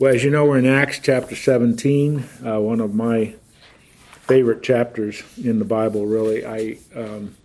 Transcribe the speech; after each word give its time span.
Well, 0.00 0.14
as 0.14 0.24
you 0.24 0.30
know, 0.30 0.46
we're 0.46 0.56
in 0.56 0.64
Acts 0.64 0.98
chapter 0.98 1.36
17, 1.36 2.24
uh, 2.42 2.58
one 2.58 2.80
of 2.80 2.94
my 2.94 3.34
favorite 4.22 4.62
chapters 4.62 5.22
in 5.36 5.58
the 5.58 5.66
Bible, 5.66 6.06
really. 6.06 6.42
I, 6.42 6.78
um, 6.98 7.36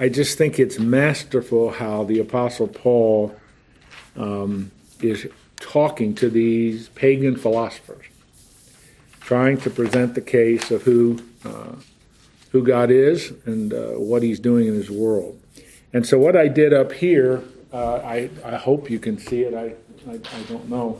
I 0.00 0.08
just 0.08 0.38
think 0.38 0.58
it's 0.58 0.78
masterful 0.78 1.72
how 1.72 2.04
the 2.04 2.20
Apostle 2.20 2.68
Paul 2.68 3.36
um, 4.16 4.70
is 5.02 5.28
talking 5.56 6.14
to 6.14 6.30
these 6.30 6.88
pagan 6.88 7.36
philosophers, 7.36 8.06
trying 9.20 9.58
to 9.58 9.68
present 9.68 10.14
the 10.14 10.22
case 10.22 10.70
of 10.70 10.84
who, 10.84 11.18
uh, 11.44 11.74
who 12.52 12.64
God 12.64 12.90
is 12.90 13.30
and 13.44 13.74
uh, 13.74 13.88
what 13.88 14.22
he's 14.22 14.40
doing 14.40 14.68
in 14.68 14.72
his 14.72 14.90
world. 14.90 15.38
And 15.92 16.06
so, 16.06 16.18
what 16.18 16.34
I 16.34 16.48
did 16.48 16.72
up 16.72 16.92
here, 16.92 17.42
uh, 17.74 17.96
I, 17.96 18.30
I 18.42 18.56
hope 18.56 18.88
you 18.88 18.98
can 18.98 19.18
see 19.18 19.42
it, 19.42 19.52
I, 19.52 19.74
I, 20.10 20.14
I 20.14 20.42
don't 20.44 20.70
know. 20.70 20.98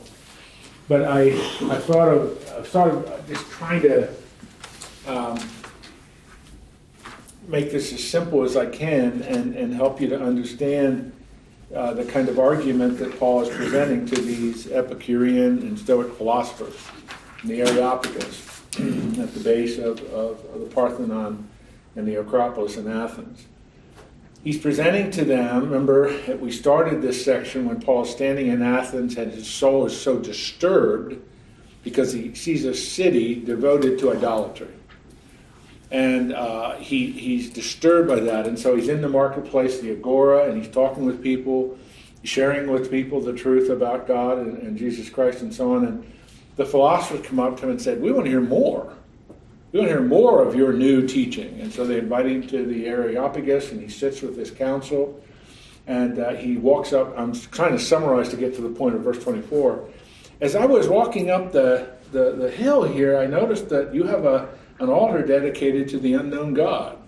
But 0.93 1.05
I, 1.05 1.21
I 1.21 1.79
thought 1.79 2.07
of, 2.07 2.53
I 2.55 2.61
thought 2.61 2.89
of 2.89 3.27
just 3.27 3.49
trying 3.49 3.81
to 3.81 4.13
um, 5.07 5.39
make 7.47 7.71
this 7.71 7.91
as 7.91 8.07
simple 8.07 8.43
as 8.43 8.55
I 8.55 8.67
can 8.67 9.23
and, 9.23 9.55
and 9.55 9.73
help 9.73 9.99
you 9.99 10.07
to 10.09 10.21
understand 10.21 11.11
uh, 11.73 11.95
the 11.95 12.05
kind 12.05 12.29
of 12.29 12.37
argument 12.37 12.99
that 12.99 13.17
Paul 13.17 13.41
is 13.41 13.49
presenting 13.49 14.05
to 14.05 14.21
these 14.21 14.71
Epicurean 14.71 15.63
and 15.63 15.79
Stoic 15.79 16.13
philosophers 16.13 16.75
in 17.41 17.49
the 17.49 17.61
Areopagus 17.63 18.61
at 18.73 19.33
the 19.33 19.41
base 19.43 19.79
of, 19.79 19.99
of, 20.13 20.45
of 20.53 20.59
the 20.59 20.69
Parthenon 20.75 21.49
and 21.95 22.07
the 22.07 22.17
Acropolis 22.17 22.77
in 22.77 22.87
Athens 22.87 23.47
he's 24.43 24.57
presenting 24.57 25.11
to 25.11 25.25
them. 25.25 25.63
Remember, 25.63 26.17
that 26.23 26.39
we 26.39 26.51
started 26.51 27.01
this 27.01 27.23
section 27.23 27.65
when 27.65 27.81
Paul's 27.81 28.11
standing 28.11 28.47
in 28.47 28.61
Athens 28.61 29.17
and 29.17 29.31
his 29.31 29.47
soul 29.47 29.85
is 29.85 29.99
so 29.99 30.19
disturbed 30.19 31.19
because 31.83 32.13
he 32.13 32.33
sees 32.35 32.65
a 32.65 32.73
city 32.73 33.35
devoted 33.35 33.99
to 33.99 34.11
idolatry. 34.11 34.67
And 35.91 36.33
uh, 36.33 36.75
he, 36.77 37.11
he's 37.11 37.49
disturbed 37.51 38.07
by 38.07 38.19
that. 38.21 38.47
And 38.47 38.57
so 38.57 38.75
he's 38.75 38.89
in 38.89 39.01
the 39.01 39.09
marketplace, 39.09 39.79
the 39.79 39.91
Agora, 39.91 40.49
and 40.49 40.57
he's 40.57 40.73
talking 40.73 41.05
with 41.05 41.21
people, 41.21 41.77
sharing 42.23 42.71
with 42.71 42.89
people 42.89 43.21
the 43.21 43.33
truth 43.33 43.69
about 43.69 44.07
God 44.07 44.39
and, 44.39 44.57
and 44.63 44.77
Jesus 44.77 45.09
Christ 45.09 45.41
and 45.41 45.53
so 45.53 45.75
on. 45.75 45.85
And 45.85 46.11
the 46.55 46.65
philosophers 46.65 47.25
come 47.25 47.39
up 47.39 47.57
to 47.57 47.63
him 47.63 47.71
and 47.71 47.81
said, 47.81 48.01
We 48.01 48.11
want 48.11 48.25
to 48.25 48.31
hear 48.31 48.41
more. 48.41 48.93
We 49.73 49.79
want 49.79 49.89
to 49.89 49.97
hear 49.97 50.07
more 50.07 50.43
of 50.43 50.53
your 50.53 50.71
new 50.71 51.07
teaching. 51.07 51.59
And 51.59 51.73
so 51.73 51.83
they 51.83 51.97
invite 51.97 52.27
him 52.27 52.45
to 52.45 52.63
the 52.63 52.85
Areopagus, 52.85 53.71
and 53.71 53.81
he 53.81 53.89
sits 53.89 54.21
with 54.21 54.35
this 54.35 54.51
council. 54.51 55.19
And 55.87 56.19
uh, 56.19 56.35
he 56.35 56.57
walks 56.57 56.93
up. 56.93 57.17
I'm 57.17 57.33
trying 57.33 57.71
to 57.71 57.79
summarize 57.79 58.29
to 58.29 58.37
get 58.37 58.53
to 58.55 58.61
the 58.61 58.69
point 58.69 58.93
of 58.93 59.01
verse 59.01 59.21
24. 59.23 59.89
As 60.41 60.55
I 60.55 60.67
was 60.67 60.87
walking 60.87 61.31
up 61.31 61.51
the, 61.51 61.89
the, 62.11 62.33
the 62.33 62.51
hill 62.51 62.83
here, 62.83 63.17
I 63.17 63.25
noticed 63.25 63.67
that 63.69 63.95
you 63.95 64.03
have 64.03 64.25
a, 64.25 64.47
an 64.79 64.89
altar 64.89 65.25
dedicated 65.25 65.89
to 65.89 65.99
the 65.99 66.13
unknown 66.13 66.53
God, 66.53 66.99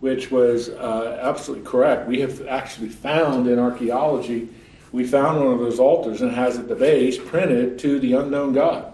which 0.00 0.32
was 0.32 0.70
uh, 0.70 1.20
absolutely 1.22 1.64
correct. 1.64 2.08
We 2.08 2.20
have 2.20 2.48
actually 2.48 2.88
found 2.88 3.46
in 3.46 3.60
archaeology, 3.60 4.48
we 4.90 5.06
found 5.06 5.38
one 5.38 5.54
of 5.54 5.60
those 5.60 5.78
altars 5.78 6.20
and 6.20 6.32
has 6.32 6.58
at 6.58 6.66
the 6.66 6.74
base 6.74 7.16
printed 7.16 7.78
to 7.78 8.00
the 8.00 8.14
unknown 8.14 8.54
God. 8.54 8.91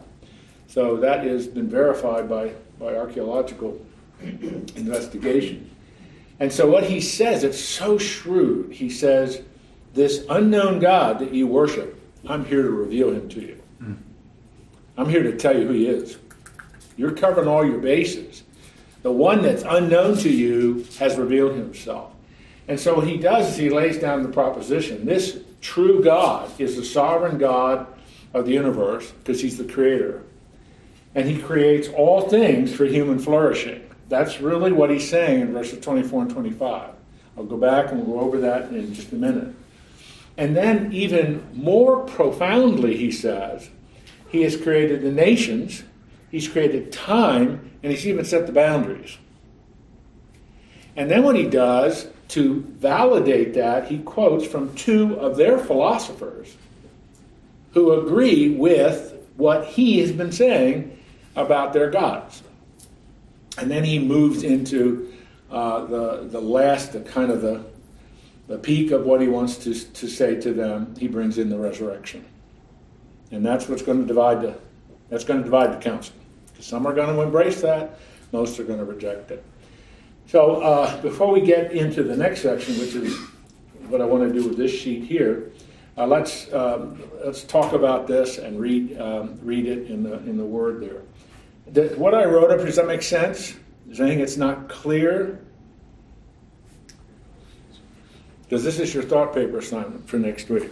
So 0.69 0.99
that 0.99 1.25
has 1.25 1.47
been 1.49 1.69
verified 1.69 2.29
by, 2.29 2.53
by 2.79 2.95
archaeological 2.95 3.85
investigation. 4.21 5.71
And 6.41 6.53
so 6.53 6.71
what 6.71 6.85
he 6.85 7.01
says, 7.01 7.43
it's 7.43 7.59
so 7.59 7.99
shrewd. 7.99 8.73
He 8.73 8.91
says, 8.91 9.43
This 9.95 10.25
unknown 10.29 10.79
God 10.79 11.19
that 11.21 11.33
you 11.33 11.47
worship, 11.47 12.01
I'm 12.29 12.45
here 12.45 12.63
to 12.63 12.71
reveal 12.71 13.11
him 13.11 13.29
to 13.31 13.41
you. 13.41 13.61
Mm. 13.83 13.97
I'm 14.99 15.09
here 15.09 15.23
to 15.23 15.37
tell 15.37 15.59
you 15.59 15.67
who 15.67 15.73
he 15.73 15.89
is. 15.89 16.19
You're 16.97 17.13
covering 17.13 17.49
all 17.49 17.65
your 17.65 17.79
bases. 17.79 18.43
The 19.03 19.13
one 19.13 19.43
that's 19.43 19.63
unknown 19.67 20.19
to 20.19 20.31
you 20.31 20.87
has 20.99 21.17
revealed 21.17 21.57
himself. 21.57 22.13
And 22.67 22.79
so 22.79 22.97
what 22.97 23.07
he 23.07 23.17
does 23.17 23.53
is 23.53 23.57
he 23.57 23.71
lays 23.71 23.99
down 23.99 24.23
the 24.23 24.29
proposition 24.29 25.07
this 25.07 25.39
true 25.61 26.05
God 26.05 26.51
is 26.61 26.77
the 26.77 26.85
sovereign 26.85 27.39
God 27.39 27.87
of 28.35 28.45
the 28.45 28.53
universe 28.53 29.11
because 29.11 29.41
he's 29.41 29.57
the 29.57 29.65
creator 29.65 30.23
and 31.19 31.29
he 31.29 31.37
creates 31.37 31.89
all 31.89 32.29
things 32.29 32.73
for 32.73 32.85
human 32.85 33.19
flourishing. 33.19 33.83
That's 34.09 34.41
really 34.41 34.71
what 34.71 34.89
he's 34.89 35.11
saying 35.11 35.41
in 35.41 35.53
verses 35.53 35.81
24 35.81 36.23
and 36.23 36.31
25. 36.31 36.91
I'll 37.37 37.45
go 37.45 37.57
back 37.57 37.91
and 37.91 38.07
we'll 38.07 38.21
go 38.21 38.25
over 38.25 38.39
that 38.39 38.71
in 38.71 38.95
just 38.95 39.11
a 39.11 39.17
minute. 39.17 39.53
And 40.37 40.57
then, 40.57 40.93
even 40.93 41.45
more 41.55 42.05
profoundly, 42.05 42.97
he 42.97 43.11
says, 43.11 43.69
he 44.29 44.43
has 44.43 44.57
created 44.57 45.03
the 45.03 45.11
nations, 45.11 45.83
he's 46.31 46.47
created 46.47 46.93
time, 46.93 47.69
and 47.83 47.91
he's 47.91 48.07
even 48.07 48.25
set 48.25 48.47
the 48.47 48.53
boundaries. 48.53 49.19
And 50.95 51.11
then, 51.11 51.25
what 51.25 51.35
he 51.35 51.49
does 51.49 52.07
to 52.29 52.61
validate 52.61 53.55
that, 53.55 53.89
he 53.89 53.99
quotes 53.99 54.47
from 54.47 54.73
two 54.77 55.19
of 55.19 55.37
their 55.37 55.59
philosophers 55.59 56.57
who 57.73 57.91
agree 57.91 58.51
with 58.51 59.17
what 59.37 59.67
he 59.67 59.99
has 59.99 60.13
been 60.13 60.31
saying 60.31 60.95
about 61.39 61.73
their 61.73 61.89
gods. 61.89 62.43
And 63.57 63.71
then 63.71 63.85
he 63.85 63.99
moves 63.99 64.43
into 64.43 65.13
uh, 65.51 65.85
the, 65.87 66.29
the 66.31 66.41
last, 66.41 66.93
the 66.93 67.01
kind 67.01 67.31
of 67.31 67.41
the, 67.41 67.65
the 68.49 68.59
peak 68.59 68.91
of 68.91 69.05
what 69.05 69.21
he 69.21 69.29
wants 69.29 69.57
to, 69.59 69.75
to 69.75 70.09
say 70.09 70.35
to 70.41 70.53
them. 70.53 70.95
He 70.99 71.09
brings 71.09 71.39
in 71.39 71.49
the 71.49 71.59
resurrection. 71.59 72.25
And 73.31 73.45
that's 73.45 73.69
what's 73.69 73.83
going 73.83 74.01
to 74.01 74.07
divide 74.07 74.43
the, 74.43 74.57
that's 75.09 75.25
going 75.25 75.39
to 75.39 75.45
divide 75.45 75.73
the 75.73 75.83
council. 75.83 76.15
Because 76.49 76.67
some 76.67 76.87
are 76.87 76.95
going 76.95 77.15
to 77.15 77.23
embrace 77.23 77.61
that, 77.63 77.99
most 78.33 78.59
are 78.59 78.65
going 78.65 78.79
to 78.79 78.85
reject 78.85 79.31
it. 79.31 79.45
So 80.27 80.61
uh, 80.61 81.01
before 81.01 81.33
we 81.33 81.41
get 81.41 81.73
into 81.73 82.03
the 82.03 82.17
next 82.17 82.43
section, 82.43 82.79
which 82.79 82.95
is 82.95 83.17
what 83.89 84.01
I 84.01 84.05
want 84.05 84.31
to 84.31 84.33
do 84.33 84.47
with 84.47 84.59
this 84.59 84.73
sheet 84.73 85.05
here, 85.05 85.53
uh, 85.97 86.07
let's 86.07 86.53
um, 86.53 87.03
let's 87.25 87.43
talk 87.43 87.73
about 87.73 88.07
this 88.07 88.39
and 88.39 88.61
read 88.61 89.01
um, 89.01 89.37
read 89.43 89.67
it 89.67 89.91
in 89.91 90.05
the 90.05 90.19
in 90.19 90.37
the 90.37 90.45
word 90.45 90.81
there 90.81 91.03
what 91.97 92.15
I 92.15 92.25
wrote 92.25 92.51
up, 92.51 92.65
does 92.65 92.77
that 92.77 92.87
make 92.87 93.03
sense? 93.03 93.55
Is 93.91 94.01
anything 94.01 94.19
that's 94.19 94.37
not 94.37 94.69
clear? 94.69 95.41
Because 98.43 98.65
this 98.65 98.79
is 98.79 98.95
your 98.95 99.03
thought 99.03 99.35
paper 99.35 99.59
assignment 99.59 100.09
for 100.09 100.19
next 100.19 100.49
week. 100.49 100.71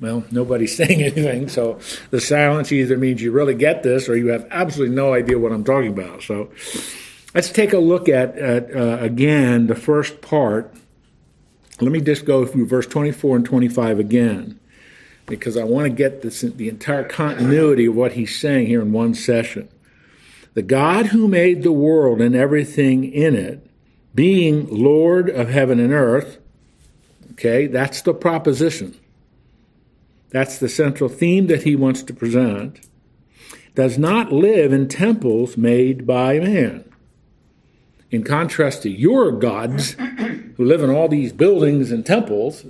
well, 0.00 0.24
nobody's 0.30 0.76
saying 0.76 1.02
anything, 1.02 1.48
so 1.48 1.78
the 2.10 2.20
silence 2.20 2.72
either 2.72 2.96
means 2.96 3.22
you 3.22 3.32
really 3.32 3.54
get 3.54 3.82
this 3.82 4.08
or 4.08 4.16
you 4.16 4.28
have 4.28 4.46
absolutely 4.50 4.94
no 4.94 5.12
idea 5.12 5.38
what 5.38 5.52
I'm 5.52 5.64
talking 5.64 5.90
about. 5.90 6.22
So 6.22 6.50
let's 7.34 7.50
take 7.50 7.72
a 7.72 7.78
look 7.78 8.08
at, 8.08 8.36
at 8.38 8.74
uh, 8.74 8.98
again, 9.00 9.66
the 9.66 9.74
first 9.74 10.20
part. 10.20 10.74
Let 11.80 11.92
me 11.92 12.00
just 12.00 12.26
go 12.26 12.44
through 12.44 12.66
verse 12.66 12.86
24 12.86 13.36
and 13.36 13.44
25 13.44 13.98
again 13.98 14.60
because 15.30 15.56
I 15.56 15.64
want 15.64 15.84
to 15.86 15.90
get 15.90 16.20
this, 16.20 16.42
the 16.42 16.68
entire 16.68 17.04
continuity 17.04 17.86
of 17.86 17.96
what 17.96 18.12
he's 18.12 18.38
saying 18.38 18.66
here 18.66 18.82
in 18.82 18.92
one 18.92 19.14
session. 19.14 19.68
The 20.52 20.62
God 20.62 21.06
who 21.06 21.28
made 21.28 21.62
the 21.62 21.72
world 21.72 22.20
and 22.20 22.34
everything 22.34 23.04
in 23.04 23.34
it, 23.34 23.66
being 24.14 24.66
Lord 24.68 25.30
of 25.30 25.48
heaven 25.48 25.80
and 25.80 25.92
earth, 25.92 26.38
okay, 27.32 27.66
that's 27.66 28.02
the 28.02 28.12
proposition. 28.12 28.94
That's 30.30 30.58
the 30.58 30.68
central 30.68 31.08
theme 31.08 31.46
that 31.46 31.62
he 31.62 31.76
wants 31.76 32.02
to 32.02 32.12
present. 32.12 32.86
Does 33.74 33.96
not 33.96 34.32
live 34.32 34.72
in 34.72 34.88
temples 34.88 35.56
made 35.56 36.06
by 36.06 36.40
man. 36.40 36.84
In 38.10 38.24
contrast 38.24 38.82
to 38.82 38.90
your 38.90 39.30
gods, 39.30 39.92
who 40.56 40.64
live 40.64 40.82
in 40.82 40.90
all 40.90 41.08
these 41.08 41.32
buildings 41.32 41.92
and 41.92 42.04
temples, 42.04 42.66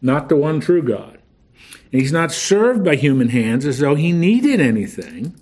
not 0.00 0.28
the 0.28 0.36
one 0.36 0.60
true 0.60 0.82
God. 0.82 1.18
He's 1.94 2.10
not 2.10 2.32
served 2.32 2.82
by 2.84 2.96
human 2.96 3.28
hands 3.28 3.64
as 3.64 3.78
though 3.78 3.94
he 3.94 4.10
needed 4.10 4.60
anything, 4.60 5.40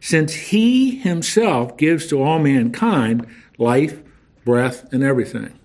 since 0.00 0.32
he 0.32 1.00
himself 1.00 1.76
gives 1.76 2.06
to 2.06 2.22
all 2.22 2.38
mankind 2.38 3.26
life, 3.58 4.00
breath, 4.44 4.92
and 4.92 5.02
everything. 5.02 5.58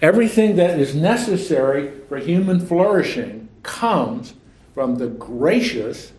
Everything 0.00 0.54
that 0.54 0.78
is 0.78 0.94
necessary 0.94 1.90
for 2.08 2.18
human 2.18 2.64
flourishing 2.64 3.48
comes 3.64 4.34
from 4.72 4.98
the 4.98 5.08
gracious, 5.08 6.12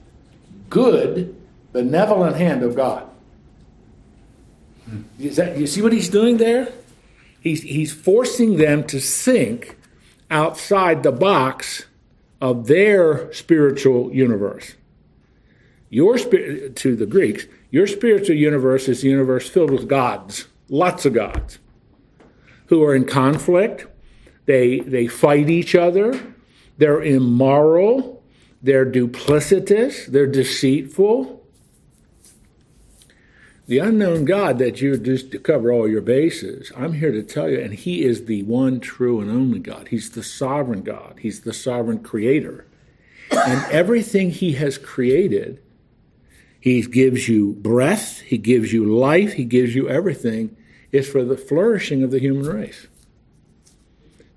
good, 0.69 1.33
benevolent 1.71 2.35
hand 2.35 2.63
of 2.63 2.75
God. 2.75 3.09
That, 5.19 5.57
you 5.57 5.67
see 5.67 5.81
what 5.81 5.93
he's 5.93 6.09
doing 6.09 6.35
there? 6.35 6.67
He's, 7.39 7.61
he's 7.61 7.93
forcing 7.93 8.57
them 8.57 8.83
to 8.87 8.99
think 8.99 9.77
outside 10.29 11.03
the 11.03 11.13
box 11.13 11.85
of 12.41 12.67
their 12.67 13.31
spiritual 13.33 14.13
universe. 14.13 14.75
Your 15.89 16.17
spirit 16.17 16.75
to 16.77 16.95
the 16.95 17.05
Greeks, 17.05 17.45
your 17.71 17.87
spiritual 17.87 18.35
universe 18.35 18.87
is 18.87 19.03
a 19.03 19.07
universe 19.07 19.49
filled 19.49 19.71
with 19.71 19.87
gods, 19.87 20.47
lots 20.69 21.05
of 21.05 21.13
gods, 21.13 21.59
who 22.67 22.83
are 22.83 22.95
in 22.95 23.05
conflict. 23.05 23.87
They 24.45 24.79
they 24.79 25.07
fight 25.07 25.49
each 25.49 25.75
other. 25.75 26.19
they're 26.77 27.01
immoral, 27.01 28.23
they're 28.61 28.85
duplicitous, 28.85 30.05
they're 30.07 30.27
deceitful. 30.27 31.38
The 33.69 33.77
unknown 33.77 34.25
God 34.25 34.57
that 34.57 34.81
you 34.81 34.97
just 34.97 35.29
to 35.29 35.37
cover 35.37 35.71
all 35.71 35.87
your 35.87 36.01
bases, 36.01 36.71
I'm 36.75 36.93
here 36.93 37.11
to 37.11 37.21
tell 37.21 37.47
you, 37.47 37.59
and 37.59 37.71
He 37.71 38.03
is 38.03 38.25
the 38.25 38.41
one 38.41 38.79
true 38.79 39.21
and 39.21 39.29
only 39.29 39.59
God. 39.59 39.89
He's 39.89 40.09
the 40.09 40.23
sovereign 40.23 40.81
God, 40.81 41.19
He's 41.21 41.41
the 41.41 41.53
sovereign 41.53 41.99
creator. 41.99 42.65
And 43.31 43.63
everything 43.71 44.31
He 44.31 44.53
has 44.53 44.79
created, 44.79 45.61
He 46.59 46.81
gives 46.81 47.29
you 47.29 47.53
breath, 47.61 48.21
He 48.21 48.39
gives 48.39 48.73
you 48.73 48.85
life, 48.85 49.33
He 49.33 49.45
gives 49.45 49.75
you 49.75 49.87
everything, 49.87 50.57
is 50.91 51.07
for 51.07 51.23
the 51.23 51.37
flourishing 51.37 52.01
of 52.01 52.09
the 52.09 52.17
human 52.17 52.47
race. 52.47 52.87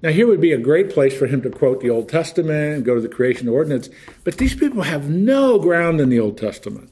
Now, 0.02 0.10
here 0.10 0.26
would 0.26 0.42
be 0.42 0.52
a 0.52 0.58
great 0.58 0.90
place 0.90 1.16
for 1.16 1.26
him 1.26 1.40
to 1.40 1.48
quote 1.48 1.80
the 1.80 1.88
Old 1.88 2.10
Testament 2.10 2.84
go 2.84 2.96
to 2.96 3.00
the 3.00 3.08
creation 3.08 3.48
ordinance, 3.48 3.88
but 4.24 4.36
these 4.36 4.54
people 4.54 4.82
have 4.82 5.08
no 5.08 5.58
ground 5.58 6.02
in 6.02 6.10
the 6.10 6.20
Old 6.20 6.36
Testament. 6.36 6.91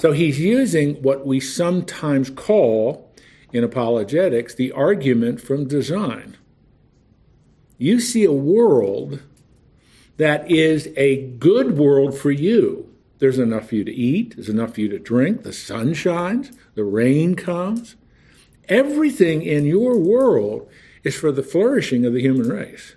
So 0.00 0.12
he's 0.12 0.38
using 0.38 1.02
what 1.02 1.26
we 1.26 1.40
sometimes 1.40 2.30
call 2.30 3.12
in 3.52 3.64
apologetics 3.64 4.54
the 4.54 4.72
argument 4.72 5.40
from 5.40 5.66
design. 5.66 6.36
You 7.78 8.00
see 8.00 8.24
a 8.24 8.32
world 8.32 9.22
that 10.16 10.50
is 10.50 10.88
a 10.96 11.22
good 11.22 11.78
world 11.78 12.16
for 12.16 12.30
you. 12.30 12.92
There's 13.18 13.38
enough 13.38 13.68
for 13.68 13.74
you 13.76 13.84
to 13.84 13.92
eat, 13.92 14.36
there's 14.36 14.48
enough 14.48 14.74
for 14.74 14.80
you 14.80 14.88
to 14.90 14.98
drink, 14.98 15.42
the 15.42 15.52
sun 15.52 15.94
shines, 15.94 16.52
the 16.74 16.84
rain 16.84 17.34
comes. 17.34 17.96
Everything 18.68 19.42
in 19.42 19.64
your 19.64 19.98
world 19.98 20.68
is 21.02 21.16
for 21.16 21.32
the 21.32 21.42
flourishing 21.42 22.04
of 22.04 22.12
the 22.12 22.20
human 22.20 22.48
race. 22.48 22.94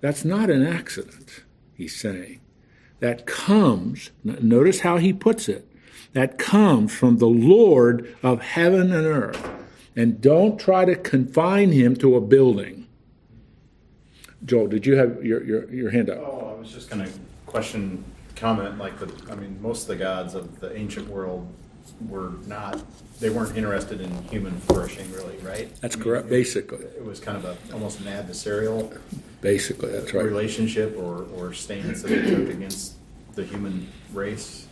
That's 0.00 0.24
not 0.24 0.50
an 0.50 0.64
accident, 0.64 1.44
he's 1.74 1.98
saying. 1.98 2.40
That 3.00 3.26
comes, 3.26 4.10
notice 4.22 4.80
how 4.80 4.98
he 4.98 5.12
puts 5.12 5.48
it, 5.48 5.69
that 6.12 6.38
comes 6.38 6.92
from 6.94 7.18
the 7.18 7.26
Lord 7.26 8.16
of 8.22 8.40
heaven 8.40 8.92
and 8.92 9.06
earth. 9.06 9.48
And 9.96 10.20
don't 10.20 10.58
try 10.58 10.84
to 10.84 10.96
confine 10.96 11.72
him 11.72 11.96
to 11.96 12.16
a 12.16 12.20
building. 12.20 12.86
Joel, 14.44 14.68
did 14.68 14.86
you 14.86 14.96
have 14.96 15.24
your, 15.24 15.44
your, 15.44 15.70
your 15.72 15.90
hand 15.90 16.08
up? 16.10 16.18
Oh, 16.18 16.54
I 16.56 16.58
was 16.58 16.72
just 16.72 16.88
going 16.90 17.04
to 17.04 17.12
question, 17.46 18.04
comment, 18.36 18.78
like 18.78 18.98
the, 18.98 19.12
I 19.30 19.34
mean, 19.34 19.60
most 19.60 19.82
of 19.82 19.88
the 19.88 19.96
gods 19.96 20.34
of 20.34 20.60
the 20.60 20.74
ancient 20.76 21.08
world 21.08 21.52
were 22.08 22.32
not, 22.46 22.80
they 23.20 23.28
weren't 23.28 23.56
interested 23.56 24.00
in 24.00 24.10
human 24.28 24.56
flourishing, 24.60 25.10
really, 25.12 25.36
right? 25.38 25.74
That's 25.80 25.96
I 25.96 25.98
mean, 25.98 26.04
correct, 26.04 26.26
it- 26.26 26.30
basically. 26.30 26.84
It 26.84 27.04
was 27.04 27.20
kind 27.20 27.36
of 27.36 27.44
a, 27.44 27.56
almost 27.74 28.00
an 28.00 28.06
adversarial 28.06 28.96
Basically, 29.42 29.90
that's 29.90 30.12
right. 30.14 30.24
relationship 30.24 30.96
or, 30.98 31.24
or 31.36 31.52
stance 31.52 32.02
that 32.02 32.08
they 32.08 32.22
took 32.30 32.48
against 32.50 32.94
the 33.34 33.44
human 33.44 33.88
race. 34.12 34.66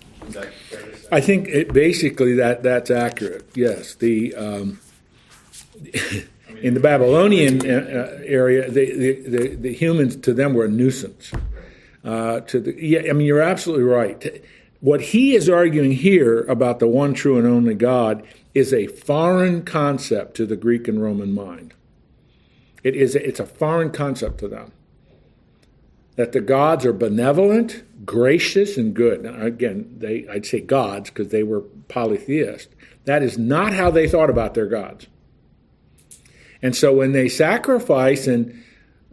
I 1.10 1.20
think 1.20 1.48
it, 1.48 1.72
basically 1.72 2.34
that 2.34 2.62
that's 2.62 2.90
accurate. 2.90 3.48
Yes, 3.54 3.94
the 3.94 4.34
um, 4.34 4.80
in 6.62 6.74
the 6.74 6.80
Babylonian 6.80 7.60
uh, 7.60 7.74
uh, 7.74 8.22
area, 8.24 8.70
the, 8.70 8.92
the, 8.92 9.12
the, 9.22 9.54
the 9.56 9.72
humans 9.72 10.16
to 10.16 10.34
them 10.34 10.54
were 10.54 10.64
a 10.64 10.68
nuisance. 10.68 11.32
Uh, 12.04 12.40
to 12.40 12.60
the 12.60 12.74
yeah, 12.78 13.00
I 13.08 13.12
mean 13.12 13.26
you're 13.26 13.42
absolutely 13.42 13.84
right. 13.84 14.42
What 14.80 15.00
he 15.00 15.34
is 15.34 15.48
arguing 15.48 15.92
here 15.92 16.42
about 16.42 16.78
the 16.78 16.86
one 16.86 17.12
true 17.12 17.38
and 17.38 17.46
only 17.46 17.74
God 17.74 18.26
is 18.54 18.72
a 18.72 18.86
foreign 18.86 19.62
concept 19.64 20.36
to 20.36 20.46
the 20.46 20.56
Greek 20.56 20.86
and 20.88 21.02
Roman 21.02 21.34
mind. 21.34 21.74
It 22.84 22.94
is 22.94 23.14
it's 23.14 23.40
a 23.40 23.46
foreign 23.46 23.90
concept 23.90 24.38
to 24.38 24.48
them 24.48 24.72
that 26.16 26.32
the 26.32 26.40
gods 26.40 26.84
are 26.84 26.92
benevolent, 26.92 27.84
gracious, 28.04 28.76
and 28.76 28.94
good. 28.94 29.22
Now, 29.22 29.40
again, 29.40 29.94
they 29.98 30.26
I'd 30.28 30.46
say 30.46 30.60
gods 30.60 31.10
because 31.10 31.28
they 31.28 31.42
were 31.42 31.60
polytheist. 31.88 32.68
That 33.04 33.22
is 33.22 33.38
not 33.38 33.72
how 33.72 33.90
they 33.90 34.08
thought 34.08 34.30
about 34.30 34.54
their 34.54 34.66
gods. 34.66 35.06
And 36.60 36.74
so 36.76 36.92
when 36.92 37.12
they 37.12 37.28
sacrifice 37.28 38.26
and 38.26 38.62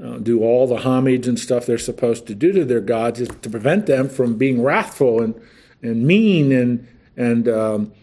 uh, 0.04 0.18
do 0.18 0.42
all 0.42 0.68
the 0.68 0.78
homage 0.78 1.28
and 1.28 1.40
stuff 1.40 1.66
they're 1.66 1.78
supposed 1.78 2.28
to 2.28 2.36
do 2.36 2.52
to 2.52 2.66
their 2.66 2.82
gods, 2.82 3.22
is 3.22 3.30
to 3.30 3.50
prevent 3.50 3.86
them 3.86 4.10
from 4.10 4.38
being 4.38 4.62
wrathful 4.62 5.22
and 5.22 5.40
and 5.82 6.06
mean 6.06 6.52
and 6.52 6.88
and 7.16 7.48
um, 7.48 7.94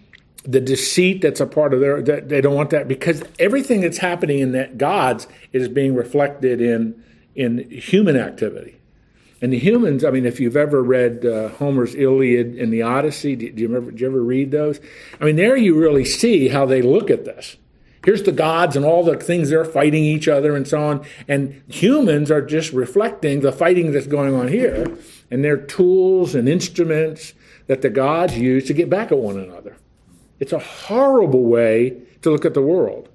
the 0.44 0.61
deceit 0.61 1.20
that's 1.20 1.40
a 1.40 1.46
part 1.46 1.75
of 1.75 1.81
their 1.81 2.02
that 2.02 2.28
they 2.28 2.40
don't 2.40 2.55
want 2.55 2.70
that 2.70 2.88
because 2.88 3.23
everything 3.38 3.81
that's 3.81 3.99
happening 3.99 4.38
in 4.38 4.52
that 4.52 4.78
gods 4.78 5.26
is 5.52 5.69
being 5.69 5.94
reflected 5.94 6.61
in 6.61 7.02
in 7.35 7.69
human 7.70 8.17
activity. 8.17 8.78
And 9.43 9.53
the 9.53 9.59
humans, 9.59 10.05
I 10.05 10.11
mean, 10.11 10.25
if 10.25 10.39
you've 10.39 10.56
ever 10.56 10.83
read 10.83 11.27
uh, 11.27 11.49
Homer's 11.49 11.97
Iliad 11.97 12.55
and 12.55 12.73
the 12.73 12.83
Odyssey, 12.83 13.35
do, 13.35 13.50
do 13.50 13.61
you 13.61 13.69
remember? 13.69 13.91
Did 13.91 14.00
you 14.00 14.06
ever 14.06 14.23
read 14.23 14.53
those? 14.53 14.81
I 15.21 15.25
mean, 15.25 15.35
there 15.35 15.56
you 15.56 15.75
really 15.75 16.05
see 16.05 16.49
how 16.49 16.65
they 16.65 16.81
look 16.81 17.11
at 17.11 17.25
this. 17.25 17.56
Here's 18.05 18.23
the 18.23 18.33
gods 18.33 18.77
and 18.77 18.85
all 18.85 19.05
the 19.05 19.17
things 19.17 19.50
they're 19.50 19.65
fighting 19.65 20.05
each 20.05 20.29
other 20.29 20.56
and 20.56 20.67
so 20.67 20.83
on, 20.83 21.06
and 21.29 21.62
humans 21.69 22.31
are 22.31 22.41
just 22.41 22.73
reflecting 22.73 23.41
the 23.41 23.53
fighting 23.53 23.93
that's 23.93 24.06
going 24.06 24.35
on 24.35 24.49
here, 24.49 24.97
and 25.31 25.45
they're 25.45 25.56
tools 25.56 26.35
and 26.35 26.49
instruments 26.49 27.35
that 27.67 27.83
the 27.83 27.91
gods 27.91 28.38
use 28.38 28.67
to 28.67 28.75
get 28.75 28.88
back 28.88 29.12
at 29.12 29.19
one 29.19 29.38
another. 29.38 29.77
It's 30.41 30.53
a 30.53 30.59
horrible 30.59 31.45
way 31.45 32.03
to 32.23 32.31
look 32.31 32.45
at 32.45 32.55
the 32.55 32.62
world. 32.62 33.09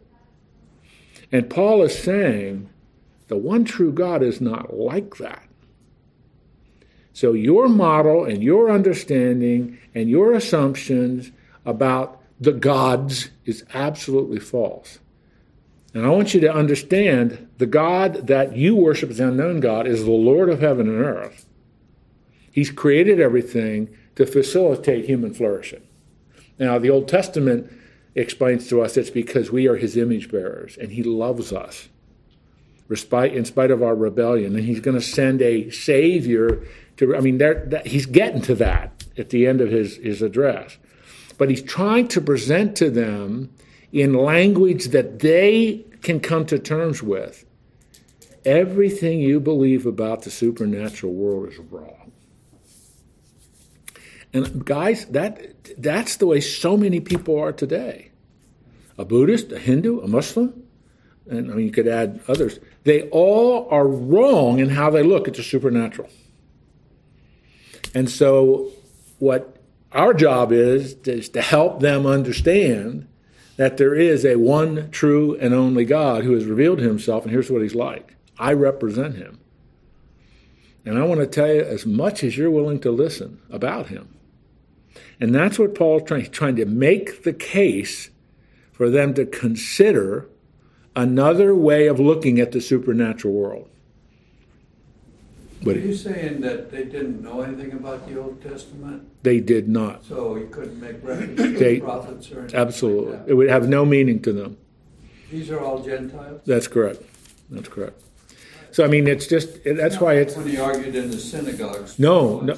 And 1.32 1.50
Paul 1.50 1.84
is 1.84 1.98
saying 1.98 2.70
the 3.28 3.38
one 3.38 3.66
true 3.66 3.92
God 3.92 4.24
is 4.24 4.40
not 4.40 4.74
like 4.74 5.18
that. 5.18 5.47
So 7.18 7.34
your 7.34 7.68
model 7.68 8.26
and 8.26 8.44
your 8.44 8.70
understanding 8.70 9.80
and 9.96 10.08
your 10.08 10.34
assumptions 10.34 11.32
about 11.66 12.22
the 12.40 12.52
gods 12.52 13.32
is 13.44 13.66
absolutely 13.74 14.38
false. 14.38 15.00
And 15.96 16.06
I 16.06 16.10
want 16.10 16.36
you 16.36 16.42
to 16.42 16.54
understand 16.54 17.50
the 17.58 17.66
God 17.66 18.28
that 18.28 18.56
you 18.56 18.76
worship 18.76 19.10
as 19.10 19.20
unknown 19.20 19.62
God 19.62 19.88
is 19.88 20.06
the 20.06 20.12
Lord 20.12 20.48
of 20.48 20.60
heaven 20.60 20.88
and 20.88 21.04
earth. 21.04 21.48
He's 22.52 22.70
created 22.70 23.20
everything 23.20 23.98
to 24.16 24.28
facilitate 24.28 25.06
human 25.06 25.34
flourishing. 25.34 25.82
Now, 26.60 26.78
the 26.78 26.92
Old 26.92 27.08
Testament 27.08 27.74
explains 28.14 28.68
to 28.68 28.84
us 28.84 28.96
it's 28.96 29.10
because 29.10 29.50
we 29.50 29.68
are 29.68 29.78
his 29.78 29.98
image 29.98 30.30
bearers 30.30 30.78
and 30.78 30.92
he 30.92 31.02
loves 31.02 31.52
us 31.52 31.90
in 32.90 33.44
spite 33.44 33.72
of 33.72 33.82
our 33.82 33.96
rebellion. 33.96 34.56
And 34.56 34.66
he's 34.66 34.82
going 34.82 35.00
to 35.00 35.06
send 35.06 35.42
a 35.42 35.72
savior 35.72 36.64
to, 36.98 37.16
I 37.16 37.20
mean, 37.20 37.42
he's 37.86 38.06
getting 38.06 38.42
to 38.44 38.56
that 38.56 39.06
at 39.18 39.30
the 39.30 39.48
end 39.48 39.62
of 39.62 39.70
his, 39.70 39.98
his 39.98 40.22
address. 40.22 40.78
But 41.38 41.50
he's 41.50 41.62
trying 41.62 42.08
to 42.10 42.22
present 42.22 42.76
to 42.78 42.90
them 42.90 43.52
in 43.92 44.14
language 44.14 44.88
that 44.88 45.20
they 45.20 45.86
can 46.02 46.20
come 46.20 46.46
to 46.48 46.60
terms 46.60 47.02
with. 47.02 47.46
Everything 48.46 49.20
you 49.20 49.40
believe 49.40 49.86
about 49.86 50.24
the 50.24 50.32
supernatural 50.32 51.14
world 51.14 51.50
is 51.50 51.60
wrong. 51.60 52.12
And 54.34 54.66
guys, 54.66 55.06
that 55.08 55.56
that's 55.78 56.18
the 56.18 56.28
way 56.28 56.42
so 56.42 56.78
many 56.78 57.00
people 57.00 57.40
are 57.40 57.52
today. 57.52 58.12
A 58.98 59.06
Buddhist, 59.06 59.52
a 59.52 59.60
Hindu, 59.60 60.02
a 60.02 60.08
Muslim, 60.08 60.64
and 61.30 61.52
I 61.52 61.56
mean 61.56 61.66
you 61.66 61.72
could 61.72 61.88
add 61.88 62.22
others. 62.28 62.60
They 62.84 63.10
all 63.10 63.68
are 63.70 63.88
wrong 63.88 64.60
in 64.60 64.70
how 64.70 64.90
they 64.90 65.04
look 65.04 65.28
at 65.28 65.34
the 65.34 65.44
supernatural. 65.44 66.10
And 67.98 68.12
so 68.12 68.70
what 69.18 69.58
our 69.92 70.14
job 70.14 70.52
is 70.52 70.94
is 71.06 71.30
to 71.30 71.42
help 71.42 71.80
them 71.80 72.06
understand 72.06 73.08
that 73.56 73.78
there 73.78 73.96
is 73.96 74.24
a 74.24 74.36
one 74.36 74.92
true 74.92 75.36
and 75.38 75.52
only 75.52 75.84
God 75.84 76.24
who 76.24 76.34
has 76.34 76.46
revealed 76.46 76.78
himself, 76.78 77.24
and 77.24 77.32
here's 77.32 77.50
what 77.50 77.64
he's 77.64 77.74
like. 77.74 78.16
I 78.38 78.54
represent 78.54 79.16
him. 79.16 79.40
And 80.86 81.00
I 81.00 81.06
want 81.06 81.22
to 81.22 81.26
tell 81.26 81.52
you 81.52 81.62
as 81.62 81.88
much 81.88 82.24
as 82.24 82.38
you're 82.38 82.52
willing 82.52 82.80
to 82.82 82.92
listen 82.92 83.42
about 83.50 83.88
him. 83.88 84.14
And 85.20 85.34
that's 85.34 85.58
what 85.58 85.74
Paul's 85.74 86.04
trying, 86.04 86.30
trying 86.30 86.58
to 86.58 86.68
make 86.68 87.24
the 87.24 87.34
case 87.34 88.12
for 88.74 88.92
them 88.92 89.16
to 89.16 89.26
consider 89.26 90.30
another 90.96 91.56
way 91.56 91.88
of 91.88 92.00
looking 92.00 92.40
at 92.40 92.52
the 92.52 92.62
supernatural 92.62 93.34
world. 93.34 93.70
Are 95.66 95.72
you 95.72 95.94
saying 95.96 96.42
that 96.42 96.72
they 96.72 96.84
didn't 96.86 97.22
know 97.22 97.42
anything 97.42 97.72
about 97.74 98.08
the 98.08 98.20
Old 98.20 98.42
Testament, 98.42 99.04
They 99.24 99.40
did 99.40 99.68
not. 99.68 100.06
so 100.06 100.36
you 100.36 100.48
couldn't 100.52 100.80
make 100.80 101.04
reference 101.04 101.36
to 101.42 101.52
They- 101.52 101.76
the 101.76 101.82
prophets 101.82 102.32
or 102.32 102.40
anything? 102.40 102.58
like 102.60 102.68
Absolutely. 102.68 103.12
that? 103.14 103.24
It 103.28 103.34
would 103.34 103.50
have 103.50 103.68
no 103.68 103.86
meaning 103.86 104.20
to 104.22 104.32
them. 104.34 104.58
These 105.32 105.50
are 105.52 105.60
all 105.60 105.82
Gentiles? 105.84 106.42
That's 106.46 106.68
correct. 106.68 107.02
That's 107.50 107.68
correct. 107.70 108.02
So, 108.72 108.84
I 108.84 108.88
mean, 108.88 109.08
it's 109.08 109.26
just, 109.28 109.64
that's 109.66 110.00
why 110.00 110.14
it's, 110.16 110.38
When 110.38 110.48
he 110.48 110.58
argued 110.58 110.96
in 110.96 111.10
the 111.12 111.18
synagogues. 111.18 111.98
No, 111.98 112.40
no. 112.42 112.56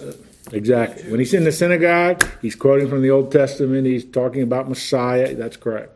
exactly. 0.52 1.10
When 1.10 1.20
he's 1.20 1.34
in 1.34 1.46
the 1.46 1.52
synagogue, 1.52 2.24
he's 2.42 2.56
quoting 2.56 2.90
from 2.90 3.02
the 3.02 3.10
Old 3.12 3.32
Testament, 3.32 3.88
he's 3.88 4.04
talking 4.06 4.42
about 4.44 4.68
Messiah. 4.68 5.34
That's 5.36 5.56
correct. 5.58 5.96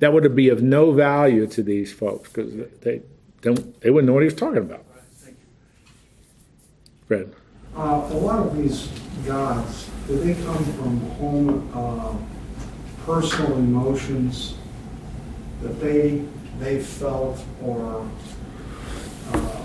That 0.00 0.12
would 0.12 0.36
be 0.36 0.50
of 0.50 0.62
no 0.62 0.92
value 0.92 1.46
to 1.46 1.62
these 1.62 1.92
folks 1.92 2.30
because 2.30 2.52
they 2.82 3.00
don't, 3.40 3.80
they 3.80 3.90
wouldn't 3.90 4.06
know 4.06 4.12
what 4.12 4.20
he 4.22 4.26
was 4.26 4.34
talking 4.34 4.58
about. 4.58 4.84
Fred. 7.06 7.32
Uh, 7.76 8.08
a 8.10 8.14
lot 8.14 8.46
of 8.46 8.56
these 8.56 8.88
gods, 9.26 9.88
do 10.08 10.18
they 10.18 10.34
come 10.42 10.64
from 10.64 11.00
home, 11.12 11.70
uh, 11.74 12.16
personal 13.04 13.54
emotions 13.58 14.54
that 15.62 15.80
they, 15.80 16.24
they 16.58 16.80
felt 16.80 17.38
or, 17.62 18.08
uh, 19.32 19.62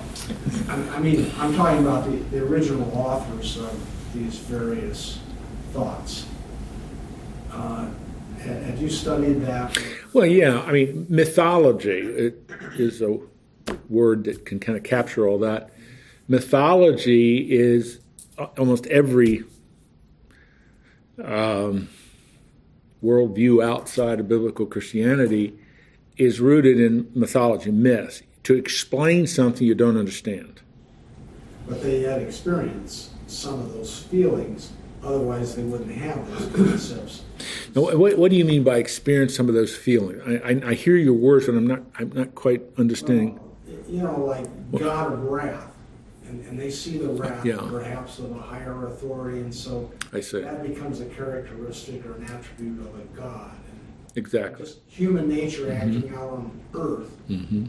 I, 0.67 0.73
I 0.73 0.99
mean, 0.99 1.31
I'm 1.37 1.55
talking 1.55 1.85
about 1.85 2.09
the, 2.09 2.17
the 2.17 2.43
original 2.43 2.91
authors 2.95 3.57
of 3.57 4.13
these 4.13 4.37
various 4.37 5.19
thoughts. 5.73 6.25
Uh, 7.51 7.87
have 8.39 8.81
you 8.81 8.89
studied 8.89 9.41
that? 9.41 9.77
Well, 10.13 10.25
yeah, 10.25 10.61
I 10.61 10.71
mean, 10.71 11.05
mythology 11.09 11.99
it 11.99 12.43
is 12.77 13.01
a 13.01 13.19
word 13.89 14.25
that 14.25 14.45
can 14.45 14.59
kind 14.59 14.77
of 14.77 14.83
capture 14.83 15.27
all 15.27 15.39
that. 15.39 15.70
Mythology 16.31 17.51
is 17.51 17.99
uh, 18.37 18.45
almost 18.57 18.87
every 18.87 19.43
um, 21.21 21.89
worldview 23.03 23.61
outside 23.61 24.21
of 24.21 24.29
biblical 24.29 24.65
Christianity 24.65 25.59
is 26.15 26.39
rooted 26.39 26.79
in 26.79 27.11
mythology, 27.13 27.69
myth, 27.69 28.21
to 28.43 28.55
explain 28.55 29.27
something 29.27 29.67
you 29.67 29.75
don't 29.75 29.97
understand. 29.97 30.61
But 31.67 31.83
they 31.83 32.03
had 32.03 32.21
experience 32.21 33.09
some 33.27 33.59
of 33.59 33.73
those 33.73 34.01
feelings, 34.03 34.71
otherwise 35.03 35.57
they 35.57 35.63
wouldn't 35.63 35.91
have 35.91 36.25
those 36.31 36.55
concepts. 36.55 37.23
Now, 37.75 37.97
what, 37.97 38.17
what 38.17 38.31
do 38.31 38.37
you 38.37 38.45
mean 38.45 38.63
by 38.63 38.77
experience 38.77 39.35
some 39.35 39.49
of 39.49 39.53
those 39.53 39.75
feelings? 39.75 40.21
I, 40.25 40.51
I, 40.51 40.69
I 40.69 40.73
hear 40.75 40.95
your 40.95 41.13
words, 41.13 41.47
but 41.47 41.55
I'm 41.55 41.67
not, 41.67 41.81
I'm 41.99 42.13
not 42.13 42.35
quite 42.35 42.61
understanding. 42.77 43.37
you 43.89 44.03
know, 44.03 44.17
like 44.23 44.47
God 44.71 45.11
of 45.11 45.23
wrath, 45.23 45.70
and, 46.31 46.45
and 46.47 46.59
they 46.59 46.69
see 46.71 46.97
the 46.97 47.09
wrath 47.09 47.45
Yeah. 47.45 47.57
perhaps 47.69 48.19
of 48.19 48.31
a 48.31 48.39
higher 48.39 48.87
authority, 48.87 49.39
and 49.41 49.53
so 49.53 49.91
I 50.13 50.21
see. 50.21 50.41
that 50.41 50.65
becomes 50.65 51.01
a 51.01 51.05
characteristic 51.05 52.05
or 52.05 52.15
an 52.15 52.23
attribute 52.23 52.79
of 52.79 52.99
a 52.99 53.03
God. 53.15 53.51
And 53.69 54.17
Exactly. 54.17 54.65
just 54.65 54.79
human 54.87 55.27
nature 55.27 55.71
acting 55.71 56.09
out 56.15 56.29
on 56.29 56.51
earth. 56.73 57.09
hmm 57.27 57.65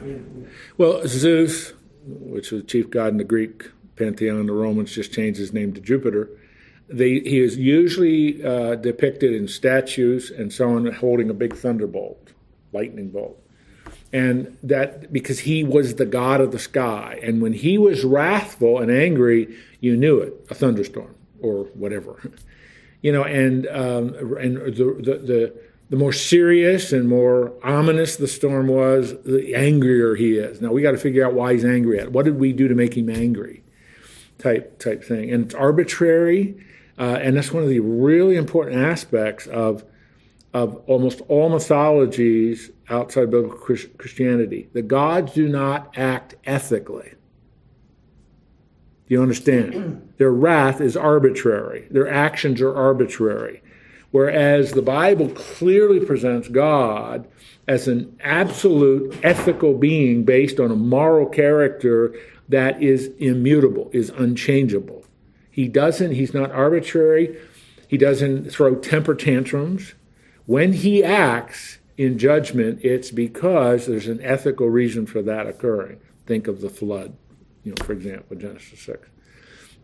I 0.00 0.04
mean, 0.04 0.48
Well, 0.78 1.06
Zeus, 1.06 1.72
which 2.06 2.50
was 2.50 2.62
the 2.62 2.66
chief 2.66 2.90
god 2.90 3.08
in 3.08 3.18
the 3.18 3.24
Greek 3.24 3.70
pantheon, 3.96 4.46
the 4.46 4.52
Romans 4.52 4.92
just 4.92 5.12
changed 5.12 5.38
his 5.38 5.52
name 5.52 5.72
to 5.74 5.80
Jupiter. 5.80 6.30
They, 6.88 7.20
he 7.20 7.38
is 7.40 7.56
usually 7.56 8.42
uh, 8.44 8.74
depicted 8.74 9.32
in 9.32 9.46
statues 9.48 10.30
and 10.30 10.52
so 10.52 10.70
on, 10.70 10.86
holding 10.92 11.30
a 11.30 11.34
big 11.34 11.54
thunderbolt, 11.54 12.32
lightning 12.72 13.10
bolt, 13.10 13.41
and 14.12 14.56
that 14.62 15.12
because 15.12 15.40
he 15.40 15.64
was 15.64 15.94
the 15.94 16.04
god 16.04 16.40
of 16.40 16.52
the 16.52 16.58
sky, 16.58 17.18
and 17.22 17.40
when 17.40 17.52
he 17.52 17.78
was 17.78 18.04
wrathful 18.04 18.78
and 18.78 18.90
angry, 18.90 19.56
you 19.80 19.96
knew 19.96 20.18
it, 20.18 20.34
a 20.50 20.54
thunderstorm 20.54 21.14
or 21.40 21.64
whatever, 21.74 22.20
you 23.02 23.10
know, 23.10 23.24
and 23.24 23.66
um, 23.68 24.14
and 24.36 24.56
the, 24.56 25.00
the 25.00 25.18
the 25.18 25.60
the 25.88 25.96
more 25.96 26.12
serious 26.12 26.92
and 26.92 27.08
more 27.08 27.52
ominous 27.62 28.16
the 28.16 28.28
storm 28.28 28.66
was, 28.66 29.14
the 29.24 29.54
angrier 29.54 30.14
he 30.14 30.36
is. 30.36 30.60
Now 30.60 30.72
we 30.72 30.82
got 30.82 30.92
to 30.92 30.98
figure 30.98 31.26
out 31.26 31.34
why 31.34 31.52
he's 31.52 31.64
angry 31.64 31.98
at. 31.98 32.12
What 32.12 32.24
did 32.24 32.38
we 32.38 32.52
do 32.52 32.66
to 32.68 32.74
make 32.74 32.96
him 32.96 33.10
angry? 33.10 33.62
Type 34.38 34.78
type 34.78 35.02
thing, 35.02 35.30
and 35.32 35.46
it's 35.46 35.54
arbitrary, 35.54 36.62
uh, 36.98 37.18
and 37.20 37.36
that's 37.36 37.52
one 37.52 37.62
of 37.62 37.68
the 37.70 37.80
really 37.80 38.36
important 38.36 38.76
aspects 38.76 39.46
of 39.46 39.84
of 40.54 40.82
almost 40.86 41.20
all 41.28 41.48
mythologies 41.48 42.70
outside 42.90 43.24
of 43.24 43.30
biblical 43.30 43.58
Christianity. 43.58 44.68
The 44.72 44.82
gods 44.82 45.32
do 45.32 45.48
not 45.48 45.96
act 45.96 46.34
ethically. 46.44 47.14
Do 49.06 49.14
you 49.14 49.22
understand? 49.22 50.12
Their 50.18 50.32
wrath 50.32 50.80
is 50.80 50.96
arbitrary. 50.96 51.86
Their 51.90 52.08
actions 52.08 52.60
are 52.60 52.74
arbitrary. 52.74 53.62
Whereas 54.10 54.72
the 54.72 54.82
Bible 54.82 55.30
clearly 55.30 56.04
presents 56.04 56.48
God 56.48 57.26
as 57.66 57.88
an 57.88 58.14
absolute 58.20 59.18
ethical 59.22 59.72
being 59.74 60.24
based 60.24 60.60
on 60.60 60.70
a 60.70 60.76
moral 60.76 61.26
character 61.26 62.14
that 62.50 62.82
is 62.82 63.10
immutable, 63.18 63.88
is 63.94 64.10
unchangeable. 64.10 65.06
He 65.50 65.68
doesn't, 65.68 66.12
he's 66.12 66.34
not 66.34 66.50
arbitrary. 66.50 67.38
He 67.88 67.96
doesn't 67.96 68.50
throw 68.50 68.74
temper 68.74 69.14
tantrums. 69.14 69.94
When 70.46 70.72
he 70.72 71.04
acts 71.04 71.78
in 71.96 72.18
judgment, 72.18 72.80
it's 72.82 73.10
because 73.10 73.86
there's 73.86 74.08
an 74.08 74.20
ethical 74.22 74.68
reason 74.68 75.06
for 75.06 75.22
that 75.22 75.46
occurring. 75.46 76.00
Think 76.26 76.48
of 76.48 76.60
the 76.60 76.70
flood, 76.70 77.14
you 77.64 77.72
know, 77.72 77.84
for 77.84 77.92
example, 77.92 78.36
Genesis 78.36 78.80
6. 78.80 79.08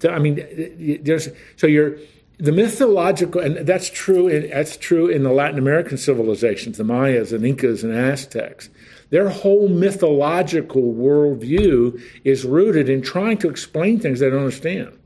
So, 0.00 0.10
I 0.10 0.18
mean, 0.18 0.98
there's, 1.02 1.28
so 1.56 1.66
you're, 1.66 1.98
the 2.38 2.52
mythological, 2.52 3.40
and 3.40 3.66
that's 3.66 3.90
true. 3.90 4.28
In, 4.28 4.48
that's 4.50 4.76
true 4.76 5.08
in 5.08 5.24
the 5.24 5.32
Latin 5.32 5.58
American 5.58 5.98
civilizations, 5.98 6.78
the 6.78 6.84
Mayas 6.84 7.32
and 7.32 7.44
Incas 7.44 7.82
and 7.82 7.92
Aztecs. 7.92 8.70
Their 9.10 9.28
whole 9.28 9.68
mythological 9.68 10.82
worldview 10.82 12.00
is 12.24 12.44
rooted 12.44 12.88
in 12.88 13.02
trying 13.02 13.38
to 13.38 13.50
explain 13.50 13.98
things 13.98 14.20
they 14.20 14.30
don't 14.30 14.38
understand, 14.40 14.96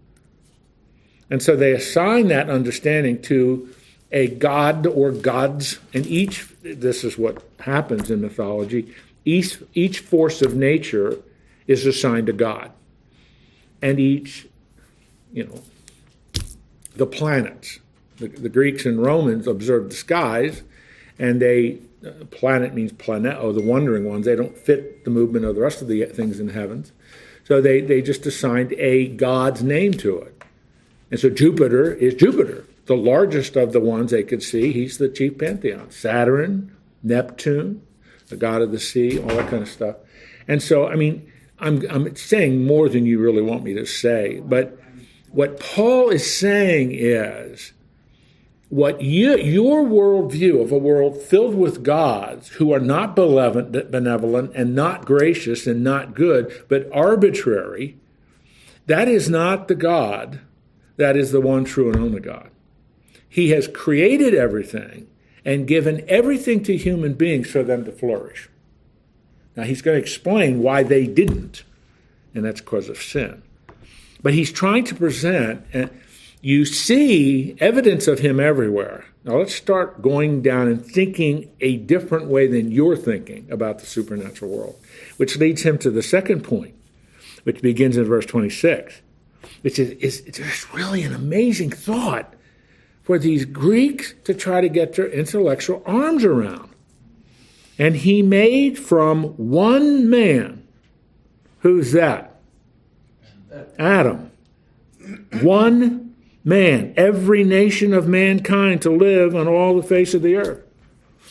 and 1.31 1.43
so 1.43 1.57
they 1.57 1.73
assign 1.73 2.29
that 2.29 2.51
understanding 2.51 3.23
to 3.23 3.75
a 4.13 4.29
god 4.29 4.87
or 4.87 5.11
gods, 5.11 5.79
and 5.95 6.07
each. 6.07 6.47
This 6.63 7.03
is 7.03 7.19
what 7.19 7.43
happens 7.61 8.11
in 8.11 8.21
mythology. 8.21 8.95
Each 9.25 9.59
each 9.75 10.01
force 10.01 10.43
of 10.43 10.55
nature 10.55 11.19
is 11.67 11.87
assigned 11.87 12.29
a 12.29 12.33
god, 12.33 12.71
and 13.81 13.99
each, 13.99 14.47
you 15.33 15.45
know, 15.45 15.63
the 16.97 17.07
planets. 17.07 17.79
The, 18.19 18.29
the, 18.29 18.49
Greeks 18.49 18.85
and 18.85 19.03
Romans 19.03 19.49
observed 19.49 19.91
the 19.91 19.97
skies, 19.97 20.63
and 21.19 21.41
they 21.41 21.79
uh, 22.07 22.11
planet 22.31 22.75
means 22.75 22.93
planeo, 22.93 23.55
the 23.55 23.63
wandering 23.63 24.05
ones. 24.05 24.27
They 24.27 24.37
don't 24.37 24.57
fit 24.57 25.05
the 25.05 25.11
movement 25.11 25.45
of 25.45 25.55
the 25.55 25.63
rest 25.63 25.83
of 25.83 25.89
the 25.89 26.05
things 26.07 26.39
in 26.39 26.49
the 26.49 26.53
heavens, 26.53 26.93
so 27.45 27.61
they 27.61 27.81
they 27.81 28.03
just 28.03 28.27
assigned 28.27 28.75
a 28.75 29.09
god's 29.09 29.63
name 29.63 29.93
to 29.95 30.19
it. 30.19 30.43
And 31.11 31.19
so 31.19 31.31
Jupiter 31.31 31.93
is 31.93 32.15
Jupiter, 32.15 32.65
the 32.87 32.97
largest 32.97 33.57
of 33.57 33.73
the 33.73 33.81
ones 33.81 34.11
they 34.11 34.23
could 34.23 34.43
see. 34.43 34.73
He's 34.73 34.99
the 34.99 35.09
chief 35.09 35.39
pantheon. 35.39 35.91
Saturn, 35.91 36.77
Neptune, 37.03 37.83
the 38.29 38.37
god 38.37 38.63
of 38.63 38.73
the 38.73 38.81
sea, 38.81 39.19
all 39.19 39.29
that 39.29 39.51
kind 39.51 39.63
of 39.63 39.69
stuff. 39.69 39.97
And 40.49 40.63
so, 40.63 40.89
I 40.89 40.97
mean, 40.97 41.31
I'm 41.59 41.85
I'm 41.91 42.17
saying 42.17 42.65
more 42.67 42.89
than 42.89 43.07
you 43.07 43.21
really 43.21 43.43
want 43.43 43.63
me 43.63 43.75
to 43.75 43.87
say, 43.87 44.41
but 44.45 44.79
what 45.31 45.61
Paul 45.61 46.11
is 46.11 46.39
saying 46.39 46.93
is 46.93 47.73
what 48.69 49.03
you, 49.03 49.37
your 49.37 49.85
worldview 49.85 50.63
of 50.63 50.73
a 50.73 50.79
world 50.79 51.21
filled 51.21 51.55
with 51.55 51.83
gods 51.83 52.49
who 52.49 52.73
are 52.73 52.81
not 52.81 53.15
benevolent, 53.15 54.53
and 54.55 54.75
not 54.75 55.05
gracious 55.05 55.67
and 55.67 55.85
not 55.85 56.15
good, 56.15 56.65
but 56.69 56.89
arbitrary, 56.91 57.99
that 58.87 59.09
is 59.09 59.29
not 59.29 59.69
the 59.69 59.75
God. 59.75 60.41
That 60.97 61.17
is 61.17 61.33
the 61.33 61.41
one 61.41 61.65
true 61.65 61.93
and 61.93 62.01
only 62.01 62.21
God. 62.21 62.51
He 63.33 63.49
has 63.53 63.67
created 63.67 64.35
everything 64.35 65.09
and 65.43 65.67
given 65.67 66.05
everything 66.07 66.63
to 66.65 66.77
human 66.77 67.15
beings 67.15 67.51
for 67.51 67.63
them 67.63 67.83
to 67.87 67.91
flourish. 67.91 68.51
Now, 69.57 69.63
he's 69.63 69.81
going 69.81 69.97
to 69.97 70.03
explain 70.03 70.63
why 70.63 70.83
they 70.83 71.07
didn't, 71.07 71.63
and 72.35 72.45
that's 72.45 72.61
because 72.61 72.91
of 72.91 72.99
sin. 72.99 73.43
But 74.23 74.35
he's 74.35 74.53
trying 74.53 74.85
to 74.85 74.95
present, 74.95 75.65
and 75.73 75.89
you 76.43 76.67
see 76.67 77.57
evidence 77.59 78.07
of 78.07 78.19
him 78.19 78.39
everywhere. 78.39 79.07
Now 79.25 79.39
let's 79.39 79.55
start 79.55 80.03
going 80.03 80.43
down 80.43 80.69
and 80.69 80.85
thinking 80.85 81.51
a 81.63 81.79
different 81.79 82.27
way 82.27 82.47
than 82.49 82.71
you're 82.71 82.99
thinking 82.99 83.49
about 83.51 83.79
the 83.79 83.87
supernatural 83.87 84.51
world, 84.51 84.77
which 85.17 85.39
leads 85.39 85.63
him 85.63 85.79
to 85.79 85.91
the 85.91 86.03
second 86.03 86.45
point, 86.45 86.75
which 87.45 87.63
begins 87.63 87.97
in 87.97 88.05
verse 88.05 88.27
26, 88.27 89.01
which 89.63 89.79
is, 89.79 89.93
is 89.93 90.21
it's 90.27 90.75
really 90.75 91.03
an 91.03 91.15
amazing 91.15 91.71
thought 91.71 92.35
for 93.03 93.19
these 93.19 93.45
Greeks 93.45 94.15
to 94.25 94.35
try 94.35 94.61
to 94.61 94.69
get 94.69 94.95
their 94.95 95.09
intellectual 95.09 95.83
arms 95.85 96.25
around. 96.25 96.71
And 97.79 97.97
he 97.97 98.23
made 98.23 98.79
from 98.79 99.25
one 99.37 100.09
man, 100.09 100.67
who's 101.61 101.93
that? 101.93 102.41
Adam. 103.79 104.31
One 105.41 106.15
man, 106.45 106.95
every 106.97 107.45
nation 107.45 107.93
of 107.93 108.07
mankind 108.07 108.83
to 108.83 108.91
live 108.91 109.35
on 109.35 109.49
all 109.49 109.77
the 109.77 109.87
face 109.87 110.15
of 110.15 110.23
the 110.23 110.37
earth. 110.37 110.63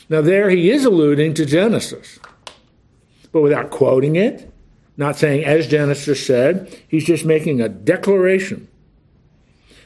Now, 0.10 0.22
there 0.22 0.50
he 0.50 0.70
is 0.70 0.84
alluding 0.84 1.36
to 1.36 1.46
Genesis, 1.46 2.20
but 3.32 3.42
without 3.42 3.70
quoting 3.70 4.18
it, 4.18 4.52
not 4.98 5.16
saying, 5.16 5.46
as 5.46 5.68
Genesis 5.68 6.26
said, 6.26 6.78
he's 6.88 7.06
just 7.06 7.24
making 7.24 7.62
a 7.62 7.70
declaration. 7.70 8.68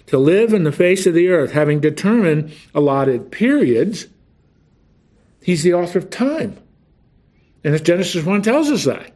To 0.07 0.17
live 0.17 0.53
in 0.53 0.63
the 0.63 0.71
face 0.71 1.07
of 1.07 1.13
the 1.13 1.29
earth, 1.29 1.51
having 1.51 1.79
determined 1.79 2.53
allotted 2.73 3.31
periods, 3.31 4.07
he's 5.41 5.63
the 5.63 5.73
author 5.73 5.99
of 5.99 6.09
time. 6.09 6.57
And 7.63 7.73
as 7.73 7.81
Genesis 7.81 8.23
1 8.23 8.43
tells 8.43 8.69
us 8.69 8.83
that. 8.83 9.11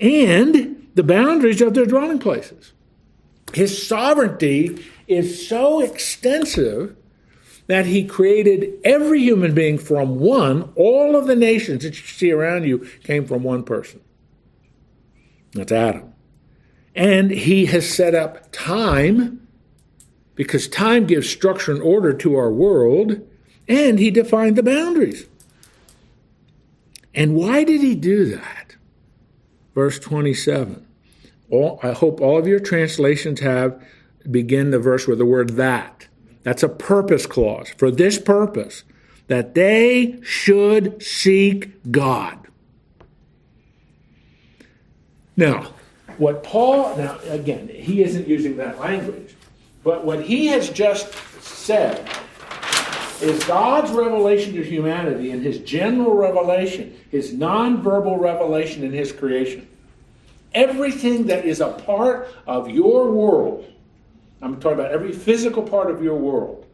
And 0.00 0.88
the 0.94 1.02
boundaries 1.02 1.60
of 1.60 1.74
their 1.74 1.84
dwelling 1.84 2.18
places. 2.18 2.72
His 3.52 3.86
sovereignty 3.86 4.82
is 5.06 5.46
so 5.46 5.80
extensive 5.80 6.96
that 7.66 7.86
he 7.86 8.04
created 8.04 8.78
every 8.84 9.20
human 9.20 9.54
being 9.54 9.78
from 9.78 10.18
one. 10.18 10.72
All 10.76 11.16
of 11.16 11.26
the 11.26 11.36
nations 11.36 11.82
that 11.82 12.00
you 12.00 12.06
see 12.06 12.32
around 12.32 12.64
you 12.64 12.88
came 13.04 13.26
from 13.26 13.42
one 13.42 13.64
person. 13.64 14.00
That's 15.52 15.72
Adam. 15.72 16.12
And 16.94 17.30
he 17.30 17.66
has 17.66 17.88
set 17.88 18.14
up 18.14 18.50
time 18.52 19.45
because 20.36 20.68
time 20.68 21.06
gives 21.06 21.28
structure 21.28 21.72
and 21.72 21.82
order 21.82 22.12
to 22.12 22.36
our 22.36 22.50
world, 22.50 23.20
and 23.66 23.98
he 23.98 24.12
defined 24.12 24.54
the 24.54 24.62
boundaries. 24.62 25.26
And 27.14 27.34
why 27.34 27.64
did 27.64 27.80
he 27.80 27.96
do 27.96 28.26
that? 28.26 28.76
Verse 29.74 29.98
27. 29.98 30.86
All, 31.50 31.80
I 31.82 31.92
hope 31.92 32.20
all 32.20 32.38
of 32.38 32.46
your 32.46 32.60
translations 32.60 33.40
have 33.40 33.82
begin 34.30 34.70
the 34.70 34.78
verse 34.78 35.06
with 35.06 35.18
the 35.18 35.26
word 35.26 35.50
that. 35.50 36.06
That's 36.42 36.62
a 36.62 36.68
purpose 36.68 37.26
clause 37.26 37.70
for 37.76 37.90
this 37.90 38.18
purpose 38.18 38.84
that 39.28 39.54
they 39.54 40.20
should 40.22 41.02
seek 41.02 41.90
God. 41.90 42.38
Now, 45.36 45.72
what 46.18 46.42
Paul, 46.42 46.96
now 46.96 47.18
again, 47.28 47.68
he 47.68 48.02
isn't 48.02 48.26
using 48.26 48.56
that 48.56 48.78
language, 48.78 49.35
but 49.86 50.04
what 50.04 50.20
he 50.20 50.48
has 50.48 50.68
just 50.68 51.12
said 51.40 52.10
is 53.22 53.44
God's 53.44 53.92
revelation 53.92 54.54
to 54.54 54.64
humanity 54.64 55.30
and 55.30 55.40
his 55.40 55.60
general 55.60 56.12
revelation, 56.12 56.98
his 57.12 57.32
nonverbal 57.32 58.18
revelation 58.18 58.82
in 58.82 58.92
his 58.92 59.12
creation. 59.12 59.68
Everything 60.52 61.28
that 61.28 61.44
is 61.44 61.60
a 61.60 61.68
part 61.68 62.28
of 62.48 62.68
your 62.68 63.12
world, 63.12 63.64
I'm 64.42 64.58
talking 64.58 64.80
about 64.80 64.90
every 64.90 65.12
physical 65.12 65.62
part 65.62 65.88
of 65.88 66.02
your 66.02 66.16
world, 66.16 66.66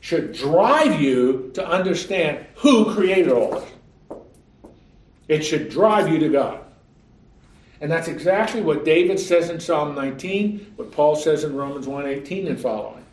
should 0.00 0.32
drive 0.32 1.00
you 1.00 1.52
to 1.54 1.64
understand 1.64 2.44
who 2.56 2.92
created 2.92 3.30
all 3.30 3.52
this. 3.52 4.20
It 5.28 5.42
should 5.42 5.68
drive 5.68 6.12
you 6.12 6.18
to 6.18 6.28
God. 6.28 6.64
And 7.80 7.90
that's 7.90 8.08
exactly 8.08 8.60
what 8.60 8.84
David 8.84 9.20
says 9.20 9.50
in 9.50 9.60
Psalm 9.60 9.94
19, 9.94 10.72
what 10.76 10.90
Paul 10.90 11.14
says 11.14 11.44
in 11.44 11.54
Romans 11.54 11.86
1:18 11.86 12.48
and 12.48 12.58
following. 12.58 13.04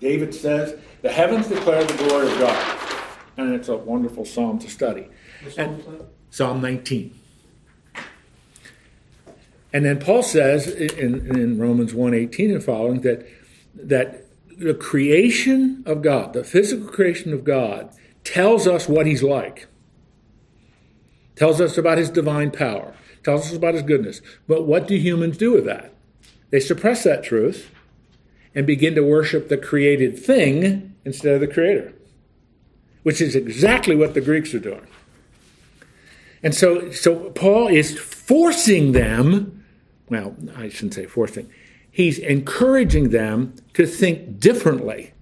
David 0.00 0.34
says, 0.34 0.74
"The 1.02 1.10
heavens 1.10 1.48
declare 1.48 1.84
the 1.84 1.94
glory 1.94 2.30
of 2.30 2.38
God." 2.38 2.78
And 3.36 3.54
it's 3.54 3.68
a 3.68 3.76
wonderful 3.76 4.24
psalm 4.24 4.58
to 4.60 4.70
study. 4.70 5.08
And 5.56 5.82
Psalm 6.30 6.60
19. 6.60 7.12
And 9.72 9.84
then 9.84 9.98
Paul 9.98 10.22
says 10.22 10.68
in, 10.68 11.34
in 11.36 11.58
Romans 11.58 11.92
1:18 11.92 12.52
and 12.52 12.62
following 12.62 13.00
that 13.00 13.26
that 13.74 14.26
the 14.58 14.74
creation 14.74 15.82
of 15.86 16.02
God, 16.02 16.34
the 16.34 16.44
physical 16.44 16.86
creation 16.86 17.32
of 17.32 17.42
God, 17.42 17.90
tells 18.22 18.68
us 18.68 18.86
what 18.86 19.06
he's 19.06 19.22
like. 19.22 19.66
Tells 21.34 21.60
us 21.60 21.78
about 21.78 21.98
his 21.98 22.10
divine 22.10 22.50
power 22.50 22.94
tells 23.24 23.46
us 23.46 23.56
about 23.56 23.74
his 23.74 23.82
goodness. 23.82 24.20
But 24.46 24.66
what 24.66 24.88
do 24.88 24.96
humans 24.96 25.36
do 25.36 25.52
with 25.52 25.64
that? 25.64 25.94
They 26.50 26.60
suppress 26.60 27.04
that 27.04 27.24
truth 27.24 27.70
and 28.54 28.66
begin 28.66 28.94
to 28.94 29.02
worship 29.02 29.48
the 29.48 29.56
created 29.56 30.18
thing 30.18 30.94
instead 31.04 31.34
of 31.34 31.40
the 31.40 31.46
creator, 31.46 31.92
which 33.02 33.20
is 33.20 33.34
exactly 33.34 33.96
what 33.96 34.14
the 34.14 34.20
Greeks 34.20 34.54
are 34.54 34.58
doing. 34.58 34.86
And 36.42 36.54
so, 36.54 36.90
so 36.90 37.30
Paul 37.30 37.68
is 37.68 37.98
forcing 37.98 38.92
them, 38.92 39.64
well, 40.08 40.36
I 40.56 40.68
shouldn't 40.68 40.94
say 40.94 41.06
forcing, 41.06 41.50
he's 41.90 42.18
encouraging 42.18 43.10
them 43.10 43.54
to 43.74 43.86
think 43.86 44.40
differently 44.40 45.12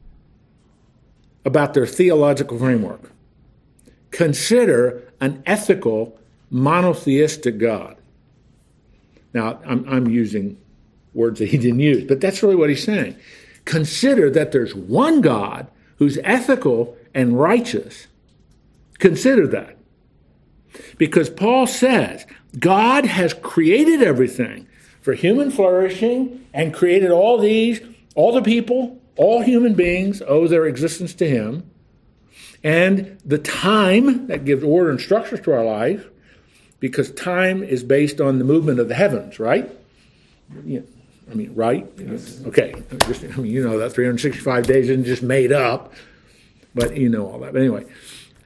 about 1.45 1.75
their 1.75 1.87
theological 1.87 2.59
framework. 2.59 3.13
Consider 4.11 5.03
an 5.21 5.43
ethical 5.47 6.19
monotheistic 6.51 7.59
God. 7.59 7.97
Now, 9.33 9.61
I'm, 9.65 9.89
I'm 9.89 10.09
using 10.09 10.59
words 11.15 11.39
that 11.39 11.49
he 11.49 11.59
didn't 11.59 11.81
use, 11.81 12.05
but 12.05 12.21
that's 12.21 12.43
really 12.43 12.57
what 12.57 12.69
he's 12.69 12.85
saying. 12.85 13.17
Consider 13.65 14.31
that 14.31 14.53
there's 14.53 14.75
one 14.75 15.21
God 15.21 15.69
who's 15.97 16.19
ethical 16.25 16.97
and 17.15 17.39
righteous. 17.39 18.07
Consider 18.99 19.47
that. 19.49 19.77
Because 20.99 21.31
Paul 21.31 21.67
says 21.67 22.27
God 22.59 23.05
has 23.05 23.35
created 23.35 24.03
everything 24.03 24.67
for 25.01 25.15
human 25.15 25.51
flourishing 25.51 26.47
and 26.53 26.75
created 26.75 27.11
all 27.11 27.39
these, 27.39 27.81
all 28.15 28.33
the 28.33 28.43
people, 28.43 29.01
all 29.17 29.43
human 29.43 29.75
beings 29.75 30.23
owe 30.27 30.47
their 30.47 30.67
existence 30.67 31.15
to 31.15 31.29
him. 31.29 31.71
And 32.63 33.19
the 33.25 33.39
time 33.39 34.27
that 34.27 34.45
gives 34.45 34.63
order 34.63 34.91
and 34.91 35.01
structure 35.01 35.39
to 35.39 35.53
our 35.53 35.65
life 35.65 36.09
because 36.81 37.11
time 37.13 37.63
is 37.63 37.85
based 37.85 38.21
on 38.21 38.39
the 38.39 38.45
movement 38.45 38.81
of 38.81 38.89
the 38.89 38.95
heavens, 38.95 39.39
right? 39.39 39.71
Yeah, 40.65 40.81
I 41.31 41.35
mean, 41.35 41.55
right? 41.55 41.87
Okay. 42.47 42.75
Just, 43.07 43.25
I 43.25 43.37
mean, 43.37 43.53
you 43.53 43.63
know 43.63 43.79
that 43.79 43.93
365 43.93 44.67
days 44.67 44.89
isn't 44.89 45.05
just 45.05 45.23
made 45.23 45.53
up, 45.53 45.93
but 46.75 46.97
you 46.97 47.09
know 47.09 47.31
all 47.31 47.39
that. 47.41 47.53
But 47.53 47.61
anyway, 47.61 47.85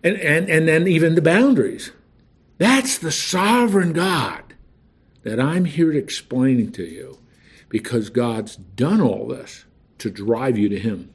and, 0.03 0.17
and, 0.17 0.51
and 0.51 0.69
then 0.69 0.87
even 0.87 1.15
the 1.15 1.23
boundaries. 1.23 1.93
That's 2.59 2.99
the 2.99 3.11
sovereign 3.11 3.93
God 3.93 4.55
that 5.23 5.41
I'm 5.41 5.65
here 5.65 5.93
explaining 5.93 6.73
to 6.73 6.85
you 6.85 7.19
because 7.69 8.11
God's 8.11 8.57
done 8.57 9.01
all 9.01 9.27
this 9.27 9.65
to 9.99 10.11
drive 10.11 10.57
you 10.59 10.69
to 10.69 10.79
Him. 10.79 11.11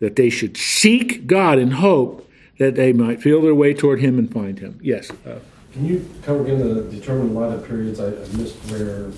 That 0.00 0.16
they 0.16 0.30
should 0.30 0.56
seek 0.56 1.26
God 1.26 1.58
in 1.58 1.72
hope 1.72 2.27
that 2.58 2.74
they 2.74 2.92
might 2.92 3.22
feel 3.22 3.40
their 3.40 3.54
way 3.54 3.72
toward 3.72 4.00
him 4.00 4.18
and 4.18 4.32
find 4.32 4.58
him. 4.58 4.78
Yes. 4.82 5.10
Uh, 5.10 5.38
Can 5.72 5.86
you 5.86 6.08
come 6.22 6.40
again 6.40 6.58
to 6.58 6.82
determine 6.90 7.34
why 7.34 7.48
the 7.48 7.62
periods, 7.66 8.00
I 8.00 8.08
I 8.08 8.26
missed 8.36 8.56
where, 8.70 9.10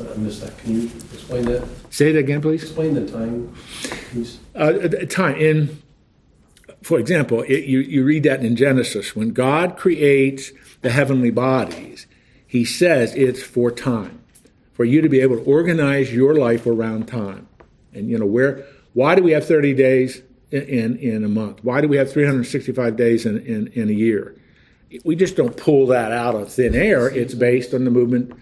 I 0.00 0.16
missed 0.16 0.40
that. 0.42 0.56
Can 0.58 0.80
you 0.80 0.90
explain 1.12 1.44
that? 1.46 1.68
say 1.90 2.12
that 2.12 2.18
again, 2.18 2.40
please. 2.40 2.62
Explain 2.62 2.94
the 2.94 3.06
time 3.06 3.54
piece. 4.12 4.38
Uh, 4.54 4.72
time 5.08 5.36
in, 5.36 5.82
for 6.82 6.98
example, 6.98 7.42
it, 7.42 7.64
you 7.64 7.80
you 7.80 8.04
read 8.04 8.22
that 8.24 8.44
in 8.44 8.56
Genesis 8.56 9.14
when 9.14 9.30
God 9.30 9.76
creates 9.76 10.52
the 10.80 10.90
heavenly 10.90 11.30
bodies, 11.30 12.06
He 12.46 12.64
says 12.64 13.14
it's 13.14 13.42
for 13.42 13.70
time, 13.70 14.20
for 14.72 14.84
you 14.84 15.02
to 15.02 15.08
be 15.08 15.20
able 15.20 15.36
to 15.36 15.44
organize 15.44 16.14
your 16.14 16.34
life 16.34 16.66
around 16.66 17.08
time, 17.08 17.48
and 17.92 18.08
you 18.08 18.18
know 18.18 18.26
where. 18.26 18.64
Why 18.94 19.14
do 19.14 19.22
we 19.22 19.32
have 19.32 19.46
thirty 19.46 19.74
days? 19.74 20.22
In, 20.50 20.96
in 20.96 21.24
a 21.24 21.28
month? 21.28 21.62
Why 21.62 21.80
do 21.80 21.88
we 21.88 21.96
have 21.96 22.12
365 22.12 22.96
days 22.96 23.26
in, 23.26 23.38
in, 23.40 23.68
in 23.68 23.88
a 23.88 23.92
year? 23.92 24.36
We 25.04 25.16
just 25.16 25.36
don't 25.36 25.56
pull 25.56 25.86
that 25.88 26.12
out 26.12 26.34
of 26.34 26.50
thin 26.50 26.74
air. 26.74 27.08
It's 27.08 27.34
based 27.34 27.74
on 27.74 27.84
the 27.84 27.90
movement, 27.90 28.32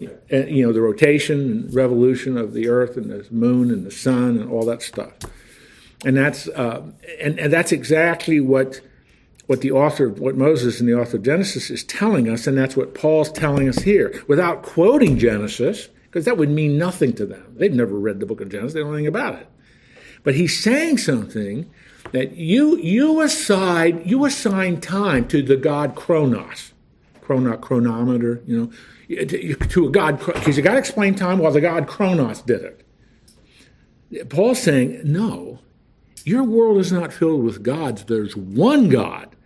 okay. 0.00 0.50
you 0.50 0.64
know, 0.64 0.72
the 0.72 0.80
rotation 0.80 1.40
and 1.40 1.74
revolution 1.74 2.38
of 2.38 2.52
the 2.52 2.68
Earth 2.68 2.96
and 2.96 3.10
the 3.10 3.26
Moon 3.32 3.70
and 3.70 3.84
the 3.84 3.90
Sun 3.90 4.38
and 4.38 4.50
all 4.50 4.64
that 4.66 4.82
stuff. 4.82 5.12
And 6.04 6.16
that's 6.16 6.46
uh, 6.48 6.82
and, 7.20 7.38
and 7.40 7.52
that's 7.52 7.72
exactly 7.72 8.38
what 8.38 8.80
what 9.46 9.60
the 9.60 9.70
author, 9.70 10.08
what 10.08 10.36
Moses 10.36 10.80
and 10.80 10.88
the 10.88 11.00
author 11.00 11.16
of 11.16 11.22
Genesis 11.22 11.70
is 11.70 11.84
telling 11.84 12.28
us, 12.28 12.46
and 12.46 12.58
that's 12.58 12.76
what 12.76 12.94
Paul's 12.94 13.30
telling 13.30 13.68
us 13.68 13.78
here, 13.78 14.22
without 14.26 14.62
quoting 14.62 15.18
Genesis, 15.18 15.88
because 16.04 16.24
that 16.24 16.36
would 16.36 16.50
mean 16.50 16.76
nothing 16.78 17.12
to 17.14 17.26
them. 17.26 17.54
They've 17.56 17.72
never 17.72 17.94
read 17.94 18.20
the 18.20 18.26
book 18.26 18.40
of 18.40 18.48
Genesis; 18.48 18.74
they 18.74 18.80
don't 18.80 18.90
know 18.90 18.94
anything 18.94 19.08
about 19.08 19.36
it. 19.36 19.48
But 20.26 20.34
he's 20.34 20.60
saying 20.60 20.98
something 20.98 21.70
that 22.10 22.32
you 22.32 22.78
you 22.78 23.20
assign 23.20 24.02
you 24.04 24.24
assign 24.24 24.80
time 24.80 25.28
to 25.28 25.40
the 25.40 25.56
god 25.56 25.94
Chronos, 25.94 26.72
chrono, 27.20 27.56
chronometer, 27.58 28.42
you 28.44 28.72
know, 29.08 29.46
to 29.68 29.86
a 29.86 29.90
god 29.92 30.18
because 30.18 30.56
you 30.56 30.64
got 30.64 30.72
to 30.72 30.80
explain 30.80 31.14
time 31.14 31.38
while 31.38 31.52
the 31.52 31.60
god 31.60 31.86
Chronos 31.86 32.42
did 32.42 32.60
it. 34.10 34.28
Paul's 34.28 34.60
saying 34.60 35.00
no, 35.04 35.60
your 36.24 36.42
world 36.42 36.78
is 36.78 36.90
not 36.90 37.12
filled 37.12 37.44
with 37.44 37.62
gods. 37.62 38.06
There's 38.06 38.36
one 38.36 38.88
God, 38.88 39.36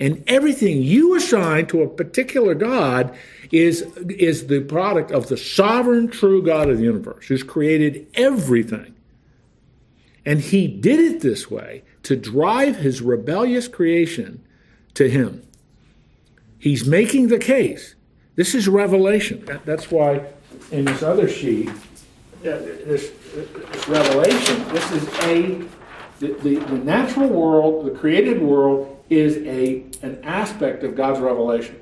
and 0.00 0.24
everything 0.26 0.82
you 0.82 1.14
assign 1.14 1.66
to 1.66 1.82
a 1.82 1.88
particular 1.88 2.54
God 2.54 3.14
is 3.50 3.82
is 4.08 4.46
the 4.46 4.62
product 4.62 5.10
of 5.10 5.28
the 5.28 5.36
sovereign, 5.36 6.08
true 6.08 6.42
God 6.42 6.70
of 6.70 6.78
the 6.78 6.84
universe, 6.84 7.26
who's 7.26 7.42
created 7.42 8.06
everything. 8.14 8.94
And 10.24 10.40
he 10.40 10.68
did 10.68 11.00
it 11.00 11.20
this 11.20 11.50
way 11.50 11.82
to 12.04 12.16
drive 12.16 12.76
his 12.76 13.02
rebellious 13.02 13.68
creation 13.68 14.44
to 14.94 15.08
him. 15.08 15.42
He's 16.58 16.86
making 16.86 17.28
the 17.28 17.38
case. 17.38 17.94
This 18.36 18.54
is 18.54 18.68
revelation. 18.68 19.44
That's 19.64 19.90
why 19.90 20.26
in 20.70 20.84
this 20.84 21.02
other 21.02 21.28
sheet, 21.28 21.68
uh, 21.68 21.74
this, 22.42 23.10
this, 23.34 23.88
revelation, 23.88 24.68
this 24.68 24.90
is 24.92 25.08
a 25.20 25.64
the, 26.20 26.32
the, 26.34 26.54
the 26.56 26.78
natural 26.78 27.28
world, 27.28 27.84
the 27.84 27.90
created 27.90 28.40
world, 28.40 29.04
is 29.10 29.38
a 29.38 29.84
an 30.02 30.20
aspect 30.22 30.84
of 30.84 30.94
God's 30.96 31.20
revelation. 31.20 31.80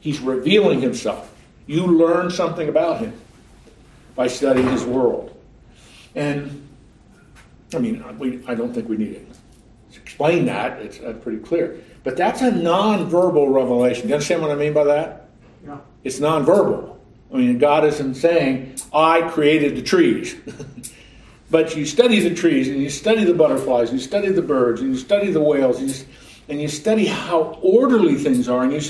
He's 0.00 0.20
revealing 0.20 0.80
himself. 0.80 1.32
You 1.66 1.86
learn 1.86 2.30
something 2.30 2.68
about 2.68 3.00
him 3.00 3.12
by 4.16 4.26
studying 4.26 4.68
his 4.68 4.84
world. 4.84 5.36
And 6.14 6.59
I 7.74 7.78
mean, 7.78 8.18
we, 8.18 8.44
I 8.46 8.54
don't 8.54 8.72
think 8.72 8.88
we 8.88 8.96
need 8.96 9.26
to 9.92 10.00
explain 10.00 10.46
that. 10.46 10.80
It's 10.80 11.00
uh, 11.00 11.12
pretty 11.14 11.38
clear. 11.38 11.80
But 12.02 12.16
that's 12.16 12.40
a 12.42 12.50
non-verbal 12.50 13.48
revelation. 13.48 14.02
Do 14.02 14.08
you 14.08 14.14
understand 14.14 14.42
what 14.42 14.50
I 14.50 14.54
mean 14.54 14.72
by 14.72 14.84
that? 14.84 15.28
Yeah. 15.64 15.78
It's 16.04 16.20
non-verbal. 16.20 16.98
I 17.32 17.36
mean, 17.36 17.58
God 17.58 17.84
isn't 17.84 18.14
saying, 18.14 18.76
I 18.92 19.22
created 19.22 19.76
the 19.76 19.82
trees. 19.82 20.36
but 21.50 21.76
you 21.76 21.86
study 21.86 22.20
the 22.20 22.34
trees 22.34 22.68
and 22.68 22.78
you 22.78 22.90
study 22.90 23.24
the 23.24 23.34
butterflies, 23.34 23.90
and 23.90 24.00
you 24.00 24.04
study 24.04 24.30
the 24.30 24.42
birds, 24.42 24.80
and 24.80 24.90
you 24.90 24.98
study 24.98 25.30
the 25.30 25.40
whales, 25.40 25.78
and 25.78 25.90
you, 25.90 26.06
and 26.48 26.60
you 26.60 26.68
study 26.68 27.06
how 27.06 27.58
orderly 27.62 28.16
things 28.16 28.48
are, 28.48 28.64
and 28.64 28.72
you, 28.72 28.80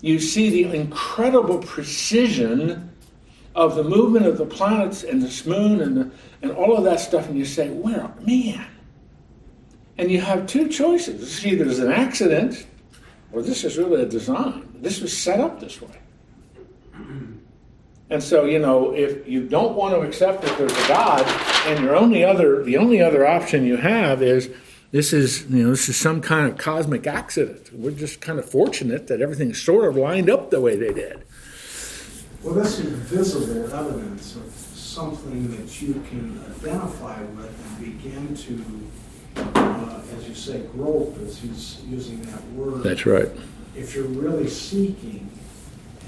you 0.00 0.18
see 0.18 0.62
the 0.62 0.74
incredible 0.74 1.58
precision 1.58 2.90
of 3.54 3.74
the 3.74 3.84
movement 3.84 4.26
of 4.26 4.38
the 4.38 4.46
planets 4.46 5.02
and 5.02 5.22
the 5.22 5.48
moon 5.48 5.80
and, 5.80 5.96
the, 5.96 6.10
and 6.42 6.52
all 6.52 6.76
of 6.76 6.84
that 6.84 7.00
stuff, 7.00 7.28
and 7.28 7.36
you 7.36 7.44
say, 7.44 7.70
well, 7.70 8.14
man. 8.20 8.66
And 9.98 10.10
you 10.10 10.20
have 10.20 10.46
two 10.46 10.68
choices. 10.68 11.20
This 11.20 11.44
either 11.44 11.66
is 11.66 11.78
an 11.78 11.92
accident 11.92 12.66
or 13.32 13.42
this 13.42 13.64
is 13.64 13.76
really 13.76 14.02
a 14.02 14.06
design. 14.06 14.68
This 14.80 15.00
was 15.00 15.16
set 15.16 15.40
up 15.40 15.60
this 15.60 15.80
way. 15.80 16.00
And 18.10 18.20
so, 18.20 18.44
you 18.44 18.58
know, 18.58 18.92
if 18.92 19.26
you 19.28 19.46
don't 19.46 19.76
want 19.76 19.94
to 19.94 20.00
accept 20.00 20.42
that 20.42 20.58
there's 20.58 20.72
a 20.72 20.88
God, 20.88 21.24
and 21.66 21.84
your 21.84 21.94
only 21.94 22.24
other 22.24 22.64
the 22.64 22.76
only 22.76 23.00
other 23.00 23.24
option 23.24 23.64
you 23.64 23.76
have 23.76 24.20
is 24.20 24.50
this 24.90 25.12
is 25.12 25.46
you 25.48 25.62
know 25.62 25.70
this 25.70 25.88
is 25.88 25.96
some 25.96 26.20
kind 26.20 26.50
of 26.50 26.58
cosmic 26.58 27.06
accident. 27.06 27.70
We're 27.72 27.92
just 27.92 28.20
kind 28.20 28.40
of 28.40 28.50
fortunate 28.50 29.06
that 29.06 29.20
everything 29.20 29.54
sort 29.54 29.88
of 29.88 29.96
lined 29.96 30.28
up 30.28 30.50
the 30.50 30.60
way 30.60 30.76
they 30.76 30.92
did. 30.92 31.24
Well, 32.42 32.54
that's 32.54 32.78
is 32.78 32.88
visible 32.90 33.72
evidence 33.74 34.34
of 34.36 34.50
something 34.74 35.50
that 35.56 35.82
you 35.82 35.94
can 36.08 36.42
identify 36.58 37.20
with 37.22 37.78
and 37.80 37.98
begin 38.02 38.34
to, 38.34 39.50
uh, 39.58 40.00
as 40.16 40.28
you 40.28 40.34
say, 40.34 40.62
grope, 40.72 41.18
as 41.26 41.38
he's 41.38 41.82
using 41.86 42.22
that 42.22 42.42
word. 42.52 42.82
That's 42.82 43.04
right. 43.04 43.28
If 43.76 43.94
you're 43.94 44.04
really 44.04 44.48
seeking 44.48 45.30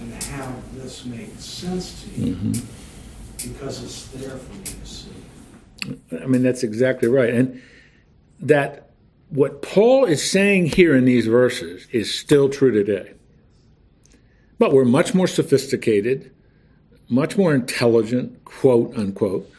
and 0.00 0.22
have 0.24 0.54
this 0.74 1.04
make 1.04 1.30
sense 1.38 2.02
to 2.04 2.10
you, 2.20 2.34
Mm-hmm. 2.34 3.52
because 3.52 3.82
it's 3.84 4.06
there 4.08 4.36
for 4.36 4.54
you 4.56 4.64
to 4.64 4.86
see. 4.86 6.22
I 6.22 6.26
mean, 6.26 6.42
that's 6.42 6.62
exactly 6.62 7.08
right. 7.08 7.32
And 7.34 7.60
that 8.40 8.90
what 9.28 9.62
Paul 9.62 10.06
is 10.06 10.28
saying 10.28 10.66
here 10.66 10.96
in 10.96 11.04
these 11.04 11.26
verses 11.26 11.86
is 11.92 12.12
still 12.12 12.48
true 12.48 12.70
today. 12.72 13.12
But 14.62 14.72
we're 14.72 14.84
much 14.84 15.12
more 15.12 15.26
sophisticated, 15.26 16.30
much 17.08 17.36
more 17.36 17.52
intelligent, 17.52 18.44
quote 18.44 18.96
unquote. 18.96 19.50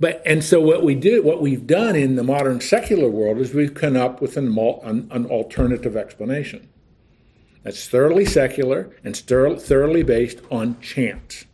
But 0.00 0.22
and 0.24 0.42
so 0.42 0.62
what 0.62 0.82
we 0.82 0.94
do, 0.94 1.22
what 1.22 1.42
we've 1.42 1.66
done 1.66 1.94
in 1.94 2.16
the 2.16 2.22
modern 2.22 2.62
secular 2.62 3.10
world 3.10 3.36
is 3.36 3.52
we've 3.52 3.74
come 3.74 3.96
up 3.96 4.22
with 4.22 4.38
an, 4.38 4.56
an, 4.56 5.08
an 5.10 5.26
alternative 5.26 5.94
explanation 5.94 6.70
that's 7.64 7.86
thoroughly 7.86 8.24
secular 8.24 8.88
and 9.04 9.14
thoroughly 9.14 10.02
based 10.02 10.38
on 10.50 10.80
chance. 10.80 11.44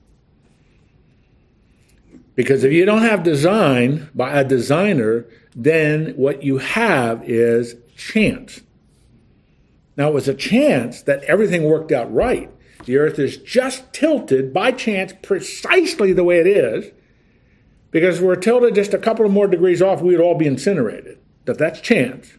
Because 2.36 2.62
if 2.62 2.72
you 2.72 2.84
don't 2.84 3.02
have 3.02 3.24
design 3.24 4.10
by 4.14 4.30
a 4.38 4.44
designer, 4.44 5.26
then 5.56 6.10
what 6.10 6.44
you 6.44 6.58
have 6.58 7.28
is 7.28 7.74
chance. 7.96 8.60
Now, 9.96 10.06
it 10.06 10.14
was 10.14 10.28
a 10.28 10.34
chance 10.34 11.02
that 11.02 11.24
everything 11.24 11.64
worked 11.64 11.90
out 11.90 12.14
right. 12.14 12.48
The 12.86 12.96
earth 12.96 13.18
is 13.18 13.36
just 13.36 13.92
tilted 13.92 14.52
by 14.52 14.72
chance 14.72 15.12
precisely 15.22 16.12
the 16.12 16.24
way 16.24 16.38
it 16.38 16.46
is, 16.46 16.92
because 17.90 18.18
if 18.18 18.22
we're 18.22 18.36
tilted 18.36 18.74
just 18.74 18.94
a 18.94 18.98
couple 18.98 19.26
of 19.26 19.32
more 19.32 19.46
degrees 19.46 19.82
off, 19.82 20.00
we 20.00 20.16
would 20.16 20.24
all 20.24 20.36
be 20.36 20.46
incinerated. 20.46 21.18
But 21.44 21.58
that's 21.58 21.80
chance. 21.80 22.32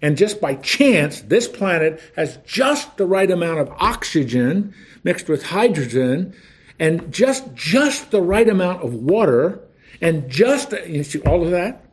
And 0.00 0.16
just 0.16 0.40
by 0.40 0.54
chance, 0.54 1.20
this 1.22 1.48
planet 1.48 2.00
has 2.14 2.38
just 2.46 2.96
the 2.96 3.06
right 3.06 3.30
amount 3.30 3.60
of 3.60 3.70
oxygen 3.78 4.74
mixed 5.02 5.28
with 5.28 5.46
hydrogen 5.46 6.34
and 6.78 7.12
just 7.12 7.54
just 7.54 8.10
the 8.10 8.22
right 8.22 8.48
amount 8.48 8.82
of 8.82 8.94
water 8.94 9.60
and 10.00 10.28
just 10.28 10.72
you 10.86 11.02
see 11.02 11.20
all 11.20 11.44
of 11.44 11.50
that 11.50 11.84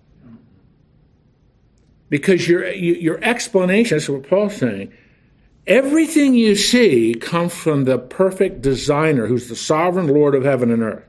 because 2.10 2.48
your 2.48 2.70
your 2.72 3.24
explanation 3.24 3.98
that's 3.98 4.10
what 4.10 4.28
paul's 4.28 4.56
saying 4.56 4.94
everything 5.68 6.34
you 6.34 6.56
see 6.56 7.14
comes 7.14 7.54
from 7.54 7.86
the 7.86 7.98
perfect 7.98 8.62
designer 8.62 9.28
who's 9.28 9.50
the 9.50 9.56
sovereign 9.56 10.08
lord 10.08 10.36
of 10.36 10.44
heaven 10.44 10.72
and 10.72 10.84
earth 10.84 11.06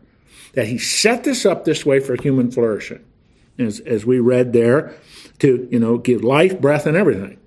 that 0.54 0.66
he 0.66 0.78
set 0.78 1.24
this 1.24 1.44
up 1.44 1.64
this 1.64 1.84
way 1.84 2.00
for 2.00 2.16
human 2.20 2.50
flourishing 2.50 3.04
as, 3.58 3.80
as 3.80 4.06
we 4.06 4.18
read 4.18 4.52
there 4.52 4.94
to 5.38 5.68
you 5.70 5.78
know 5.78 5.98
give 5.98 6.24
life 6.24 6.60
breath 6.60 6.86
and 6.86 6.96
everything 6.96 7.38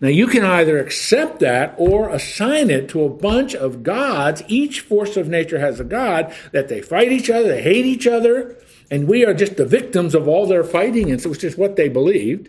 now, 0.00 0.08
you 0.08 0.26
can 0.28 0.44
either 0.44 0.78
accept 0.78 1.40
that 1.40 1.74
or 1.76 2.08
assign 2.08 2.70
it 2.70 2.88
to 2.88 3.04
a 3.04 3.10
bunch 3.10 3.54
of 3.54 3.82
gods. 3.82 4.42
Each 4.48 4.80
force 4.80 5.16
of 5.18 5.28
nature 5.28 5.58
has 5.58 5.78
a 5.78 5.84
god 5.84 6.34
that 6.52 6.68
they 6.68 6.80
fight 6.80 7.12
each 7.12 7.28
other, 7.28 7.48
they 7.48 7.62
hate 7.62 7.84
each 7.84 8.06
other, 8.06 8.56
and 8.90 9.06
we 9.06 9.26
are 9.26 9.34
just 9.34 9.58
the 9.58 9.66
victims 9.66 10.14
of 10.14 10.26
all 10.26 10.46
their 10.46 10.64
fighting, 10.64 11.10
and 11.10 11.20
so 11.20 11.30
it's 11.30 11.40
just 11.40 11.58
what 11.58 11.76
they 11.76 11.90
believed. 11.90 12.48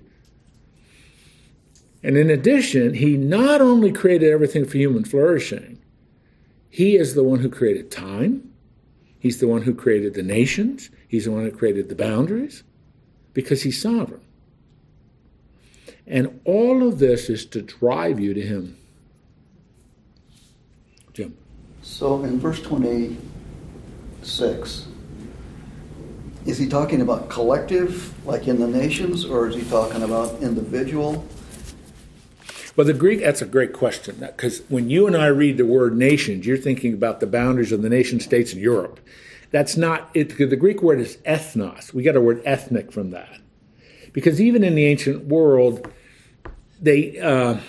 And 2.03 2.17
in 2.17 2.29
addition, 2.29 2.95
he 2.95 3.17
not 3.17 3.61
only 3.61 3.91
created 3.91 4.31
everything 4.31 4.65
for 4.65 4.77
human 4.77 5.03
flourishing, 5.03 5.79
he 6.69 6.95
is 6.95 7.13
the 7.13 7.23
one 7.23 7.39
who 7.39 7.49
created 7.49 7.91
time, 7.91 8.51
he's 9.19 9.39
the 9.39 9.47
one 9.47 9.63
who 9.63 9.73
created 9.73 10.13
the 10.13 10.23
nations, 10.23 10.89
he's 11.07 11.25
the 11.25 11.31
one 11.31 11.43
who 11.43 11.51
created 11.51 11.89
the 11.89 11.95
boundaries, 11.95 12.63
because 13.33 13.63
he's 13.63 13.81
sovereign. 13.81 14.21
And 16.07 16.39
all 16.45 16.87
of 16.87 16.99
this 16.99 17.29
is 17.29 17.45
to 17.47 17.61
drive 17.61 18.19
you 18.19 18.33
to 18.33 18.41
Him. 18.41 18.77
Jim. 21.13 21.35
So 21.81 22.23
in 22.23 22.39
verse 22.39 22.61
26, 22.61 24.87
is 26.45 26.57
he 26.57 26.67
talking 26.67 27.01
about 27.01 27.29
collective, 27.29 28.13
like 28.25 28.47
in 28.47 28.59
the 28.59 28.67
nations, 28.67 29.25
or 29.25 29.47
is 29.47 29.55
he 29.55 29.63
talking 29.69 30.03
about 30.03 30.41
individual? 30.41 31.25
Well, 32.81 32.87
the 32.87 32.93
Greek, 32.95 33.19
that's 33.19 33.43
a 33.43 33.45
great 33.45 33.73
question. 33.73 34.15
Because 34.19 34.63
when 34.67 34.89
you 34.89 35.05
and 35.05 35.15
I 35.15 35.27
read 35.27 35.57
the 35.57 35.67
word 35.67 35.95
nations, 35.95 36.47
you're 36.47 36.57
thinking 36.57 36.95
about 36.95 37.19
the 37.19 37.27
boundaries 37.27 37.71
of 37.71 37.83
the 37.83 37.89
nation 37.89 38.19
states 38.19 38.53
in 38.53 38.59
Europe. 38.59 38.99
That's 39.51 39.77
not, 39.77 40.09
it, 40.15 40.35
the 40.35 40.55
Greek 40.55 40.81
word 40.81 40.99
is 40.99 41.17
ethnos. 41.17 41.93
We 41.93 42.01
got 42.01 42.15
a 42.15 42.21
word 42.21 42.41
ethnic 42.43 42.91
from 42.91 43.11
that. 43.11 43.39
Because 44.13 44.41
even 44.41 44.63
in 44.63 44.73
the 44.73 44.85
ancient 44.85 45.25
world, 45.25 45.93
they 46.81 47.19
uh, 47.19 47.59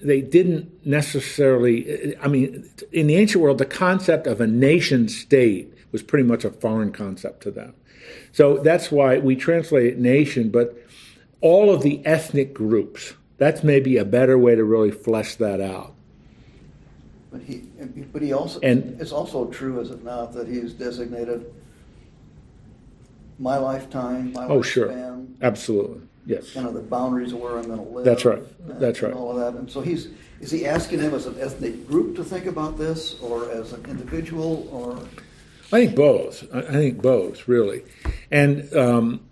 they 0.00 0.22
didn't 0.22 0.86
necessarily. 0.86 2.16
I 2.16 2.28
mean, 2.28 2.70
in 2.90 3.06
the 3.06 3.16
ancient 3.16 3.42
world, 3.42 3.58
the 3.58 3.66
concept 3.66 4.26
of 4.26 4.40
a 4.40 4.46
nation 4.46 5.10
state 5.10 5.74
was 5.92 6.02
pretty 6.02 6.24
much 6.24 6.46
a 6.46 6.50
foreign 6.50 6.92
concept 6.92 7.42
to 7.42 7.50
them. 7.50 7.74
So 8.32 8.56
that's 8.62 8.90
why 8.90 9.18
we 9.18 9.36
translate 9.36 9.88
it 9.88 9.98
nation, 9.98 10.48
but 10.48 10.74
all 11.42 11.70
of 11.70 11.82
the 11.82 12.00
ethnic 12.06 12.54
groups. 12.54 13.12
That's 13.38 13.62
maybe 13.62 13.96
a 13.96 14.04
better 14.04 14.36
way 14.36 14.56
to 14.56 14.64
really 14.64 14.90
flesh 14.90 15.36
that 15.36 15.60
out. 15.60 15.94
But 17.30 17.42
he, 17.42 17.58
but 18.12 18.20
he 18.20 18.32
also, 18.32 18.58
and, 18.60 19.00
it's 19.00 19.12
also 19.12 19.46
true, 19.46 19.80
is 19.80 19.90
it 19.90 20.02
not, 20.02 20.32
that 20.32 20.48
he's 20.48 20.72
designated 20.72 21.52
my 23.38 23.56
lifetime, 23.58 24.32
my 24.32 24.46
oh, 24.46 24.62
sure, 24.62 24.88
span, 24.88 25.36
absolutely, 25.42 26.00
yes. 26.26 26.52
Kind 26.52 26.66
of 26.66 26.74
the 26.74 26.80
boundaries 26.80 27.32
of 27.32 27.38
where 27.38 27.58
I'm 27.58 27.66
going 27.66 27.78
to 27.78 27.84
live. 27.84 28.04
That's 28.04 28.24
right. 28.24 28.42
And, 28.66 28.80
That's 28.80 29.02
right. 29.02 29.12
And 29.12 29.20
all 29.20 29.30
of 29.30 29.36
that, 29.36 29.60
and 29.60 29.70
so 29.70 29.80
he's 29.80 30.08
is 30.40 30.50
he 30.50 30.66
asking 30.66 31.00
him 31.00 31.14
as 31.14 31.26
an 31.26 31.36
ethnic 31.38 31.86
group 31.86 32.16
to 32.16 32.24
think 32.24 32.46
about 32.46 32.78
this, 32.78 33.20
or 33.20 33.50
as 33.50 33.72
an 33.72 33.84
individual, 33.86 34.66
or? 34.72 34.98
I 35.70 35.84
think 35.84 35.94
both. 35.94 36.52
I 36.52 36.62
think 36.62 37.00
both, 37.00 37.46
really, 37.46 37.84
and. 38.32 38.74
Um, 38.74 39.27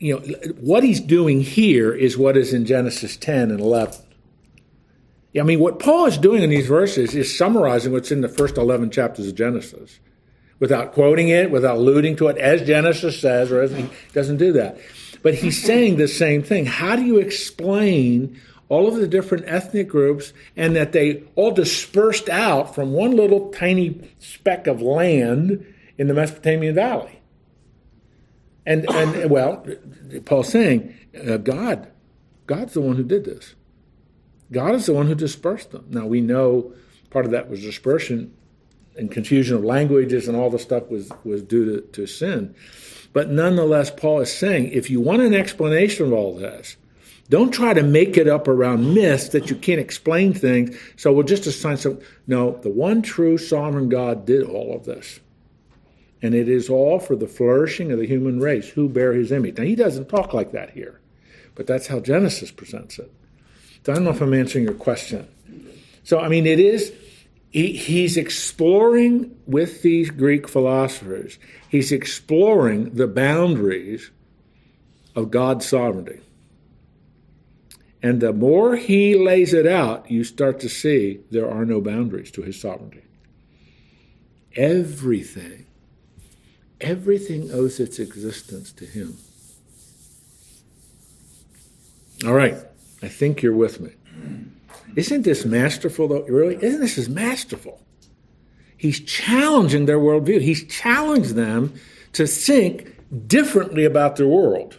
you 0.00 0.14
know 0.14 0.20
what 0.58 0.82
he's 0.82 1.00
doing 1.00 1.40
here 1.40 1.92
is 1.92 2.16
what 2.18 2.36
is 2.36 2.52
in 2.52 2.64
Genesis 2.64 3.16
10 3.16 3.50
and 3.50 3.60
11. 3.60 3.94
I 5.38 5.42
mean, 5.42 5.60
what 5.60 5.78
Paul 5.78 6.06
is 6.06 6.18
doing 6.18 6.42
in 6.42 6.50
these 6.50 6.66
verses 6.66 7.14
is 7.14 7.36
summarizing 7.36 7.92
what's 7.92 8.10
in 8.10 8.22
the 8.22 8.28
first 8.28 8.56
11 8.56 8.90
chapters 8.90 9.28
of 9.28 9.36
Genesis 9.36 10.00
without 10.58 10.92
quoting 10.92 11.28
it, 11.28 11.50
without 11.50 11.76
alluding 11.76 12.16
to 12.16 12.28
it, 12.28 12.38
as 12.38 12.62
Genesis 12.62 13.20
says, 13.20 13.52
or 13.52 13.62
as 13.62 13.70
he 13.72 13.88
doesn't 14.12 14.38
do 14.38 14.52
that. 14.54 14.78
But 15.22 15.34
he's 15.34 15.62
saying 15.64 15.96
the 15.96 16.08
same 16.08 16.42
thing. 16.42 16.66
How 16.66 16.96
do 16.96 17.02
you 17.02 17.18
explain 17.18 18.40
all 18.68 18.88
of 18.88 18.96
the 18.96 19.06
different 19.06 19.44
ethnic 19.46 19.88
groups 19.88 20.32
and 20.56 20.74
that 20.76 20.92
they 20.92 21.22
all 21.36 21.52
dispersed 21.52 22.28
out 22.30 22.74
from 22.74 22.92
one 22.92 23.12
little 23.12 23.50
tiny 23.50 24.10
speck 24.18 24.66
of 24.66 24.80
land 24.80 25.64
in 25.98 26.08
the 26.08 26.14
Mesopotamian 26.14 26.74
Valley? 26.74 27.19
And, 28.70 28.88
and 28.88 29.30
well, 29.30 29.66
Paul's 30.24 30.48
saying, 30.48 30.94
uh, 31.28 31.38
God, 31.38 31.90
God's 32.46 32.74
the 32.74 32.80
one 32.80 32.96
who 32.96 33.02
did 33.02 33.24
this. 33.24 33.54
God 34.52 34.74
is 34.74 34.86
the 34.86 34.94
one 34.94 35.08
who 35.08 35.14
dispersed 35.14 35.72
them. 35.72 35.86
Now 35.90 36.06
we 36.06 36.20
know 36.20 36.72
part 37.10 37.24
of 37.24 37.32
that 37.32 37.50
was 37.50 37.60
dispersion 37.60 38.34
and 38.96 39.10
confusion 39.10 39.56
of 39.56 39.64
languages, 39.64 40.28
and 40.28 40.36
all 40.36 40.50
the 40.50 40.58
stuff 40.58 40.88
was, 40.88 41.10
was 41.24 41.42
due 41.42 41.64
to, 41.64 41.80
to 41.88 42.06
sin. 42.06 42.54
But 43.12 43.30
nonetheless, 43.30 43.90
Paul 43.90 44.20
is 44.20 44.32
saying 44.32 44.70
if 44.70 44.90
you 44.90 45.00
want 45.00 45.22
an 45.22 45.34
explanation 45.34 46.06
of 46.06 46.12
all 46.12 46.36
this, 46.36 46.76
don't 47.28 47.52
try 47.52 47.74
to 47.74 47.82
make 47.82 48.16
it 48.16 48.26
up 48.26 48.48
around 48.48 48.94
myths 48.94 49.28
that 49.28 49.50
you 49.50 49.56
can't 49.56 49.80
explain 49.80 50.34
things. 50.34 50.76
So 50.96 51.12
we'll 51.12 51.24
just 51.24 51.46
assign 51.46 51.76
some. 51.76 52.00
No, 52.26 52.58
the 52.62 52.70
one 52.70 53.02
true 53.02 53.38
sovereign 53.38 53.88
God 53.88 54.26
did 54.26 54.44
all 54.44 54.74
of 54.74 54.84
this. 54.84 55.20
And 56.22 56.34
it 56.34 56.48
is 56.48 56.68
all 56.68 56.98
for 56.98 57.16
the 57.16 57.26
flourishing 57.26 57.92
of 57.92 57.98
the 57.98 58.06
human 58.06 58.40
race 58.40 58.68
who 58.68 58.88
bear 58.88 59.12
his 59.12 59.32
image. 59.32 59.56
Now, 59.56 59.64
he 59.64 59.74
doesn't 59.74 60.08
talk 60.08 60.34
like 60.34 60.52
that 60.52 60.70
here, 60.70 61.00
but 61.54 61.66
that's 61.66 61.86
how 61.86 62.00
Genesis 62.00 62.50
presents 62.50 62.98
it. 62.98 63.10
So 63.84 63.92
I 63.92 63.94
don't 63.94 64.04
know 64.04 64.10
if 64.10 64.20
I'm 64.20 64.34
answering 64.34 64.64
your 64.64 64.74
question. 64.74 65.26
So, 66.04 66.20
I 66.20 66.28
mean, 66.28 66.46
it 66.46 66.60
is, 66.60 66.92
he, 67.50 67.72
he's 67.72 68.16
exploring 68.16 69.36
with 69.46 69.82
these 69.82 70.10
Greek 70.10 70.48
philosophers, 70.48 71.38
he's 71.68 71.92
exploring 71.92 72.90
the 72.94 73.06
boundaries 73.06 74.10
of 75.14 75.30
God's 75.30 75.66
sovereignty. 75.66 76.20
And 78.02 78.20
the 78.20 78.32
more 78.32 78.76
he 78.76 79.14
lays 79.14 79.52
it 79.52 79.66
out, 79.66 80.10
you 80.10 80.24
start 80.24 80.60
to 80.60 80.68
see 80.68 81.20
there 81.30 81.50
are 81.50 81.66
no 81.66 81.80
boundaries 81.80 82.30
to 82.32 82.42
his 82.42 82.58
sovereignty. 82.58 83.02
Everything, 84.56 85.66
everything 86.80 87.50
owes 87.52 87.80
its 87.80 87.98
existence 87.98 88.72
to 88.72 88.84
him. 88.84 89.16
All 92.26 92.34
right, 92.34 92.56
I 93.02 93.08
think 93.08 93.42
you're 93.42 93.54
with 93.54 93.80
me. 93.80 93.92
Isn't 94.96 95.22
this 95.22 95.44
masterful, 95.44 96.08
though? 96.08 96.22
Really? 96.24 96.56
Isn't 96.62 96.80
this 96.80 96.98
is 96.98 97.08
masterful? 97.08 97.80
He's 98.76 99.00
challenging 99.00 99.86
their 99.86 99.98
worldview. 99.98 100.40
He's 100.40 100.64
challenged 100.64 101.34
them 101.34 101.74
to 102.14 102.26
think 102.26 102.96
differently 103.26 103.84
about 103.84 104.16
their 104.16 104.26
world 104.26 104.78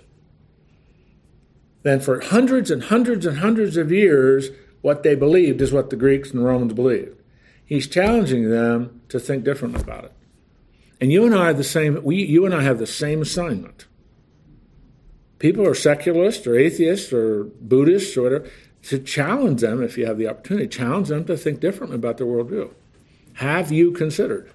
than 1.84 2.00
for 2.00 2.20
hundreds 2.20 2.70
and 2.70 2.84
hundreds 2.84 3.26
and 3.26 3.40
hundreds 3.40 3.78
of 3.78 3.92
years, 3.92 4.50
what 4.82 5.04
they 5.04 5.16
believed 5.16 5.62
is 5.62 5.72
what 5.72 5.90
the 5.90 5.96
Greeks 5.96 6.32
and 6.32 6.44
Romans 6.44 6.74
believed. 6.74 7.18
He's 7.66 7.88
challenging 7.88 8.50
them 8.50 9.02
to 9.10 9.20
think 9.20 9.44
differently 9.44 9.82
about 9.82 10.06
it. 10.06 10.14
And 11.02 11.12
you 11.12 11.26
and 11.26 11.36
I 11.36 11.50
are 11.50 11.54
the 11.54 11.64
same, 11.64 12.02
we, 12.04 12.24
you 12.24 12.46
and 12.46 12.54
I 12.54 12.62
have 12.62 12.78
the 12.78 12.88
same 12.88 13.22
assignment. 13.24 13.88
People 15.40 15.68
are 15.68 15.74
secularists 15.74 16.46
or 16.46 16.56
atheists 16.56 17.12
or 17.12 17.46
Buddhists 17.60 18.16
or 18.16 18.22
whatever, 18.22 18.50
to 18.84 19.00
challenge 19.00 19.62
them, 19.62 19.84
if 19.84 19.98
you 19.98 20.06
have 20.06 20.18
the 20.18 20.28
opportunity, 20.28 20.68
challenge 20.68 21.10
them 21.10 21.26
to 21.26 21.36
think 21.36 21.60
differently 21.60 21.96
about 21.96 22.18
their 22.18 22.28
worldview. 22.28 22.72
Have 23.34 23.72
you 23.72 23.92
considered? 23.92 24.52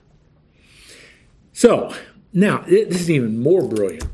So, 1.53 1.95
now, 2.33 2.65
this 2.67 3.01
is 3.01 3.11
even 3.11 3.41
more 3.41 3.67
brilliant. 3.67 4.07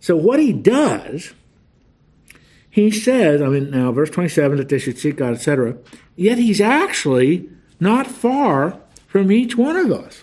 So, 0.00 0.16
what 0.16 0.40
he 0.40 0.52
does 0.52 1.34
he 2.70 2.92
says, 2.92 3.42
I 3.42 3.48
mean, 3.48 3.70
now, 3.70 3.90
verse 3.90 4.10
27, 4.10 4.58
that 4.58 4.68
they 4.68 4.78
should 4.78 4.96
seek 4.96 5.16
God, 5.16 5.34
etc. 5.34 5.76
Yet 6.14 6.38
he's 6.38 6.60
actually 6.60 7.50
not 7.80 8.06
far 8.06 8.78
from 9.08 9.32
each 9.32 9.56
one 9.56 9.74
of 9.74 9.90
us. 9.90 10.22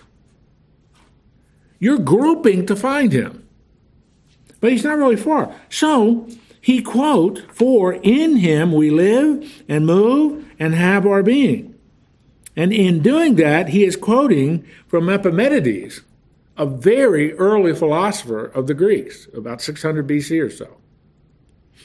You're 1.78 1.98
groping 1.98 2.66
to 2.66 2.76
find 2.76 3.12
him, 3.12 3.44
but 4.60 4.72
he's 4.72 4.84
not 4.84 4.98
really 4.98 5.16
far. 5.16 5.54
So 5.70 6.26
he 6.60 6.82
quote, 6.82 7.44
"For 7.52 7.94
in 8.02 8.36
him 8.36 8.72
we 8.72 8.90
live 8.90 9.62
and 9.68 9.86
move 9.86 10.44
and 10.58 10.74
have 10.74 11.06
our 11.06 11.22
being." 11.22 11.74
And 12.56 12.72
in 12.72 13.00
doing 13.00 13.36
that, 13.36 13.68
he 13.68 13.84
is 13.84 13.94
quoting 13.94 14.64
from 14.88 15.08
Epimenides, 15.08 16.00
a 16.56 16.66
very 16.66 17.32
early 17.34 17.72
philosopher 17.72 18.46
of 18.46 18.66
the 18.66 18.74
Greeks, 18.74 19.28
about 19.32 19.62
600 19.62 20.08
BC 20.08 20.40
or 20.40 20.50
so. 20.50 20.78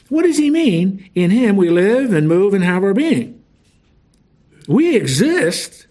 What 0.10 0.24
does 0.24 0.38
he 0.38 0.50
mean? 0.50 1.06
In 1.14 1.30
him 1.30 1.56
we 1.56 1.70
live 1.70 2.12
and 2.12 2.28
move 2.28 2.56
and 2.56 2.64
have 2.64 2.84
our 2.84 2.96
being. 2.96 3.40
We 4.68 4.96
exist 4.96 5.86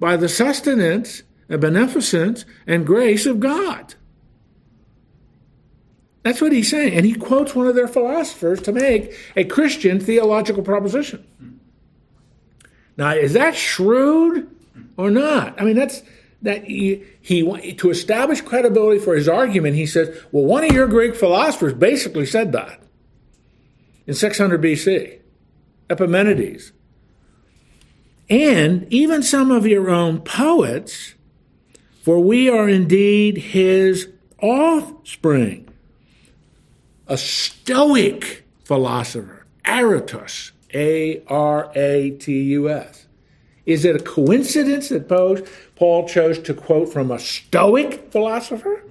by 0.00 0.16
the 0.16 0.28
sustenance 0.28 1.22
and 1.48 1.60
beneficence 1.60 2.44
and 2.66 2.86
grace 2.86 3.26
of 3.26 3.40
God. 3.40 3.94
That's 6.22 6.40
what 6.40 6.52
he's 6.52 6.70
saying. 6.70 6.94
And 6.94 7.06
he 7.06 7.14
quotes 7.14 7.54
one 7.54 7.68
of 7.68 7.74
their 7.74 7.86
philosophers 7.86 8.60
to 8.62 8.72
make 8.72 9.14
a 9.36 9.44
Christian 9.44 10.00
theological 10.00 10.62
proposition. 10.62 11.24
Now, 12.96 13.10
is 13.10 13.34
that 13.34 13.54
shrewd 13.54 14.50
or 14.96 15.10
not? 15.10 15.60
I 15.60 15.64
mean, 15.64 15.76
that's 15.76 16.02
that 16.42 16.64
he, 16.64 17.04
he 17.20 17.74
to 17.74 17.90
establish 17.90 18.40
credibility 18.40 18.98
for 18.98 19.14
his 19.14 19.28
argument. 19.28 19.76
He 19.76 19.86
says, 19.86 20.16
"Well, 20.32 20.44
one 20.44 20.64
of 20.64 20.72
your 20.72 20.86
Greek 20.86 21.14
philosophers 21.14 21.74
basically 21.74 22.26
said 22.26 22.52
that." 22.52 22.80
in 24.06 24.14
600 24.14 24.62
BC, 24.62 25.18
Epimenides. 25.90 26.72
And 28.28 28.92
even 28.92 29.22
some 29.22 29.50
of 29.50 29.66
your 29.66 29.90
own 29.90 30.20
poets, 30.20 31.14
for 32.06 32.20
we 32.20 32.48
are 32.48 32.68
indeed 32.68 33.36
his 33.36 34.08
offspring. 34.40 35.68
A 37.08 37.18
Stoic 37.18 38.44
philosopher, 38.62 39.44
Aratus, 39.64 40.52
A 40.72 41.20
R 41.26 41.68
A 41.74 42.10
T 42.12 42.42
U 42.52 42.70
S. 42.70 43.08
Is 43.64 43.84
it 43.84 43.96
a 43.96 43.98
coincidence 43.98 44.90
that 44.90 45.08
Paul 45.74 46.06
chose 46.06 46.38
to 46.38 46.54
quote 46.54 46.92
from 46.92 47.10
a 47.10 47.18
Stoic 47.18 48.12
philosopher? 48.12 48.84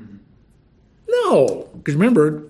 No, 1.07 1.69
because 1.73 1.95
remember, 1.95 2.43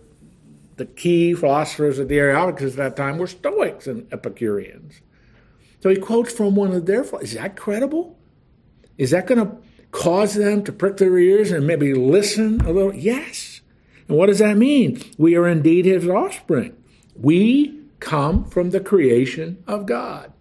the 0.77 0.87
key 0.87 1.35
philosophers 1.35 1.99
of 1.99 2.07
the 2.07 2.17
Areopagus 2.17 2.71
at 2.71 2.77
that 2.77 2.95
time 2.95 3.19
were 3.19 3.27
Stoics 3.27 3.85
and 3.85 4.11
Epicureans. 4.11 4.99
So 5.83 5.89
he 5.89 5.97
quotes 5.97 6.33
from 6.33 6.55
one 6.55 6.71
of 6.71 6.87
their. 6.87 7.03
Is 7.21 7.35
that 7.35 7.55
credible? 7.55 8.17
Is 8.97 9.11
that 9.11 9.27
going 9.27 9.45
to 9.45 9.57
cause 9.95 10.33
them 10.33 10.61
to 10.65 10.73
prick 10.73 10.97
their 10.97 11.17
ears 11.17 11.51
and 11.51 11.65
maybe 11.65 11.93
listen 11.93 12.59
a 12.61 12.71
little? 12.71 12.93
Yes. 12.93 13.61
And 14.07 14.17
what 14.17 14.27
does 14.27 14.39
that 14.39 14.57
mean? 14.57 15.01
We 15.17 15.35
are 15.35 15.47
indeed 15.47 15.85
his 15.85 16.07
offspring. 16.07 16.75
We 17.15 17.79
come 17.99 18.45
from 18.45 18.71
the 18.71 18.81
creation 18.81 19.63
of 19.65 19.85
God. 19.85 20.33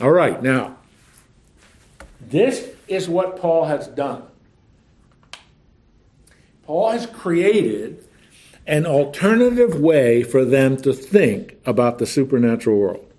All 0.00 0.10
right, 0.10 0.42
now, 0.42 0.78
this 2.20 2.70
is 2.88 3.08
what 3.08 3.38
Paul 3.38 3.66
has 3.66 3.86
done. 3.88 4.22
Paul 6.64 6.92
has 6.92 7.04
created 7.06 8.08
an 8.66 8.86
alternative 8.86 9.78
way 9.78 10.22
for 10.22 10.44
them 10.44 10.78
to 10.78 10.94
think 10.94 11.58
about 11.66 11.98
the 11.98 12.06
supernatural 12.06 12.78
world. 12.78 13.11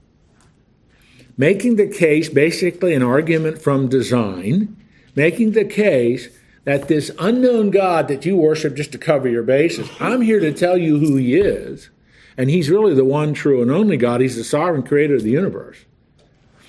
Making 1.37 1.77
the 1.77 1.87
case, 1.87 2.29
basically 2.29 2.93
an 2.93 3.01
argument 3.01 3.61
from 3.61 3.89
design, 3.89 4.77
making 5.15 5.51
the 5.51 5.65
case 5.65 6.29
that 6.63 6.87
this 6.87 7.11
unknown 7.19 7.71
God 7.71 8.07
that 8.07 8.25
you 8.25 8.37
worship 8.37 8.75
just 8.75 8.91
to 8.93 8.97
cover 8.97 9.27
your 9.27 9.43
bases, 9.43 9.89
I'm 9.99 10.21
here 10.21 10.39
to 10.39 10.53
tell 10.53 10.77
you 10.77 10.99
who 10.99 11.15
he 11.15 11.35
is, 11.35 11.89
and 12.37 12.49
he's 12.49 12.69
really 12.69 12.93
the 12.93 13.03
one 13.03 13.33
true 13.33 13.61
and 13.61 13.71
only 13.71 13.97
God. 13.97 14.21
He's 14.21 14.35
the 14.35 14.43
sovereign 14.43 14.83
creator 14.83 15.15
of 15.15 15.23
the 15.23 15.31
universe. 15.31 15.77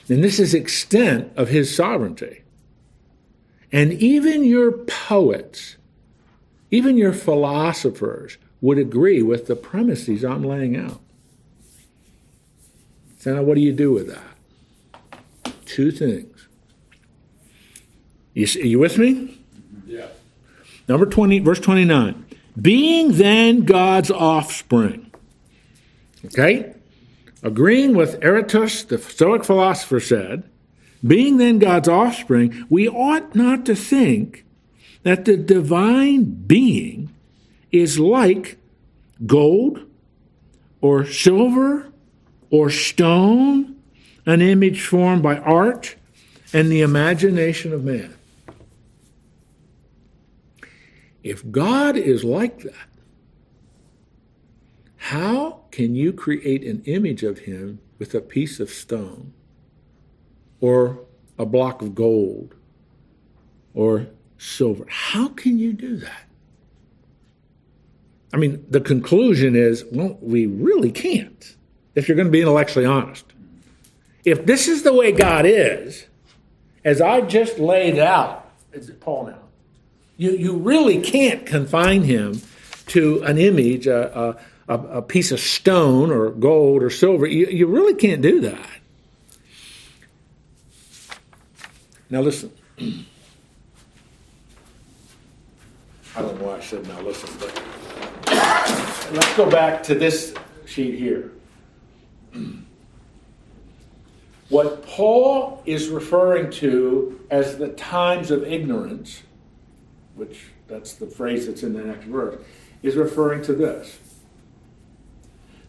And 0.09 0.23
this 0.23 0.39
is 0.39 0.53
extent 0.53 1.33
of 1.37 1.49
his 1.49 1.75
sovereignty. 1.75 2.43
And 3.73 3.93
even 3.93 4.45
your 4.45 4.73
poets 4.73 5.77
even 6.75 6.97
your 6.97 7.13
philosophers 7.13 8.37
would 8.61 8.79
agree 8.79 9.23
with 9.23 9.47
the 9.47 9.55
premises 9.55 10.25
I'm 10.25 10.43
laying 10.43 10.77
out. 10.77 11.01
So 13.19 13.33
now 13.33 13.43
what 13.43 13.55
do 13.55 13.61
you 13.61 13.73
do 13.73 13.93
with 13.93 14.09
that? 14.09 14.34
Two 15.75 15.91
things. 15.91 16.47
You, 18.33 18.47
are 18.63 18.65
you 18.65 18.79
with 18.79 18.97
me? 18.97 19.41
Yeah. 19.85 20.07
Number 20.87 21.05
20, 21.05 21.41
verse 21.41 21.59
29. 21.59 22.27
Being 22.63 23.15
then 23.15 23.65
God's 23.65 24.09
offspring. 24.09 25.11
Okay? 26.27 26.75
Agreeing 27.43 27.97
with 27.97 28.21
Aratus, 28.21 28.87
the 28.87 28.99
Stoic 28.99 29.43
philosopher 29.43 29.99
said, 29.99 30.45
being 31.05 31.39
then 31.39 31.59
God's 31.59 31.89
offspring, 31.89 32.67
we 32.69 32.89
ought 32.89 33.35
not 33.35 33.67
to 33.67 33.75
think 33.75 34.45
that 35.03 35.25
the 35.25 35.37
divine 35.37 36.23
being 36.23 37.13
is 37.73 37.99
like 37.99 38.59
gold 39.27 39.81
or 40.81 41.05
silver 41.05 41.93
or 42.51 42.71
stone, 42.71 43.74
an 44.27 44.41
image 44.41 44.87
formed 44.87 45.23
by 45.23 45.39
art 45.39 45.97
and 46.53 46.71
the 46.71 46.81
imagination 46.81 47.73
of 47.73 47.85
man. 47.85 48.15
If 51.23 51.51
God 51.51 51.97
is 51.97 52.23
like 52.25 52.61
that, 52.61 52.75
how 54.97 55.63
can 55.71 55.95
you 55.95 56.13
create 56.13 56.65
an 56.65 56.83
image 56.85 57.23
of 57.23 57.41
him 57.41 57.81
with 57.99 58.15
a 58.15 58.21
piece 58.21 58.61
of 58.61 58.71
stone 58.71 59.33
or 60.61 61.01
a 61.39 61.47
block 61.47 61.83
of 61.83 61.95
gold 61.95 62.55
or 63.75 64.07
silver. 64.39 64.87
How 64.89 65.29
can 65.29 65.59
you 65.59 65.73
do 65.73 65.97
that? 65.97 66.25
I 68.33 68.37
mean, 68.37 68.65
the 68.69 68.81
conclusion 68.81 69.55
is, 69.55 69.85
well, 69.93 70.19
we 70.21 70.47
really 70.47 70.91
can't, 70.91 71.57
if 71.95 72.09
you're 72.09 72.17
going 72.17 72.27
to 72.27 72.33
be 72.33 72.41
intellectually 72.41 72.87
honest. 72.87 73.25
If 74.25 74.47
this 74.47 74.69
is 74.69 74.83
the 74.83 74.95
way 74.95 75.13
God 75.13 75.45
is, 75.45 76.07
as 76.85 77.01
I 77.01 77.21
just 77.21 77.59
laid 77.59 77.99
out, 77.99 78.51
is 78.73 78.89
it 78.89 79.01
Paul 79.01 79.27
now? 79.27 79.39
You, 80.17 80.33
you 80.33 80.57
really 80.57 81.01
can't 81.01 81.45
confine 81.45 82.03
him 82.03 82.41
to 82.87 83.23
an 83.25 83.39
image, 83.39 83.87
a, 83.87 84.39
a, 84.69 84.75
a 84.75 85.03
piece 85.03 85.33
of 85.33 85.41
stone 85.41 86.11
or 86.11 86.31
gold 86.31 86.83
or 86.83 86.91
silver. 86.91 87.27
You, 87.27 87.47
you 87.47 87.67
really 87.67 87.95
can't 87.95 88.23
do 88.23 88.41
that. 88.43 88.71
Now, 92.11 92.21
listen. 92.21 92.53
I 96.17 96.23
don't 96.23 96.41
know 96.41 96.47
why 96.47 96.59
I 96.59 96.61
said 96.61 96.87
now 96.87 97.01
listen, 97.01 97.29
but 97.41 97.61
let's 99.13 99.37
go 99.37 99.51
back 99.51 99.83
to 99.85 99.97
this 99.97 100.33
sheet 100.65 100.97
here. 100.97 101.33
What 104.49 104.87
Paul 104.87 105.63
is 105.65 105.89
referring 105.89 106.51
to 106.53 107.21
as 107.31 107.57
the 107.57 107.69
times 107.69 108.31
of 108.31 108.45
ignorance, 108.45 109.23
which 110.15 110.47
that's 110.69 110.95
the 110.95 111.07
phrase 111.07 111.47
that's 111.47 111.63
in 111.63 111.73
the 111.73 111.83
next 111.83 112.05
verse, 112.05 112.43
is 112.83 112.97
referring 112.97 113.43
to 113.45 113.55
this 113.55 113.99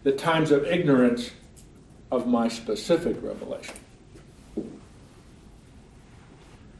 the 0.03 0.11
times 0.11 0.51
of 0.51 0.63
ignorance 0.65 1.31
of 2.11 2.27
my 2.27 2.47
specific 2.47 3.17
revelation. 3.23 3.73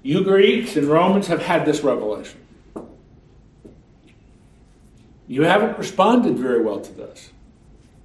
You 0.04 0.24
Greeks 0.24 0.76
and 0.76 0.88
Romans 0.88 1.26
have 1.28 1.42
had 1.42 1.66
this 1.66 1.82
revelation. 1.82 2.40
You 5.28 5.42
haven't 5.42 5.80
responded 5.80 6.38
very 6.38 6.62
well 6.62 6.80
to 6.80 6.92
this. 6.92 7.32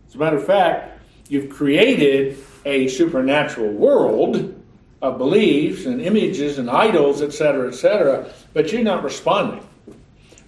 As 0.08 0.14
a 0.14 0.18
matter 0.18 0.38
of 0.38 0.46
fact, 0.46 0.98
you've 1.28 1.50
created 1.50 2.38
a 2.64 2.88
supernatural 2.88 3.72
world 3.72 4.54
of 5.02 5.18
beliefs 5.18 5.86
and 5.86 6.00
images 6.00 6.58
and 6.58 6.68
idols, 6.68 7.22
etc., 7.22 7.68
etc., 7.68 8.30
but 8.52 8.72
you're 8.72 8.82
not 8.82 9.02
responding. 9.02 9.66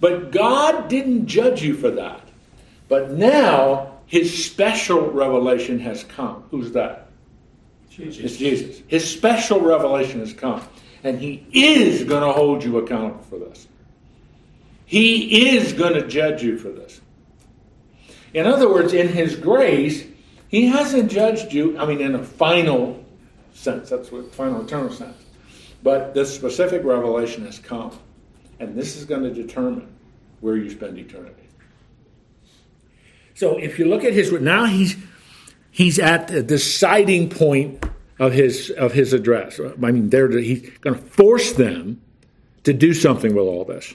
But 0.00 0.32
God 0.32 0.88
didn't 0.88 1.26
judge 1.26 1.62
you 1.62 1.74
for 1.74 1.90
that. 1.92 2.20
But 2.88 3.12
now 3.12 4.00
his 4.06 4.44
special 4.44 5.10
revelation 5.10 5.78
has 5.80 6.04
come. 6.04 6.44
Who's 6.50 6.72
that? 6.72 7.08
Jesus. 7.88 8.24
It's 8.24 8.36
Jesus. 8.36 8.82
His 8.88 9.08
special 9.08 9.60
revelation 9.60 10.20
has 10.20 10.32
come. 10.32 10.62
And 11.04 11.18
he 11.18 11.46
is 11.52 12.04
going 12.04 12.22
to 12.22 12.32
hold 12.32 12.62
you 12.62 12.78
accountable 12.78 13.22
for 13.24 13.38
this. 13.38 13.66
He 14.86 15.56
is 15.56 15.72
going 15.72 15.94
to 15.94 16.06
judge 16.06 16.42
you 16.42 16.58
for 16.58 16.68
this. 16.68 17.00
In 18.34 18.46
other 18.46 18.68
words, 18.68 18.92
in 18.92 19.08
his 19.08 19.36
grace, 19.36 20.04
he 20.52 20.66
hasn't 20.66 21.10
judged 21.10 21.52
you, 21.52 21.78
I 21.78 21.86
mean, 21.86 22.02
in 22.02 22.14
a 22.14 22.22
final 22.22 23.02
sense, 23.54 23.88
that's 23.88 24.12
what 24.12 24.32
final 24.34 24.62
eternal 24.62 24.92
sense. 24.92 25.16
But 25.82 26.12
the 26.12 26.26
specific 26.26 26.84
revelation 26.84 27.46
has 27.46 27.58
come. 27.58 27.98
And 28.60 28.76
this 28.76 28.94
is 28.96 29.06
going 29.06 29.22
to 29.22 29.32
determine 29.32 29.88
where 30.40 30.56
you 30.56 30.70
spend 30.70 30.98
eternity. 30.98 31.48
So 33.34 33.56
if 33.56 33.78
you 33.78 33.86
look 33.86 34.04
at 34.04 34.12
his 34.12 34.30
now 34.30 34.66
he's 34.66 34.96
he's 35.70 35.98
at 35.98 36.28
the 36.28 36.42
deciding 36.42 37.30
point 37.30 37.84
of 38.18 38.32
his 38.32 38.70
of 38.70 38.92
his 38.92 39.14
address. 39.14 39.58
I 39.58 39.90
mean, 39.90 40.10
they're, 40.10 40.30
he's 40.38 40.68
going 40.80 40.94
to 40.94 41.02
force 41.02 41.52
them 41.52 42.02
to 42.64 42.74
do 42.74 42.92
something 42.92 43.34
with 43.34 43.46
all 43.46 43.64
this. 43.64 43.94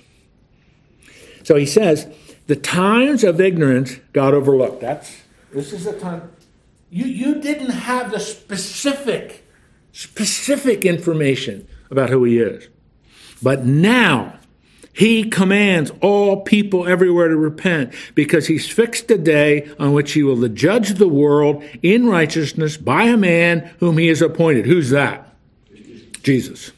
So 1.43 1.55
he 1.55 1.67
says, 1.67 2.07
the 2.47 2.55
times 2.55 3.23
of 3.23 3.39
ignorance 3.39 3.95
got 4.11 4.33
overlooked. 4.33 4.81
That's 4.81 5.21
this 5.53 5.71
is 5.71 5.85
the 5.85 5.93
time. 5.93 6.31
You 6.89 7.06
you 7.06 7.41
didn't 7.41 7.71
have 7.71 8.12
the 8.12 8.19
specific 8.19 9.45
specific 9.91 10.86
information 10.86 11.67
about 11.89 12.10
who 12.10 12.23
he 12.23 12.39
is, 12.39 12.69
but 13.41 13.65
now 13.65 14.38
he 14.97 15.23
commands 15.23 15.91
all 16.02 16.41
people 16.41 16.88
everywhere 16.88 17.28
to 17.28 17.38
repent 17.38 17.93
because 18.15 18.47
he's 18.47 18.67
fixed 18.67 19.12
a 19.12 19.17
day 19.17 19.69
on 19.78 19.93
which 19.93 20.13
he 20.13 20.23
will 20.23 20.47
judge 20.47 20.95
the 20.95 21.08
world 21.08 21.63
in 21.84 22.08
righteousness 22.08 22.78
by 22.78 23.04
a 23.04 23.17
man 23.17 23.60
whom 23.80 24.00
he 24.00 24.08
has 24.08 24.23
appointed. 24.23 24.65
Who's 24.65 24.89
that? 24.89 25.36
Jesus. 26.23 26.71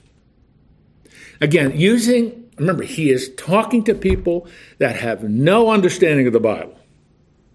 Again, 1.41 1.80
using, 1.80 2.50
remember, 2.58 2.84
he 2.84 3.10
is 3.10 3.34
talking 3.36 3.84
to 3.86 3.95
people 3.95 4.48
that 4.80 4.98
have 4.98 5.24
no 5.24 5.72
understanding 5.72 6.28
of 6.28 6.34
the 6.34 6.39
Bible, 6.39 6.78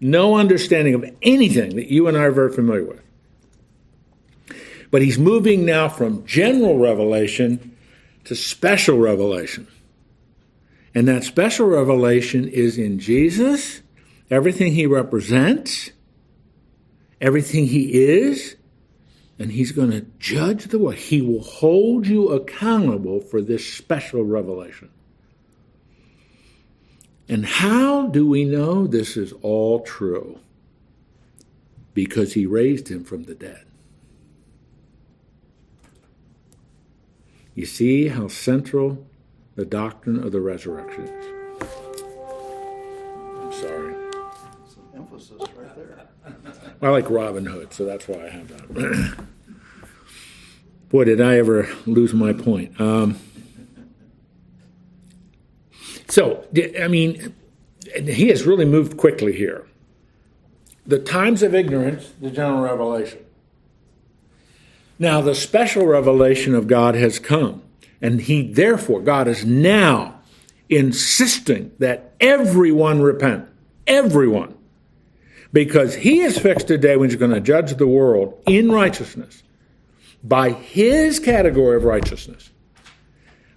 no 0.04 0.36
understanding 0.36 0.92
of 0.92 1.02
anything 1.22 1.76
that 1.76 1.90
you 1.90 2.06
and 2.08 2.16
I 2.16 2.24
are 2.24 2.30
very 2.30 2.52
familiar 2.52 2.84
with. 2.84 3.00
But 4.90 5.00
he's 5.00 5.18
moving 5.18 5.64
now 5.64 5.88
from 5.88 6.26
general 6.26 6.78
revelation 6.78 7.74
to 8.24 8.36
special 8.36 8.98
revelation. 8.98 9.66
And 10.94 11.08
that 11.08 11.24
special 11.24 11.66
revelation 11.66 12.46
is 12.46 12.76
in 12.76 12.98
Jesus, 12.98 13.80
everything 14.30 14.74
he 14.74 14.84
represents, 14.84 15.90
everything 17.18 17.66
he 17.66 17.94
is, 17.94 18.56
and 19.38 19.52
he's 19.52 19.72
going 19.72 19.90
to 19.90 20.02
judge 20.18 20.66
the 20.66 20.78
world. 20.78 20.96
He 20.96 21.22
will 21.22 21.42
hold 21.42 22.06
you 22.06 22.28
accountable 22.28 23.22
for 23.22 23.40
this 23.40 23.66
special 23.72 24.22
revelation. 24.22 24.90
And 27.28 27.46
how 27.46 28.08
do 28.08 28.28
we 28.28 28.44
know 28.44 28.86
this 28.86 29.16
is 29.16 29.32
all 29.42 29.80
true? 29.80 30.38
Because 31.94 32.34
he 32.34 32.44
raised 32.44 32.88
him 32.88 33.04
from 33.04 33.24
the 33.24 33.34
dead. 33.34 33.64
You 37.54 37.66
see 37.66 38.08
how 38.08 38.28
central 38.28 39.06
the 39.54 39.64
doctrine 39.64 40.22
of 40.22 40.32
the 40.32 40.40
resurrection 40.40 41.04
is. 41.04 41.26
I'm 43.40 43.52
sorry. 43.52 43.94
Some 44.68 44.88
emphasis 44.94 45.40
right 45.56 45.76
there. 45.76 46.08
I 46.82 46.88
like 46.88 47.08
Robin 47.08 47.46
Hood, 47.46 47.72
so 47.72 47.84
that's 47.84 48.08
why 48.08 48.26
I 48.26 48.28
have 48.28 48.48
that. 48.48 49.26
Boy, 50.88 51.04
did 51.04 51.20
I 51.20 51.38
ever 51.38 51.68
lose 51.86 52.12
my 52.12 52.32
point. 52.32 52.80
Um, 52.80 53.18
so, 56.14 56.46
I 56.80 56.86
mean, 56.86 57.34
he 57.92 58.28
has 58.28 58.44
really 58.44 58.64
moved 58.64 58.96
quickly 58.96 59.32
here. 59.32 59.66
The 60.86 61.00
times 61.00 61.42
of 61.42 61.56
ignorance, 61.56 62.12
the 62.20 62.30
general 62.30 62.60
revelation. 62.60 63.18
Now, 64.96 65.22
the 65.22 65.34
special 65.34 65.86
revelation 65.86 66.54
of 66.54 66.68
God 66.68 66.94
has 66.94 67.18
come. 67.18 67.62
And 68.00 68.20
he, 68.20 68.46
therefore, 68.46 69.00
God 69.00 69.26
is 69.26 69.44
now 69.44 70.20
insisting 70.68 71.72
that 71.80 72.14
everyone 72.20 73.02
repent. 73.02 73.48
Everyone. 73.88 74.54
Because 75.52 75.96
he 75.96 76.18
has 76.18 76.38
fixed 76.38 76.70
a 76.70 76.78
day 76.78 76.96
when 76.96 77.10
he's 77.10 77.18
going 77.18 77.34
to 77.34 77.40
judge 77.40 77.74
the 77.74 77.88
world 77.88 78.40
in 78.46 78.70
righteousness 78.70 79.42
by 80.22 80.50
his 80.50 81.18
category 81.18 81.76
of 81.76 81.82
righteousness, 81.82 82.50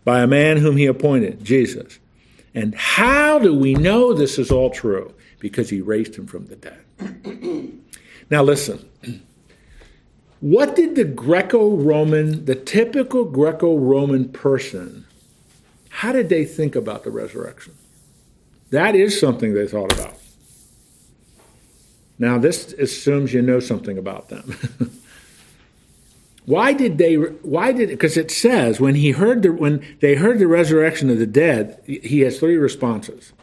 by 0.04 0.22
a 0.22 0.28
man 0.28 0.58
whom 0.58 0.76
he 0.76 0.88
appointed, 0.88 1.44
Jesus. 1.44 2.00
And 2.58 2.74
how 2.74 3.38
do 3.38 3.54
we 3.54 3.76
know 3.76 4.14
this 4.14 4.40
is 4.40 4.50
all 4.50 4.72
true? 4.72 5.14
Because 5.38 5.70
he 5.70 5.80
raised 5.80 6.16
him 6.16 6.26
from 6.26 6.48
the 6.48 6.56
dead. 6.56 7.72
now, 8.32 8.42
listen. 8.42 8.90
What 10.40 10.76
did 10.76 10.94
the 10.94 11.04
Greco 11.04 11.76
Roman, 11.76 12.46
the 12.46 12.54
typical 12.54 13.26
Greco 13.26 13.76
Roman 13.76 14.30
person, 14.30 15.08
how 15.90 16.12
did 16.12 16.30
they 16.30 16.46
think 16.46 16.76
about 16.76 17.04
the 17.04 17.10
resurrection? 17.10 17.74
That 18.70 18.94
is 18.94 19.20
something 19.20 19.56
they 19.56 19.68
thought 19.68 19.92
about. 19.92 20.14
Now, 22.20 22.38
this 22.38 22.72
assumes 22.74 23.34
you 23.34 23.42
know 23.42 23.60
something 23.60 23.98
about 23.98 24.30
them. 24.30 24.56
why 26.48 26.72
did 26.72 26.98
they? 26.98 27.16
Why 27.16 27.74
did? 27.74 27.90
Because 27.90 28.16
it 28.16 28.32
says 28.32 28.80
when 28.80 28.96
he 28.96 29.12
heard 29.12 29.44
the 29.44 29.52
when 29.52 29.86
they 30.00 30.16
heard 30.16 30.40
the 30.40 30.48
resurrection 30.48 31.10
of 31.10 31.20
the 31.20 31.26
dead, 31.28 31.82
he 31.86 32.22
has 32.22 32.40
three 32.40 32.56
responses. 32.56 33.34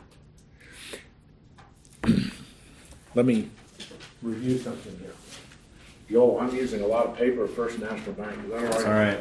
Let 3.15 3.27
me 3.27 3.51
review 4.23 4.57
something 4.57 4.99
here. 5.01 5.13
Yo, 6.09 6.39
I'm 6.39 6.57
using 6.57 6.81
a 6.81 6.87
lot 6.87 7.05
of 7.05 7.15
paper 7.17 7.45
at 7.45 7.51
First 7.51 7.79
National 7.79 8.15
Bank. 8.15 8.39
Is 8.47 8.51
that 8.53 8.65
It's 8.75 8.85
all 8.85 8.93
right. 8.93 9.21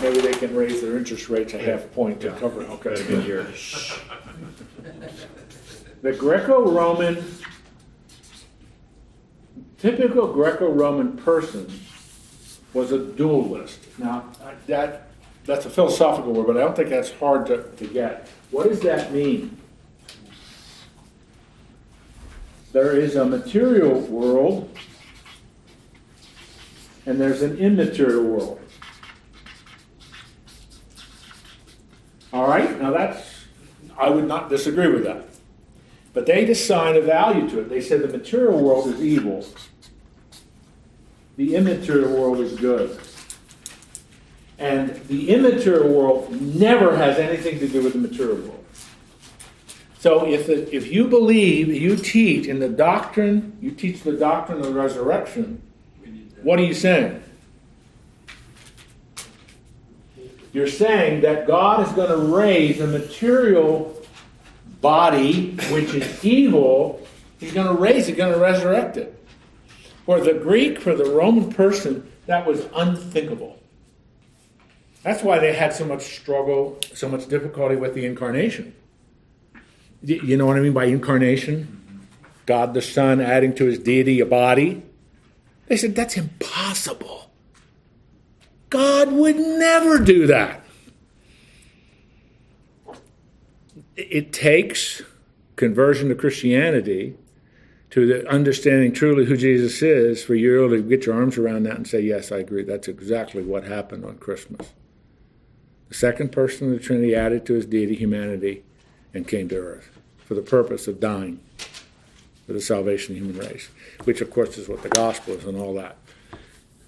Maybe 0.00 0.20
they 0.20 0.32
can 0.38 0.54
raise 0.54 0.80
their 0.80 0.96
interest 0.96 1.28
rates 1.28 1.54
a 1.54 1.58
half 1.58 1.90
point 1.92 2.20
to 2.20 2.30
cover 2.34 2.62
it. 2.62 2.68
Got 2.68 2.86
a 2.86 2.90
Okay. 2.90 3.06
good 3.08 3.24
year. 3.26 3.46
The 6.02 6.14
Greco-Roman, 6.14 7.22
typical 9.80 10.32
Greco-Roman 10.32 11.16
person 11.16 11.70
was 12.72 12.92
a 12.92 12.98
dualist. 12.98 13.80
Now, 13.98 14.24
that, 14.66 15.08
that's 15.44 15.66
a 15.66 15.70
philosophical 15.70 16.32
word, 16.32 16.46
but 16.46 16.56
I 16.56 16.60
don't 16.60 16.76
think 16.76 16.90
that's 16.90 17.10
hard 17.12 17.46
to, 17.46 17.62
to 17.62 17.86
get. 17.86 18.28
What 18.50 18.68
does 18.68 18.80
that 18.80 19.12
mean? 19.12 19.56
There 22.72 22.96
is 22.96 23.16
a 23.16 23.24
material 23.24 24.00
world 24.00 24.76
and 27.06 27.20
there's 27.20 27.42
an 27.42 27.58
immaterial 27.58 28.22
world. 28.22 28.60
All 32.32 32.46
right, 32.46 32.80
now 32.80 32.92
that's, 32.92 33.44
I 33.98 34.08
would 34.08 34.28
not 34.28 34.48
disagree 34.48 34.86
with 34.86 35.02
that. 35.02 35.29
But 36.12 36.26
they 36.26 36.44
assign 36.50 36.96
a 36.96 37.00
value 37.00 37.48
to 37.50 37.60
it. 37.60 37.68
They 37.68 37.80
said 37.80 38.02
the 38.02 38.08
material 38.08 38.60
world 38.60 38.88
is 38.88 39.00
evil, 39.00 39.46
the 41.36 41.54
immaterial 41.54 42.12
world 42.12 42.40
is 42.40 42.58
good. 42.58 42.98
And 44.58 44.94
the 45.06 45.30
immaterial 45.30 45.88
world 45.88 46.38
never 46.38 46.94
has 46.94 47.18
anything 47.18 47.58
to 47.60 47.68
do 47.68 47.82
with 47.82 47.94
the 47.94 47.98
material 47.98 48.36
world. 48.36 48.64
So 49.98 50.26
if, 50.26 50.48
if 50.48 50.92
you 50.92 51.08
believe, 51.08 51.68
you 51.68 51.96
teach 51.96 52.46
in 52.46 52.58
the 52.58 52.68
doctrine, 52.68 53.56
you 53.60 53.70
teach 53.70 54.02
the 54.02 54.12
doctrine 54.12 54.58
of 54.58 54.66
the 54.66 54.72
resurrection, 54.72 55.62
what 56.42 56.58
are 56.58 56.64
you 56.64 56.74
saying? 56.74 57.22
You're 60.52 60.68
saying 60.68 61.20
that 61.20 61.46
God 61.46 61.86
is 61.86 61.92
going 61.94 62.10
to 62.10 62.16
raise 62.16 62.80
a 62.80 62.86
material 62.86 63.99
body, 64.80 65.52
which 65.70 65.94
is 65.94 66.24
evil, 66.24 67.06
He's 67.40 67.52
going 67.52 67.74
to 67.74 67.82
raise 67.82 68.08
it, 68.08 68.18
going 68.18 68.34
to 68.34 68.38
resurrect 68.38 68.98
it. 68.98 69.16
For 70.04 70.20
the 70.20 70.34
Greek, 70.34 70.78
for 70.78 70.94
the 70.94 71.06
Roman 71.06 71.50
person, 71.50 72.10
that 72.26 72.46
was 72.46 72.66
unthinkable. 72.74 73.58
That's 75.02 75.22
why 75.22 75.38
they 75.38 75.54
had 75.54 75.72
so 75.72 75.86
much 75.86 76.02
struggle, 76.02 76.78
so 76.92 77.08
much 77.08 77.26
difficulty 77.28 77.76
with 77.76 77.94
the 77.94 78.04
incarnation. 78.04 78.74
You 80.02 80.36
know 80.36 80.46
what 80.46 80.58
I 80.58 80.60
mean 80.60 80.74
by 80.74 80.84
incarnation? 80.84 82.06
God 82.44 82.74
the 82.74 82.82
Son 82.82 83.20
adding 83.20 83.54
to 83.54 83.64
his 83.64 83.78
deity 83.78 84.20
a 84.20 84.26
body. 84.26 84.82
They 85.68 85.76
said, 85.78 85.94
that's 85.94 86.16
impossible. 86.16 87.30
God 88.68 89.12
would 89.12 89.36
never 89.36 89.98
do 89.98 90.26
that. 90.26 90.59
It 94.10 94.32
takes 94.32 95.02
conversion 95.56 96.08
to 96.08 96.14
Christianity 96.14 97.16
to 97.90 98.06
the 98.06 98.28
understanding 98.28 98.92
truly 98.92 99.26
who 99.26 99.36
Jesus 99.36 99.82
is 99.82 100.22
for 100.24 100.34
you 100.34 100.68
to 100.68 100.82
get 100.82 101.06
your 101.06 101.16
arms 101.16 101.36
around 101.36 101.64
that 101.64 101.76
and 101.76 101.86
say, 101.86 102.00
Yes, 102.00 102.32
I 102.32 102.38
agree. 102.38 102.62
That's 102.62 102.88
exactly 102.88 103.42
what 103.42 103.64
happened 103.64 104.04
on 104.04 104.18
Christmas. 104.18 104.70
The 105.88 105.94
second 105.94 106.30
person 106.30 106.68
of 106.68 106.78
the 106.78 106.84
Trinity 106.84 107.14
added 107.14 107.44
to 107.46 107.54
his 107.54 107.66
deity 107.66 107.96
humanity 107.96 108.62
and 109.12 109.26
came 109.26 109.48
to 109.48 109.56
earth 109.56 109.90
for 110.24 110.34
the 110.34 110.42
purpose 110.42 110.86
of 110.86 111.00
dying 111.00 111.40
for 112.46 112.52
the 112.52 112.60
salvation 112.60 113.16
of 113.16 113.20
the 113.20 113.26
human 113.26 113.46
race, 113.46 113.68
which, 114.04 114.20
of 114.20 114.30
course, 114.30 114.56
is 114.56 114.68
what 114.68 114.82
the 114.82 114.88
gospel 114.88 115.34
is 115.34 115.44
and 115.44 115.58
all 115.58 115.74
that. 115.74 115.96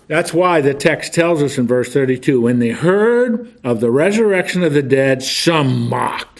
That's 0.07 0.33
why 0.33 0.61
the 0.61 0.75
text 0.75 1.15
tells 1.15 1.43
us 1.43 1.59
in 1.59 1.67
verse 1.67 1.93
32 1.93 2.41
when 2.41 2.59
they 2.59 2.71
heard 2.71 3.53
of 3.65 3.81
the 3.81 3.91
resurrection 3.91 4.63
of 4.63 4.73
the 4.73 4.83
dead, 4.83 5.23
some 5.23 5.89
mocked. 5.89 6.32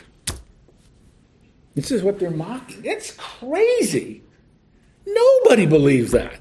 This 1.75 1.91
is 1.91 2.03
what 2.03 2.19
they're 2.19 2.31
mocking. 2.31 2.85
It's 2.85 3.13
crazy. 3.13 4.23
Nobody 5.07 5.67
believes 5.67 6.13
that. 6.13 6.41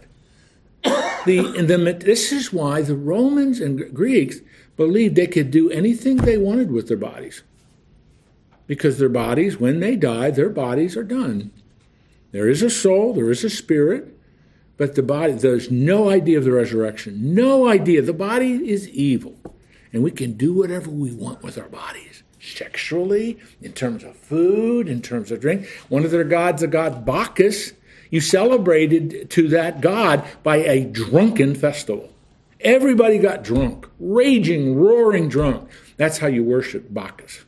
The, 1.24 1.62
the, 1.62 1.78
this 2.04 2.32
is 2.32 2.52
why 2.52 2.82
the 2.82 2.96
Romans 2.96 3.60
and 3.60 3.94
Greeks 3.94 4.38
believed 4.76 5.16
they 5.16 5.28
could 5.28 5.52
do 5.52 5.70
anything 5.70 6.18
they 6.18 6.36
wanted 6.36 6.72
with 6.72 6.88
their 6.88 6.98
bodies. 6.98 7.44
Because 8.66 8.98
their 8.98 9.08
bodies, 9.08 9.60
when 9.60 9.82
they 9.82 9.96
die, 9.96 10.32
their 10.32 10.50
bodies 10.50 10.98
are 10.98 11.04
done. 11.04 11.52
There 12.32 12.50
is 12.50 12.64
a 12.64 12.72
soul, 12.72 13.14
there 13.14 13.30
is 13.30 13.44
a 13.44 13.52
spirit, 13.52 14.18
but 14.78 14.96
the 14.96 15.04
body, 15.04 15.34
there's 15.34 15.70
no 15.70 16.10
idea 16.10 16.40
of 16.40 16.44
the 16.44 16.54
resurrection. 16.54 17.36
No 17.36 17.68
idea. 17.68 18.02
The 18.02 18.14
body 18.14 18.54
is 18.68 18.90
evil. 18.90 19.36
And 19.94 20.02
we 20.02 20.10
can 20.10 20.34
do 20.34 20.56
whatever 20.56 20.90
we 20.90 21.12
want 21.12 21.44
with 21.44 21.60
our 21.60 21.70
bodies 21.70 22.21
sexually, 22.42 23.38
in 23.62 23.74
terms 23.74 24.04
of 24.04 24.16
food, 24.16 24.90
in 24.90 25.02
terms 25.02 25.32
of 25.32 25.40
drink. 25.40 25.68
One 25.90 26.04
of 26.04 26.12
their 26.12 26.24
gods, 26.24 26.62
the 26.62 26.68
god 26.68 27.06
Bacchus, 27.06 27.74
you 28.10 28.20
celebrated 28.20 29.30
to 29.32 29.48
that 29.50 29.80
god 29.82 30.26
by 30.44 30.58
a 30.58 30.84
drunken 30.84 31.56
festival. 31.56 32.10
Everybody 32.60 33.18
got 33.18 33.44
drunk, 33.44 33.88
raging, 34.00 34.76
roaring 34.76 35.30
drunk. 35.30 35.70
That's 35.98 36.20
how 36.20 36.28
you 36.28 36.44
worship 36.44 36.94
Bacchus. 36.94 37.46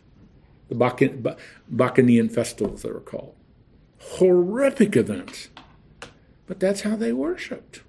The 0.70 1.36
Bacchanalian 1.70 2.30
festivals, 2.30 2.82
they 2.82 2.92
were 2.92 3.00
called. 3.00 3.36
Horrific 4.00 4.96
events. 4.96 5.50
But 6.48 6.60
that's 6.60 6.82
how 6.82 6.96
they 6.96 7.14
worshiped. 7.14 7.82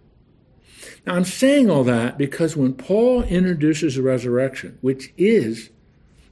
Now, 1.06 1.14
I'm 1.14 1.24
saying 1.24 1.70
all 1.70 1.84
that 1.84 2.18
because 2.18 2.56
when 2.56 2.74
Paul 2.74 3.22
introduces 3.22 3.96
the 3.96 4.02
resurrection, 4.02 4.78
which 4.80 5.12
is 5.16 5.70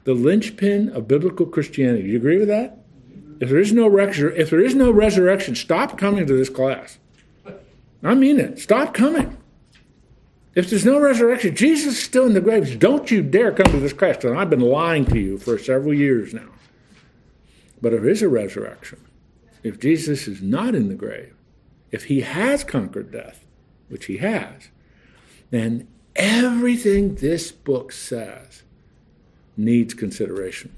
the 0.05 0.15
linchpin 0.15 0.89
of 0.91 1.09
biblical 1.09 1.47
Christianity, 1.47 2.03
do 2.03 2.09
you 2.09 2.17
agree 2.17 2.39
with 2.39 2.49
that? 2.49 2.79
If 3.41 3.49
there 3.49 3.59
is 3.59 3.73
no 3.73 3.89
resur- 3.89 4.37
if 4.37 4.51
there 4.51 4.61
is 4.61 4.75
no 4.75 4.91
resurrection, 4.91 5.55
stop 5.55 5.99
coming 5.99 6.27
to 6.27 6.37
this 6.37 6.49
class. 6.49 6.99
I 8.03 8.15
mean 8.15 8.41
it. 8.41 8.59
Stop 8.59 8.95
coming. 8.95 9.37
If 10.55 10.69
there's 10.69 10.85
no 10.85 11.01
resurrection, 11.01 11.57
Jesus 11.57 11.95
is 11.95 12.03
still 12.03 12.27
in 12.27 12.35
the 12.35 12.41
grave. 12.41 12.79
Don't 12.79 13.11
you 13.11 13.23
dare 13.23 13.53
come 13.53 13.73
to 13.73 13.81
this 13.81 13.93
class. 13.93 14.23
And 14.25 14.39
I've 14.39 14.51
been 14.51 14.61
lying 14.61 15.07
to 15.07 15.19
you 15.19 15.39
for 15.39 15.59
several 15.59 15.95
years 15.95 16.35
now. 16.35 16.51
But 17.81 17.95
if 17.95 18.03
there 18.03 18.11
is 18.11 18.23
a 18.23 18.29
resurrection, 18.29 19.01
if 19.63 19.81
Jesus 19.81 20.29
is 20.29 20.43
not 20.43 20.75
in 20.75 20.89
the 20.89 20.95
grave, 20.95 21.35
if 21.91 22.05
he 22.05 22.21
has 22.21 22.65
conquered 22.65 23.11
death, 23.11 23.45
which 23.89 24.07
he 24.07 24.19
has, 24.19 24.69
then 25.51 25.89
everything 26.15 27.17
this 27.17 27.51
book 27.51 27.93
says 27.93 28.63
needs 29.57 29.95
consideration. 29.95 30.75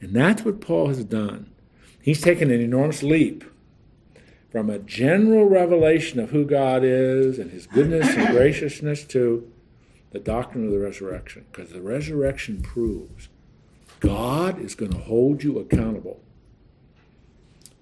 And 0.00 0.14
that's 0.14 0.44
what 0.44 0.60
Paul 0.60 0.88
has 0.88 1.04
done. 1.04 1.50
He's 2.00 2.20
taken 2.20 2.50
an 2.50 2.60
enormous 2.60 3.02
leap 3.02 3.44
from 4.50 4.70
a 4.70 4.78
general 4.78 5.48
revelation 5.48 6.20
of 6.20 6.30
who 6.30 6.44
God 6.44 6.82
is 6.84 7.38
and 7.38 7.50
his 7.50 7.66
goodness 7.66 8.08
and 8.14 8.28
graciousness 8.28 9.04
to 9.06 9.50
the 10.12 10.18
doctrine 10.18 10.66
of 10.66 10.72
the 10.72 10.78
resurrection. 10.78 11.46
Because 11.50 11.70
the 11.70 11.80
resurrection 11.80 12.62
proves 12.62 13.28
God 14.00 14.60
is 14.60 14.74
going 14.74 14.92
to 14.92 14.98
hold 14.98 15.42
you 15.42 15.58
accountable. 15.58 16.20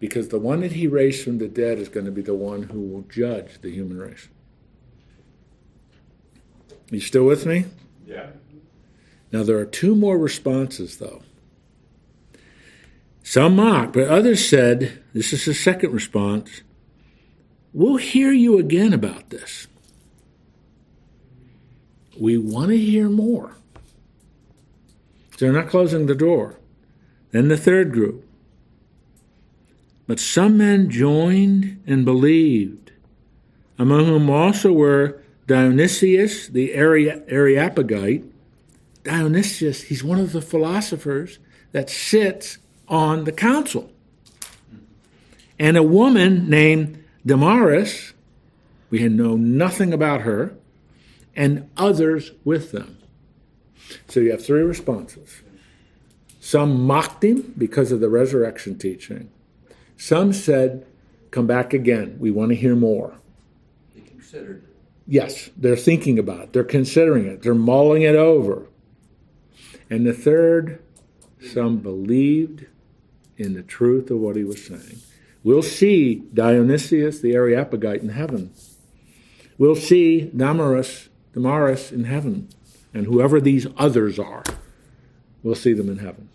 Because 0.00 0.28
the 0.28 0.38
one 0.38 0.60
that 0.60 0.72
he 0.72 0.86
raised 0.86 1.24
from 1.24 1.38
the 1.38 1.48
dead 1.48 1.78
is 1.78 1.88
going 1.88 2.06
to 2.06 2.12
be 2.12 2.22
the 2.22 2.34
one 2.34 2.64
who 2.64 2.80
will 2.80 3.02
judge 3.02 3.60
the 3.60 3.70
human 3.70 3.98
race. 3.98 4.28
You 6.90 7.00
still 7.00 7.24
with 7.24 7.46
me? 7.46 7.66
Yeah. 8.06 8.30
Now, 9.34 9.42
there 9.42 9.58
are 9.58 9.66
two 9.66 9.96
more 9.96 10.16
responses, 10.16 10.98
though. 10.98 11.22
Some 13.24 13.56
mocked, 13.56 13.94
but 13.94 14.06
others 14.06 14.48
said, 14.48 15.02
this 15.12 15.32
is 15.32 15.44
the 15.44 15.54
second 15.54 15.90
response, 15.90 16.60
we'll 17.72 17.96
hear 17.96 18.30
you 18.30 18.60
again 18.60 18.92
about 18.92 19.30
this. 19.30 19.66
We 22.16 22.38
want 22.38 22.68
to 22.68 22.78
hear 22.78 23.08
more. 23.08 23.56
They're 25.38 25.52
not 25.52 25.68
closing 25.68 26.06
the 26.06 26.14
door. 26.14 26.60
Then 27.32 27.48
the 27.48 27.56
third 27.56 27.90
group. 27.92 28.24
But 30.06 30.20
some 30.20 30.58
men 30.58 30.90
joined 30.90 31.82
and 31.88 32.04
believed, 32.04 32.92
among 33.80 34.06
whom 34.06 34.30
also 34.30 34.72
were 34.72 35.20
Dionysius 35.48 36.46
the 36.46 36.72
Areopagite. 36.72 38.26
Dionysius, 39.04 39.82
he's 39.82 40.02
one 40.02 40.18
of 40.18 40.32
the 40.32 40.42
philosophers 40.42 41.38
that 41.72 41.88
sits 41.88 42.58
on 42.88 43.24
the 43.24 43.32
council. 43.32 43.92
And 45.58 45.76
a 45.76 45.82
woman 45.82 46.48
named 46.48 47.04
Damaris, 47.24 48.12
we 48.90 49.00
had 49.00 49.12
known 49.12 49.56
nothing 49.56 49.92
about 49.92 50.22
her, 50.22 50.54
and 51.36 51.68
others 51.76 52.32
with 52.44 52.72
them. 52.72 52.98
So 54.08 54.20
you 54.20 54.30
have 54.30 54.44
three 54.44 54.62
responses. 54.62 55.42
Some 56.40 56.84
mocked 56.86 57.24
him 57.24 57.54
because 57.56 57.92
of 57.92 58.00
the 58.00 58.08
resurrection 58.08 58.78
teaching. 58.78 59.30
Some 59.96 60.32
said, 60.32 60.86
Come 61.30 61.46
back 61.48 61.72
again. 61.74 62.16
We 62.20 62.30
want 62.30 62.50
to 62.50 62.54
hear 62.54 62.76
more. 62.76 63.14
They 63.94 64.02
considered 64.02 64.62
it. 64.62 64.76
Yes, 65.06 65.50
they're 65.56 65.74
thinking 65.74 66.18
about 66.18 66.40
it. 66.42 66.52
They're 66.52 66.62
considering 66.62 67.26
it. 67.26 67.42
They're 67.42 67.54
mulling 67.54 68.02
it 68.02 68.14
over. 68.14 68.68
And 69.90 70.06
the 70.06 70.12
third, 70.12 70.82
some 71.52 71.78
believed 71.78 72.66
in 73.36 73.54
the 73.54 73.62
truth 73.62 74.10
of 74.10 74.18
what 74.18 74.36
he 74.36 74.44
was 74.44 74.64
saying. 74.64 75.00
We'll 75.42 75.62
see 75.62 76.22
Dionysius 76.32 77.20
the 77.20 77.34
Areopagite 77.34 78.00
in 78.00 78.10
heaven. 78.10 78.52
We'll 79.58 79.76
see 79.76 80.30
Damaris 80.34 81.08
Damaris 81.34 81.92
in 81.92 82.04
heaven. 82.04 82.48
And 82.94 83.06
whoever 83.06 83.40
these 83.40 83.66
others 83.76 84.18
are, 84.18 84.44
we'll 85.42 85.56
see 85.56 85.74
them 85.74 85.90
in 85.90 85.98
heaven. 85.98 86.30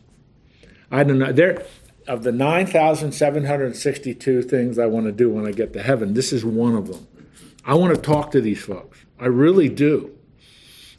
I 0.92 1.04
don't 1.04 1.20
know. 1.20 1.32
There, 1.32 1.66
of 2.08 2.24
the 2.24 2.32
9,762 2.32 4.42
things 4.44 4.78
I 4.78 4.86
want 4.88 5.06
to 5.06 5.12
do 5.12 5.30
when 5.30 5.48
I 5.48 5.52
get 5.52 5.74
to 5.74 5.82
heaven, 5.82 6.14
this 6.14 6.34
is 6.34 6.44
one 6.44 6.76
of 6.76 6.88
them. 6.88 7.08
I 7.64 7.76
want 7.76 7.96
to 7.96 8.02
talk 8.02 8.32
to 8.32 8.42
these 8.42 8.62
folks. 8.62 9.00
I 9.20 9.28
really 9.28 9.70
do. 9.70 10.12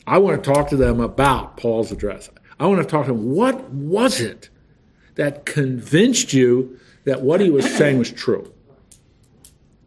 I 0.07 0.19
want 0.19 0.43
to 0.43 0.53
talk 0.53 0.69
to 0.71 0.77
them 0.77 1.01
about 1.01 1.57
Paul's 1.57 1.93
address. 1.93 2.31
I 2.61 2.67
want 2.67 2.83
to 2.83 2.87
talk 2.87 3.07
to 3.07 3.13
him. 3.13 3.35
What 3.35 3.71
was 3.71 4.21
it 4.21 4.51
that 5.15 5.47
convinced 5.47 6.33
you 6.33 6.79
that 7.05 7.23
what 7.23 7.41
he 7.41 7.51
was 7.51 7.65
saying 7.75 7.99
was 7.99 8.13
true? 8.13 8.53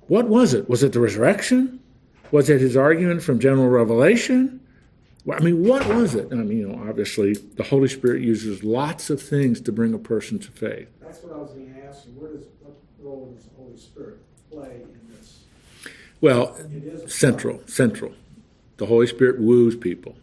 What 0.07 0.27
was 0.27 0.53
it? 0.53 0.67
Was 0.67 0.83
it 0.83 0.91
the 0.91 0.99
resurrection? 0.99 1.79
Was 2.31 2.49
it 2.49 2.59
his 2.59 2.75
argument 2.75 3.21
from 3.21 3.39
general 3.39 3.69
revelation? 3.69 4.59
I 5.31 5.39
mean, 5.39 5.65
what 5.65 5.87
was 5.87 6.15
it? 6.15 6.27
I 6.31 6.35
mean, 6.35 6.57
you 6.57 6.67
know, 6.67 6.89
obviously, 6.89 7.33
the 7.33 7.63
Holy 7.63 7.87
Spirit 7.87 8.23
uses 8.23 8.63
lots 8.63 9.09
of 9.09 9.21
things 9.21 9.61
to 9.61 9.71
bring 9.71 9.93
a 9.93 9.99
person 9.99 10.39
to 10.39 10.51
faith. 10.51 10.89
That's 10.99 11.23
what 11.23 11.33
I 11.33 11.37
was 11.37 11.51
going 11.51 11.73
to 11.73 11.85
ask 11.85 12.05
you. 12.05 12.11
Where 12.13 12.33
does, 12.33 12.43
what 12.59 12.75
role 12.99 13.33
does 13.33 13.45
the 13.45 13.55
Holy 13.55 13.77
Spirit 13.77 14.17
play 14.51 14.81
in 14.83 15.15
this? 15.15 15.43
Well, 16.19 16.57
central, 17.07 17.61
central. 17.67 18.13
The 18.77 18.87
Holy 18.87 19.07
Spirit 19.07 19.39
woos 19.39 19.77
people, 19.77 20.17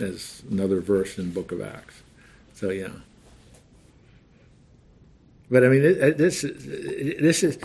as 0.00 0.42
another 0.50 0.80
verse 0.80 1.18
in 1.18 1.32
Book 1.32 1.52
of 1.52 1.60
Acts. 1.60 2.02
So 2.54 2.70
yeah. 2.70 2.88
But 5.50 5.64
I 5.64 5.68
mean, 5.68 5.82
this 5.82 6.42
this 6.42 7.42
is. 7.42 7.58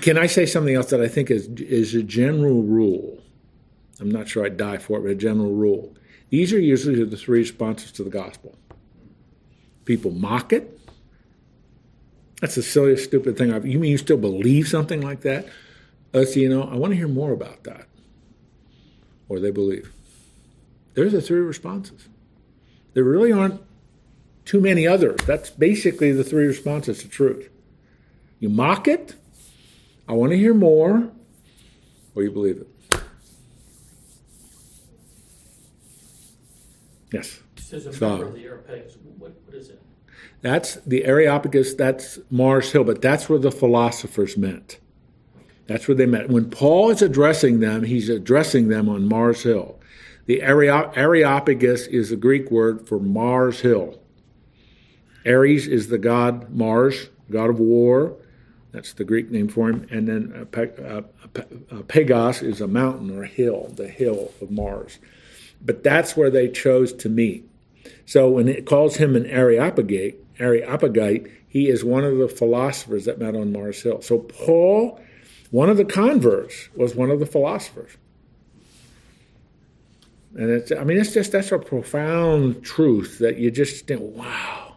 Can 0.00 0.16
I 0.16 0.26
say 0.26 0.46
something 0.46 0.74
else 0.74 0.90
that 0.90 1.00
I 1.00 1.08
think 1.08 1.30
is 1.30 1.48
is 1.48 1.94
a 1.94 2.02
general 2.02 2.62
rule? 2.62 3.22
I'm 4.00 4.10
not 4.10 4.28
sure 4.28 4.46
I'd 4.46 4.56
die 4.56 4.78
for 4.78 4.98
it, 4.98 5.02
but 5.02 5.10
a 5.10 5.14
general 5.14 5.52
rule. 5.52 5.94
These 6.30 6.52
are 6.52 6.60
usually 6.60 7.04
the 7.04 7.16
three 7.16 7.40
responses 7.40 7.92
to 7.92 8.04
the 8.04 8.10
gospel. 8.10 8.56
People 9.84 10.12
mock 10.12 10.52
it. 10.52 10.78
That's 12.40 12.54
the 12.54 12.62
silliest, 12.62 13.04
stupid 13.04 13.36
thing 13.36 13.52
I've. 13.52 13.66
You 13.66 13.78
mean 13.78 13.90
you 13.90 13.98
still 13.98 14.16
believe 14.16 14.68
something 14.68 15.02
like 15.02 15.20
that? 15.22 15.46
Us, 16.14 16.36
you 16.36 16.48
know, 16.48 16.62
I 16.62 16.76
want 16.76 16.92
to 16.92 16.96
hear 16.96 17.08
more 17.08 17.32
about 17.32 17.64
that. 17.64 17.86
Or 19.28 19.38
they 19.38 19.50
believe. 19.50 19.92
There's 20.94 21.12
the 21.12 21.22
three 21.22 21.40
responses. 21.40 22.08
There 22.94 23.04
really 23.04 23.32
aren't 23.32 23.60
too 24.44 24.60
many 24.60 24.86
others. 24.86 25.20
That's 25.26 25.50
basically 25.50 26.12
the 26.12 26.24
three 26.24 26.46
responses 26.46 27.00
to 27.02 27.08
truth. 27.08 27.48
You 28.40 28.48
mock 28.48 28.88
it, 28.88 29.14
I 30.08 30.12
want 30.12 30.32
to 30.32 30.38
hear 30.38 30.54
more, 30.54 31.10
or 32.14 32.22
you 32.22 32.30
believe 32.30 32.56
it. 32.56 33.02
Yes. 37.12 37.40
Says 37.56 37.86
a 37.86 37.92
member 37.92 38.26
of 38.26 38.34
the 38.34 38.44
Areopagus. 38.44 38.96
What, 39.18 39.34
what 39.44 39.54
is 39.54 39.68
it? 39.70 39.80
That's 40.42 40.76
the 40.86 41.04
Areopagus, 41.04 41.74
that's 41.74 42.18
Mars 42.30 42.72
Hill, 42.72 42.84
but 42.84 43.02
that's 43.02 43.28
where 43.28 43.38
the 43.38 43.52
philosophers 43.52 44.36
met. 44.36 44.78
That's 45.66 45.86
where 45.86 45.94
they 45.94 46.06
met. 46.06 46.30
When 46.30 46.50
Paul 46.50 46.90
is 46.90 47.02
addressing 47.02 47.60
them, 47.60 47.84
he's 47.84 48.08
addressing 48.08 48.68
them 48.68 48.88
on 48.88 49.08
Mars 49.08 49.42
Hill. 49.44 49.79
The 50.26 50.42
Areopagus 50.42 51.86
is 51.86 52.12
a 52.12 52.16
Greek 52.16 52.50
word 52.50 52.86
for 52.86 52.98
Mars 52.98 53.60
Hill. 53.60 54.00
Ares 55.26 55.66
is 55.66 55.88
the 55.88 55.98
god 55.98 56.50
Mars, 56.50 57.08
god 57.30 57.50
of 57.50 57.58
war. 57.58 58.16
That's 58.72 58.92
the 58.92 59.04
Greek 59.04 59.30
name 59.30 59.48
for 59.48 59.68
him. 59.68 59.86
And 59.90 60.06
then 60.06 60.46
Pe- 60.52 60.68
Pe- 60.68 61.42
Pegos 61.88 62.42
is 62.42 62.60
a 62.60 62.68
mountain 62.68 63.10
or 63.10 63.24
a 63.24 63.28
hill, 63.28 63.72
the 63.74 63.88
hill 63.88 64.32
of 64.40 64.50
Mars. 64.50 64.98
But 65.60 65.82
that's 65.82 66.16
where 66.16 66.30
they 66.30 66.48
chose 66.48 66.92
to 66.94 67.08
meet. 67.08 67.48
So 68.06 68.28
when 68.28 68.48
it 68.48 68.66
calls 68.66 68.96
him 68.96 69.16
an 69.16 69.26
Areopagite, 69.26 70.16
Areopagite, 70.38 71.26
he 71.48 71.68
is 71.68 71.84
one 71.84 72.04
of 72.04 72.16
the 72.16 72.28
philosophers 72.28 73.04
that 73.06 73.18
met 73.18 73.34
on 73.34 73.52
Mars 73.52 73.82
Hill. 73.82 74.02
So 74.02 74.18
Paul, 74.18 75.00
one 75.50 75.68
of 75.68 75.76
the 75.76 75.84
converts, 75.84 76.68
was 76.76 76.94
one 76.94 77.10
of 77.10 77.18
the 77.18 77.26
philosophers. 77.26 77.96
And 80.34 80.50
it's, 80.50 80.72
I 80.72 80.84
mean, 80.84 80.98
it's 80.98 81.12
just, 81.12 81.32
that's 81.32 81.52
a 81.52 81.58
profound 81.58 82.62
truth 82.64 83.18
that 83.18 83.38
you 83.38 83.50
just 83.50 83.86
think, 83.86 84.00
wow. 84.16 84.76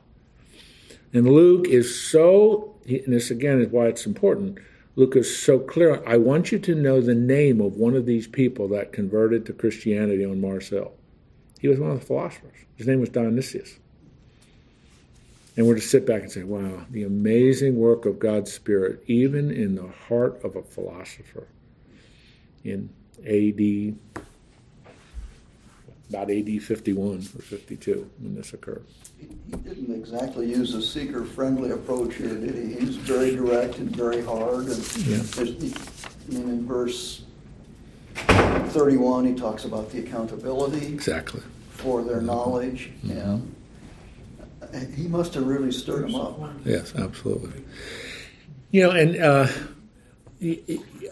And 1.14 1.30
Luke 1.30 1.68
is 1.68 2.02
so, 2.10 2.76
and 2.88 3.14
this 3.14 3.30
again 3.30 3.62
is 3.62 3.68
why 3.68 3.86
it's 3.86 4.06
important. 4.06 4.58
Luke 4.96 5.16
is 5.16 5.44
so 5.44 5.60
clear. 5.60 6.04
I 6.08 6.18
want 6.18 6.52
you 6.52 6.60
to 6.60 6.76
know 6.76 7.02
the 7.02 7.16
name 7.16 7.62
of 7.62 7.74
one 7.76 7.96
of 7.96 8.06
these 8.06 8.28
people 8.28 8.68
that 8.70 8.94
converted 8.94 9.46
to 9.46 9.54
Christianity 9.54 10.26
on 10.26 10.42
Mars 10.42 10.70
Hill. 10.70 10.92
He 11.60 11.68
was 11.68 11.80
one 11.80 11.92
of 11.92 12.00
the 12.00 12.06
philosophers. 12.06 12.58
His 12.76 12.88
name 12.88 13.00
was 13.00 13.10
Dionysius. 13.10 13.78
And 15.56 15.68
we're 15.68 15.76
to 15.76 15.82
sit 15.82 16.06
back 16.06 16.24
and 16.24 16.32
say, 16.32 16.44
wow, 16.44 16.86
the 16.90 17.04
amazing 17.04 17.76
work 17.76 18.06
of 18.06 18.18
God's 18.18 18.52
Spirit, 18.52 19.04
even 19.06 19.52
in 19.52 19.76
the 19.76 19.88
heart 20.08 20.44
of 20.44 20.56
a 20.56 20.64
philosopher 20.64 21.48
in 22.64 22.90
AD, 23.26 24.26
about 26.14 26.30
AD 26.30 26.62
51 26.62 27.18
or 27.18 27.42
52 27.42 28.10
when 28.20 28.36
this 28.36 28.54
occurred. 28.54 28.86
He 29.20 29.26
didn't 29.58 29.96
exactly 29.96 30.48
use 30.48 30.76
a 30.76 30.82
seeker-friendly 30.82 31.72
approach 31.72 32.16
here, 32.16 32.36
did 32.36 32.56
he? 32.56 32.76
He 32.80 32.86
was 32.86 32.98
very 32.98 33.36
direct 33.36 33.80
and 33.80 33.96
very 33.96 34.22
hard. 34.22 34.68
And 34.68 34.98
Yeah. 35.08 35.18
there's 35.36 35.56
the- 35.56 35.74
I 36.30 36.34
mean, 36.34 36.50
in 36.50 36.68
verse 36.68 37.24
31, 38.16 39.26
he 39.26 39.34
talks 39.34 39.66
about 39.66 39.92
the 39.92 40.00
accountability 40.00 40.86
Exactly. 40.88 41.42
for 41.72 42.04
their 42.04 42.18
mm-hmm. 42.18 42.28
knowledge. 42.28 42.92
Mm-hmm. 43.04 43.20
And 43.20 43.56
uh, 44.62 44.96
he 44.96 45.08
must 45.08 45.34
have 45.34 45.48
really 45.48 45.72
stirred 45.72 46.04
them 46.04 46.16
up. 46.16 46.40
Yes, 46.64 46.94
absolutely. 46.96 47.64
You 48.72 48.84
know, 48.84 48.92
and 48.92 49.18
uh, 49.18 49.48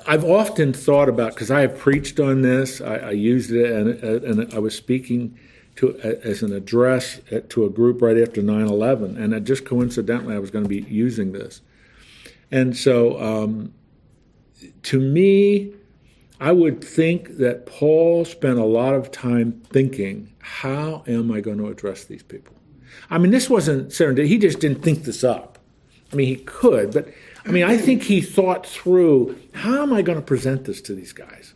I've 0.08 0.24
often 0.24 0.74
thought 0.74 1.10
about 1.10 1.34
because 1.34 1.52
I 1.52 1.62
have 1.62 1.78
preached 1.78 2.20
on 2.20 2.42
this. 2.42 2.82
I, 2.82 2.96
I 2.96 3.12
used 3.12 3.52
it, 3.52 3.72
and, 3.72 3.88
and 4.24 4.54
I 4.54 4.60
was 4.60 4.76
speaking 4.76 5.38
to 5.78 5.98
as 6.00 6.44
an 6.44 6.54
address 6.54 7.20
to 7.50 7.66
a 7.66 7.70
group 7.70 8.02
right 8.02 8.18
after 8.18 8.42
9/11, 8.42 9.18
and 9.18 9.46
just 9.46 9.66
coincidentally 9.66 10.36
I 10.36 10.40
was 10.40 10.52
going 10.52 10.66
to 10.66 10.70
be 10.70 10.82
using 10.82 11.32
this. 11.32 11.62
And 12.52 12.76
so, 12.76 13.20
um, 13.22 13.74
to 14.84 15.00
me, 15.00 15.74
I 16.40 16.52
would 16.52 16.84
think 16.84 17.38
that 17.38 17.66
Paul 17.66 18.26
spent 18.26 18.58
a 18.58 18.66
lot 18.66 18.96
of 18.96 19.12
time 19.12 19.62
thinking, 19.70 20.34
how 20.40 21.04
am 21.08 21.32
I 21.32 21.40
going 21.40 21.60
to 21.60 21.68
address 21.68 22.04
these 22.04 22.24
people? 22.24 22.56
I 23.10 23.18
mean, 23.18 23.32
this 23.32 23.50
wasn't 23.50 23.90
serendipity. 23.90 24.28
He 24.28 24.38
just 24.38 24.60
didn't 24.60 24.82
think 24.82 25.04
this 25.04 25.24
up. 25.24 25.60
I 26.12 26.16
mean, 26.16 26.28
he 26.28 26.38
could, 26.38 26.92
but 26.92 27.08
I 27.46 27.52
mean, 27.52 27.64
I 27.64 27.78
think 27.78 28.04
he 28.04 28.22
thought 28.22 28.66
through 28.66 29.40
how 29.54 29.82
am 29.82 29.94
I 29.94 30.02
going 30.02 30.18
to 30.20 30.26
present 30.26 30.66
this 30.66 30.82
to 30.84 30.94
these 30.94 31.14
guys? 31.14 31.54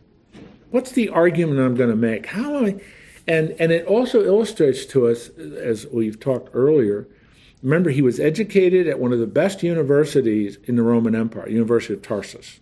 What's 0.71 0.91
the 0.91 1.09
argument 1.09 1.59
I'm 1.59 1.75
going 1.75 1.89
to 1.89 1.95
make? 1.95 2.25
How 2.25 2.57
am 2.57 2.65
I? 2.65 2.81
And, 3.27 3.55
and 3.59 3.71
it 3.71 3.86
also 3.86 4.23
illustrates 4.23 4.86
to 4.88 5.07
us, 5.07 5.29
as 5.29 5.88
we've 5.88 6.19
talked 6.19 6.49
earlier, 6.53 7.07
remember, 7.63 7.89
he 7.89 8.01
was 8.01 8.19
educated 8.19 8.88
at 8.88 8.99
one 8.99 9.13
of 9.13 9.19
the 9.19 9.27
best 9.27 9.63
universities 9.63 10.57
in 10.65 10.75
the 10.75 10.83
Roman 10.83 11.15
Empire, 11.15 11.49
University 11.49 11.93
of 11.93 12.01
Tarsus. 12.01 12.59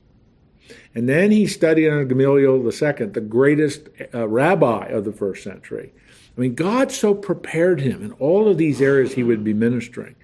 And 0.96 1.10
then 1.10 1.32
he 1.32 1.48
studied 1.48 1.90
under 1.90 2.06
Gamaliel 2.06 2.64
II, 2.64 3.08
the 3.08 3.26
greatest 3.28 3.90
uh, 4.14 4.28
rabbi 4.28 4.88
of 4.88 5.06
the 5.06 5.12
first 5.12 5.44
century. 5.44 5.92
I 6.38 6.42
mean, 6.42 6.56
God 6.56 6.92
so 6.92 7.14
prepared 7.14 7.82
him 7.82 8.04
in 8.04 8.12
all 8.14 8.48
of 8.48 8.58
these 8.58 8.82
areas 8.82 9.14
he 9.14 9.24
would 9.24 9.44
be 9.44 9.54
ministering. 9.54 10.16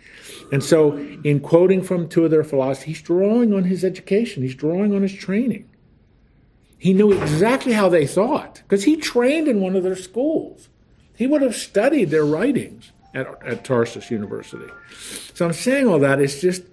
And 0.51 0.63
so, 0.63 0.97
in 1.23 1.39
quoting 1.39 1.81
from 1.81 2.07
two 2.07 2.25
of 2.25 2.31
their 2.31 2.43
philosophers, 2.43 2.85
he's 2.85 3.01
drawing 3.01 3.53
on 3.53 3.65
his 3.65 3.83
education, 3.83 4.43
he's 4.43 4.55
drawing 4.55 4.93
on 4.93 5.01
his 5.01 5.13
training. 5.13 5.69
He 6.77 6.93
knew 6.93 7.11
exactly 7.11 7.73
how 7.73 7.89
they 7.89 8.07
thought 8.07 8.61
because 8.63 8.85
he 8.85 8.95
trained 8.95 9.47
in 9.47 9.59
one 9.59 9.75
of 9.75 9.83
their 9.83 9.95
schools. 9.95 10.69
He 11.15 11.27
would 11.27 11.41
have 11.41 11.55
studied 11.55 12.09
their 12.09 12.23
writings 12.23 12.93
at, 13.13 13.27
at 13.43 13.65
Tarsus 13.65 14.09
University. 14.09 14.71
So, 15.33 15.45
I'm 15.45 15.53
saying 15.53 15.87
all 15.87 15.99
that, 15.99 16.21
it's 16.21 16.41
just 16.41 16.63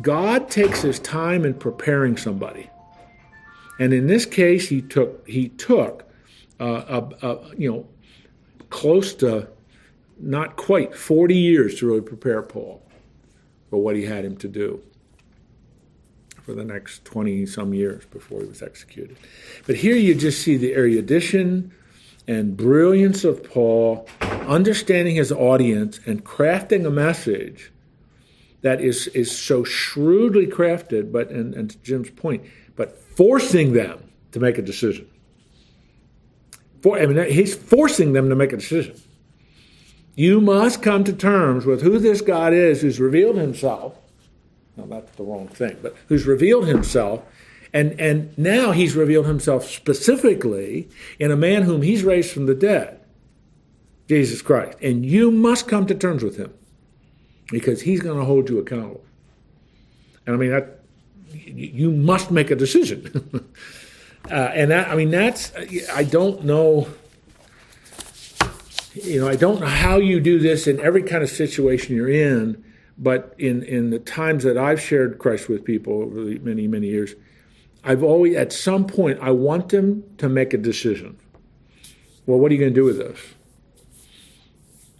God 0.00 0.50
takes 0.50 0.82
his 0.82 0.98
time 1.00 1.44
in 1.44 1.54
preparing 1.54 2.16
somebody. 2.16 2.70
And 3.78 3.92
in 3.92 4.06
this 4.06 4.24
case, 4.24 4.68
he 4.68 4.82
took 4.82 5.26
he 5.28 5.48
took 5.48 6.04
uh, 6.60 7.02
you 7.56 7.70
know 7.70 7.86
close 8.70 9.14
to 9.14 9.48
not 10.18 10.56
quite 10.56 10.94
40 10.94 11.34
years 11.34 11.78
to 11.80 11.86
really 11.86 12.00
prepare 12.00 12.42
Paul 12.42 12.82
for 13.70 13.82
what 13.82 13.96
he 13.96 14.04
had 14.04 14.24
him 14.24 14.36
to 14.38 14.48
do 14.48 14.82
for 16.42 16.54
the 16.54 16.64
next 16.64 17.04
20 17.04 17.44
some 17.46 17.74
years 17.74 18.06
before 18.06 18.40
he 18.40 18.46
was 18.46 18.62
executed. 18.62 19.16
But 19.66 19.76
here 19.76 19.96
you 19.96 20.14
just 20.14 20.42
see 20.42 20.56
the 20.56 20.74
erudition 20.74 21.72
and 22.28 22.56
brilliance 22.56 23.24
of 23.24 23.42
Paul, 23.42 24.08
understanding 24.20 25.16
his 25.16 25.32
audience 25.32 26.00
and 26.06 26.24
crafting 26.24 26.86
a 26.86 26.90
message 26.90 27.72
that 28.62 28.80
is, 28.80 29.08
is 29.08 29.36
so 29.36 29.64
shrewdly 29.64 30.46
crafted, 30.46 31.12
but 31.12 31.30
and, 31.30 31.54
and 31.54 31.70
to 31.70 31.78
Jim's 31.78 32.10
point, 32.10 32.44
but 32.76 32.96
forcing 32.96 33.72
them 33.72 34.10
to 34.32 34.40
make 34.40 34.58
a 34.58 34.62
decision. 34.62 35.08
For, 36.80 36.98
I 36.98 37.06
mean, 37.06 37.30
he's 37.30 37.54
forcing 37.54 38.12
them 38.12 38.28
to 38.28 38.36
make 38.36 38.52
a 38.52 38.56
decision. 38.56 39.00
You 40.16 40.40
must 40.40 40.82
come 40.82 41.04
to 41.04 41.12
terms 41.12 41.66
with 41.66 41.82
who 41.82 41.98
this 41.98 42.22
God 42.22 42.54
is 42.54 42.80
who's 42.80 42.98
revealed 42.98 43.36
himself. 43.36 43.94
No, 44.76 44.86
that's 44.86 45.14
the 45.16 45.22
wrong 45.22 45.46
thing, 45.46 45.76
but 45.82 45.94
who's 46.08 46.26
revealed 46.26 46.66
himself. 46.66 47.22
And, 47.72 48.00
and 48.00 48.36
now 48.38 48.72
he's 48.72 48.96
revealed 48.96 49.26
himself 49.26 49.66
specifically 49.66 50.88
in 51.18 51.30
a 51.30 51.36
man 51.36 51.62
whom 51.62 51.82
he's 51.82 52.02
raised 52.02 52.30
from 52.30 52.46
the 52.46 52.54
dead, 52.54 52.98
Jesus 54.08 54.40
Christ. 54.40 54.78
And 54.80 55.04
you 55.04 55.30
must 55.30 55.68
come 55.68 55.86
to 55.86 55.94
terms 55.94 56.22
with 56.22 56.38
him 56.38 56.52
because 57.50 57.82
he's 57.82 58.00
going 58.00 58.18
to 58.18 58.24
hold 58.24 58.48
you 58.48 58.58
accountable. 58.58 59.04
And 60.26 60.34
I 60.34 60.38
mean, 60.38 60.50
that, 60.50 60.80
you 61.32 61.90
must 61.90 62.30
make 62.30 62.50
a 62.50 62.56
decision. 62.56 63.10
uh, 64.30 64.34
and 64.34 64.70
that, 64.70 64.88
I 64.88 64.96
mean, 64.96 65.10
that's, 65.10 65.52
I 65.92 66.04
don't 66.04 66.44
know, 66.44 66.88
you 69.04 69.20
know, 69.20 69.28
I 69.28 69.36
don't 69.36 69.60
know 69.60 69.66
how 69.66 69.98
you 69.98 70.20
do 70.20 70.38
this 70.38 70.66
in 70.66 70.80
every 70.80 71.02
kind 71.02 71.22
of 71.22 71.28
situation 71.28 71.94
you're 71.94 72.08
in, 72.08 72.64
but 72.96 73.34
in, 73.38 73.62
in 73.62 73.90
the 73.90 73.98
times 73.98 74.44
that 74.44 74.56
I've 74.56 74.80
shared 74.80 75.18
Christ 75.18 75.48
with 75.48 75.64
people 75.64 76.02
over 76.02 76.24
the 76.24 76.38
many, 76.38 76.66
many 76.66 76.88
years, 76.88 77.14
I've 77.84 78.02
always, 78.02 78.34
at 78.36 78.52
some 78.52 78.86
point, 78.86 79.18
I 79.20 79.30
want 79.30 79.68
them 79.68 80.02
to 80.18 80.28
make 80.28 80.54
a 80.54 80.58
decision. 80.58 81.18
Well, 82.24 82.38
what 82.38 82.50
are 82.50 82.54
you 82.54 82.60
going 82.60 82.74
to 82.74 82.80
do 82.80 82.84
with 82.84 82.98
this? 82.98 83.18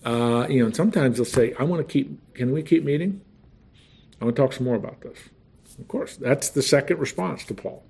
Uh, 0.05 0.47
you 0.49 0.61
know, 0.61 0.67
and 0.67 0.77
sometimes 0.77 1.17
they'll 1.17 1.25
say, 1.25 1.55
I 1.59 1.65
want 1.65 1.87
to 1.87 1.93
keep, 1.93 2.35
can 2.35 2.53
we 2.53 2.63
keep 2.63 2.85
meeting? 2.85 3.23
I 4.21 4.25
want 4.25 4.37
to 4.37 4.43
talk 4.43 4.53
some 4.53 4.67
more 4.67 4.77
about 4.77 5.01
this. 5.01 5.19
Of 5.79 5.89
course, 5.89 6.17
that's 6.17 6.51
the 6.51 6.63
second 6.63 7.01
response 7.01 7.45
to 7.47 7.55
Paul. 7.55 7.83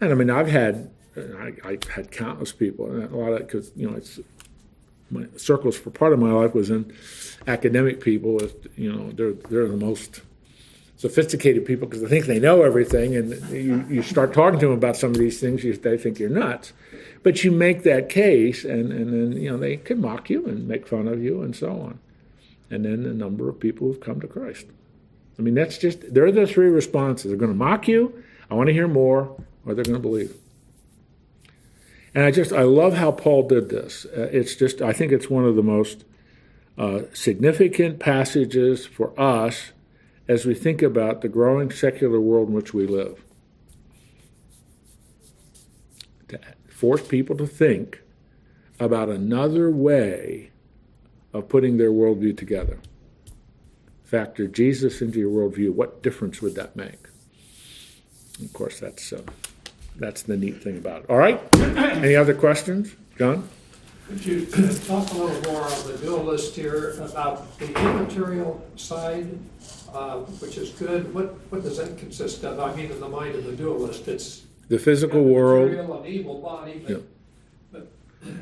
And 0.00 0.12
I 0.12 0.14
mean, 0.14 0.30
I've 0.30 0.48
had, 0.48 0.90
I, 1.16 1.52
I 1.64 1.78
had 1.92 2.10
countless 2.10 2.52
people, 2.52 2.86
and 2.86 3.12
a 3.12 3.16
lot 3.16 3.32
of, 3.32 3.40
because, 3.40 3.72
you 3.74 3.90
know, 3.90 3.96
it's, 3.96 4.20
my 5.10 5.26
circles 5.36 5.76
for 5.78 5.90
part 5.90 6.12
of 6.12 6.18
my 6.18 6.30
life 6.30 6.54
was 6.54 6.70
in 6.70 6.92
academic 7.46 8.00
people. 8.00 8.34
With, 8.34 8.66
you 8.76 8.92
know, 8.92 9.10
they're, 9.12 9.32
they're 9.32 9.68
the 9.68 9.76
most 9.76 10.22
sophisticated 10.96 11.64
people 11.64 11.88
because 11.88 12.02
they 12.02 12.08
think 12.08 12.26
they 12.26 12.38
know 12.38 12.62
everything, 12.62 13.16
and 13.16 13.32
you, 13.50 13.84
you 13.88 14.02
start 14.02 14.34
talking 14.34 14.60
to 14.60 14.66
them 14.66 14.76
about 14.76 14.96
some 14.96 15.10
of 15.10 15.16
these 15.16 15.40
things, 15.40 15.64
you, 15.64 15.74
they 15.74 15.96
think 15.96 16.18
you're 16.18 16.28
nuts. 16.28 16.74
But 17.22 17.42
you 17.42 17.50
make 17.50 17.82
that 17.84 18.08
case, 18.08 18.64
and, 18.64 18.92
and 18.92 19.12
then 19.12 19.40
you 19.40 19.50
know 19.50 19.56
they 19.56 19.76
can 19.76 20.00
mock 20.00 20.30
you 20.30 20.44
and 20.46 20.68
make 20.68 20.86
fun 20.86 21.08
of 21.08 21.22
you 21.22 21.42
and 21.42 21.54
so 21.54 21.70
on. 21.70 21.98
And 22.70 22.84
then 22.84 23.02
the 23.02 23.14
number 23.14 23.48
of 23.48 23.58
people 23.58 23.86
who've 23.86 24.00
come 24.00 24.20
to 24.20 24.28
Christ. 24.28 24.66
I 25.38 25.42
mean, 25.42 25.54
that's 25.54 25.78
just 25.78 26.12
they're 26.12 26.30
the 26.30 26.46
three 26.46 26.68
responses. 26.68 27.30
They're 27.30 27.38
going 27.38 27.52
to 27.52 27.56
mock 27.56 27.88
you. 27.88 28.22
I 28.50 28.54
want 28.54 28.66
to 28.68 28.72
hear 28.72 28.88
more, 28.88 29.36
or 29.64 29.74
they're 29.74 29.84
going 29.84 29.96
to 29.96 30.00
believe. 30.00 30.34
And 32.14 32.24
I 32.24 32.30
just 32.30 32.52
I 32.52 32.62
love 32.62 32.94
how 32.94 33.12
Paul 33.12 33.46
did 33.46 33.68
this. 33.68 34.04
Uh, 34.06 34.28
it's 34.32 34.56
just 34.56 34.82
I 34.82 34.92
think 34.92 35.12
it's 35.12 35.30
one 35.30 35.44
of 35.44 35.56
the 35.56 35.62
most 35.62 36.04
uh, 36.76 37.02
significant 37.12 38.00
passages 38.00 38.86
for 38.86 39.18
us 39.20 39.72
as 40.26 40.46
we 40.46 40.54
think 40.54 40.82
about 40.82 41.20
the 41.20 41.28
growing 41.28 41.70
secular 41.70 42.20
world 42.20 42.48
in 42.48 42.54
which 42.54 42.72
we 42.74 42.86
live. 42.86 43.22
To 46.28 46.40
force 46.68 47.06
people 47.06 47.36
to 47.36 47.46
think 47.46 48.00
about 48.78 49.08
another 49.08 49.70
way 49.70 50.50
of 51.32 51.48
putting 51.48 51.76
their 51.76 51.90
worldview 51.90 52.36
together. 52.36 52.78
Factor 54.02 54.48
Jesus 54.48 55.02
into 55.02 55.18
your 55.18 55.30
worldview. 55.30 55.72
What 55.72 56.02
difference 56.02 56.40
would 56.40 56.54
that 56.56 56.74
make? 56.74 57.06
Of 58.42 58.52
course, 58.52 58.80
that's 58.80 59.12
uh, 59.12 59.22
that's 60.00 60.22
the 60.22 60.36
neat 60.36 60.62
thing 60.62 60.76
about 60.78 61.04
it. 61.04 61.10
All 61.10 61.18
right. 61.18 61.40
Any 61.54 62.16
other 62.16 62.34
questions, 62.34 62.94
John? 63.18 63.48
Could 64.08 64.26
you 64.26 64.46
talk 64.86 65.08
a 65.12 65.14
little 65.16 65.52
more 65.52 65.62
on 65.62 65.86
the 65.92 65.98
dualist 66.02 66.56
here 66.56 66.98
about 67.00 67.56
the 67.58 67.66
immaterial 67.68 68.66
side, 68.74 69.38
uh, 69.92 70.16
which 70.40 70.56
is 70.58 70.70
good? 70.70 71.14
What, 71.14 71.26
what 71.50 71.62
does 71.62 71.76
that 71.76 71.96
consist 71.98 72.42
of? 72.42 72.58
I 72.58 72.74
mean, 72.74 72.90
in 72.90 72.98
the 72.98 73.08
mind 73.08 73.36
of 73.36 73.44
the 73.44 73.52
dualist, 73.52 74.08
it's 74.08 74.42
The 74.68 74.78
physical 74.78 75.22
world. 75.22 75.70
material 75.70 76.04
evil 76.06 76.40
body, 76.40 76.84
Yeah. 76.88 76.96
but, 77.70 77.86
but 78.22 78.28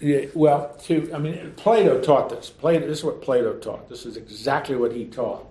Yeah, 0.00 0.26
well, 0.34 0.74
to 0.84 1.10
I 1.14 1.18
mean, 1.18 1.52
Plato 1.56 2.00
taught 2.00 2.28
this. 2.28 2.50
Plato, 2.50 2.86
this 2.88 2.98
is 2.98 3.04
what 3.04 3.22
Plato 3.22 3.54
taught. 3.58 3.88
This 3.88 4.04
is 4.04 4.16
exactly 4.16 4.74
what 4.76 4.92
he 4.92 5.04
taught, 5.06 5.46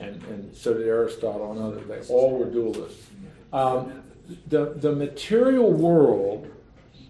and 0.00 0.22
and 0.24 0.54
so 0.54 0.74
did 0.74 0.86
Aristotle 0.88 1.52
and 1.52 1.60
others. 1.62 1.86
They 2.08 2.12
all 2.12 2.36
were 2.36 2.46
dualists. 2.46 3.04
Um, 3.52 4.02
the 4.46 4.74
the 4.76 4.92
material 4.92 5.72
world, 5.72 6.50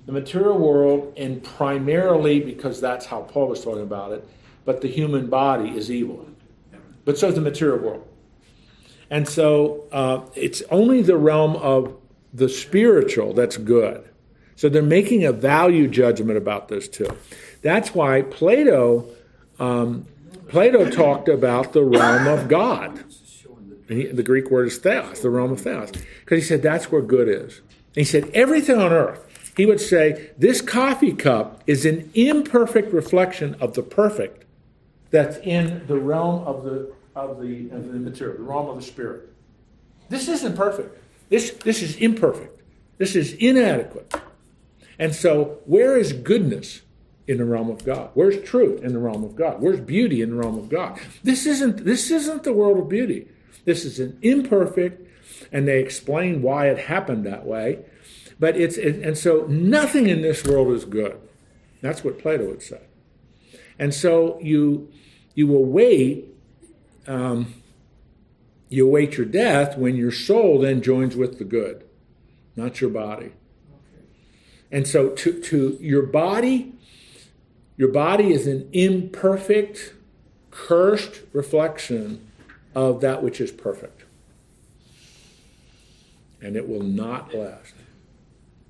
the 0.06 0.12
material 0.12 0.58
world, 0.58 1.12
and 1.16 1.42
primarily 1.42 2.40
because 2.40 2.80
that's 2.80 3.06
how 3.06 3.22
Paul 3.22 3.48
was 3.48 3.62
talking 3.64 3.82
about 3.82 4.12
it. 4.12 4.26
But 4.64 4.80
the 4.80 4.88
human 4.88 5.28
body 5.28 5.70
is 5.70 5.90
evil, 5.90 6.28
but 7.04 7.18
so 7.18 7.28
is 7.28 7.34
the 7.34 7.40
material 7.40 7.78
world, 7.78 8.08
and 9.10 9.28
so 9.28 9.84
uh, 9.92 10.22
it's 10.34 10.62
only 10.70 11.02
the 11.02 11.16
realm 11.16 11.56
of 11.56 11.96
the 12.32 12.48
spiritual 12.48 13.32
that's 13.32 13.56
good. 13.56 14.08
So 14.56 14.68
they're 14.68 14.82
making 14.82 15.24
a 15.24 15.32
value 15.32 15.86
judgment 15.86 16.38
about 16.38 16.68
this 16.68 16.88
too. 16.88 17.16
That's 17.62 17.94
why 17.94 18.22
Plato, 18.22 19.08
um, 19.58 20.06
Plato 20.48 20.90
talked 20.90 21.28
about 21.28 21.72
the 21.72 21.82
realm 21.82 22.26
of 22.26 22.48
God. 22.48 23.04
He, 23.88 24.06
the 24.06 24.22
Greek 24.22 24.50
word 24.50 24.68
is 24.68 24.78
theos, 24.78 25.20
the 25.20 25.30
realm 25.30 25.52
of 25.52 25.60
theos, 25.60 25.90
because 25.90 26.42
he 26.42 26.48
said 26.48 26.62
that's 26.62 26.90
where 26.90 27.02
good 27.02 27.28
is. 27.28 27.58
And 27.58 27.96
he 27.96 28.04
said 28.04 28.30
everything 28.34 28.78
on 28.78 28.92
earth. 28.92 29.22
He 29.56 29.64
would 29.64 29.80
say 29.80 30.30
this 30.36 30.60
coffee 30.60 31.12
cup 31.12 31.62
is 31.66 31.86
an 31.86 32.10
imperfect 32.14 32.92
reflection 32.92 33.54
of 33.60 33.74
the 33.74 33.82
perfect 33.82 34.44
that's 35.10 35.38
in 35.38 35.86
the 35.86 35.98
realm 35.98 36.44
of 36.44 36.64
the 36.64 36.92
of 37.14 37.40
the 37.40 37.70
of 37.70 37.90
the 37.90 37.98
material, 37.98 38.36
the 38.36 38.42
realm 38.42 38.68
of 38.68 38.76
the 38.76 38.82
spirit. 38.82 39.32
This 40.08 40.28
isn't 40.28 40.56
perfect. 40.56 40.98
This 41.30 41.52
this 41.52 41.82
is 41.82 41.96
imperfect. 41.96 42.60
This 42.98 43.16
is 43.16 43.32
inadequate. 43.34 44.14
And 44.98 45.14
so, 45.14 45.58
where 45.66 45.96
is 45.96 46.12
goodness 46.12 46.82
in 47.26 47.38
the 47.38 47.44
realm 47.44 47.70
of 47.70 47.84
God? 47.84 48.10
Where's 48.14 48.42
truth 48.42 48.82
in 48.82 48.92
the 48.92 48.98
realm 48.98 49.24
of 49.24 49.36
God? 49.36 49.60
Where's 49.60 49.80
beauty 49.80 50.22
in 50.22 50.30
the 50.30 50.36
realm 50.36 50.58
of 50.58 50.68
God? 50.68 50.98
This 51.22 51.46
isn't 51.46 51.84
this 51.84 52.10
isn't 52.10 52.44
the 52.44 52.52
world 52.52 52.78
of 52.78 52.88
beauty. 52.88 53.28
This 53.66 53.84
is 53.84 54.00
an 54.00 54.18
imperfect, 54.22 55.06
and 55.52 55.68
they 55.68 55.80
explain 55.80 56.40
why 56.40 56.68
it 56.68 56.78
happened 56.78 57.26
that 57.26 57.44
way. 57.44 57.80
But 58.38 58.56
it's 58.56 58.78
and 58.78 59.18
so 59.18 59.44
nothing 59.48 60.08
in 60.08 60.22
this 60.22 60.44
world 60.44 60.72
is 60.72 60.84
good. 60.86 61.18
That's 61.82 62.02
what 62.02 62.18
Plato 62.18 62.46
would 62.46 62.62
say. 62.62 62.80
And 63.78 63.92
so 63.92 64.38
you 64.40 64.90
you 65.34 65.54
await 65.54 66.26
um, 67.06 67.54
you 68.68 68.86
await 68.86 69.16
your 69.16 69.26
death 69.26 69.76
when 69.76 69.96
your 69.96 70.12
soul 70.12 70.60
then 70.60 70.80
joins 70.80 71.16
with 71.16 71.38
the 71.38 71.44
good, 71.44 71.84
not 72.56 72.80
your 72.80 72.90
body. 72.90 73.32
And 74.70 74.86
so 74.86 75.10
to, 75.10 75.40
to 75.42 75.78
your 75.80 76.02
body, 76.02 76.74
your 77.76 77.88
body 77.88 78.32
is 78.32 78.46
an 78.46 78.68
imperfect, 78.72 79.94
cursed 80.50 81.22
reflection 81.32 82.25
of 82.76 83.00
that 83.00 83.22
which 83.22 83.40
is 83.40 83.50
perfect. 83.50 84.04
And 86.42 86.54
it 86.54 86.68
will 86.68 86.82
not 86.82 87.34
last. 87.34 87.72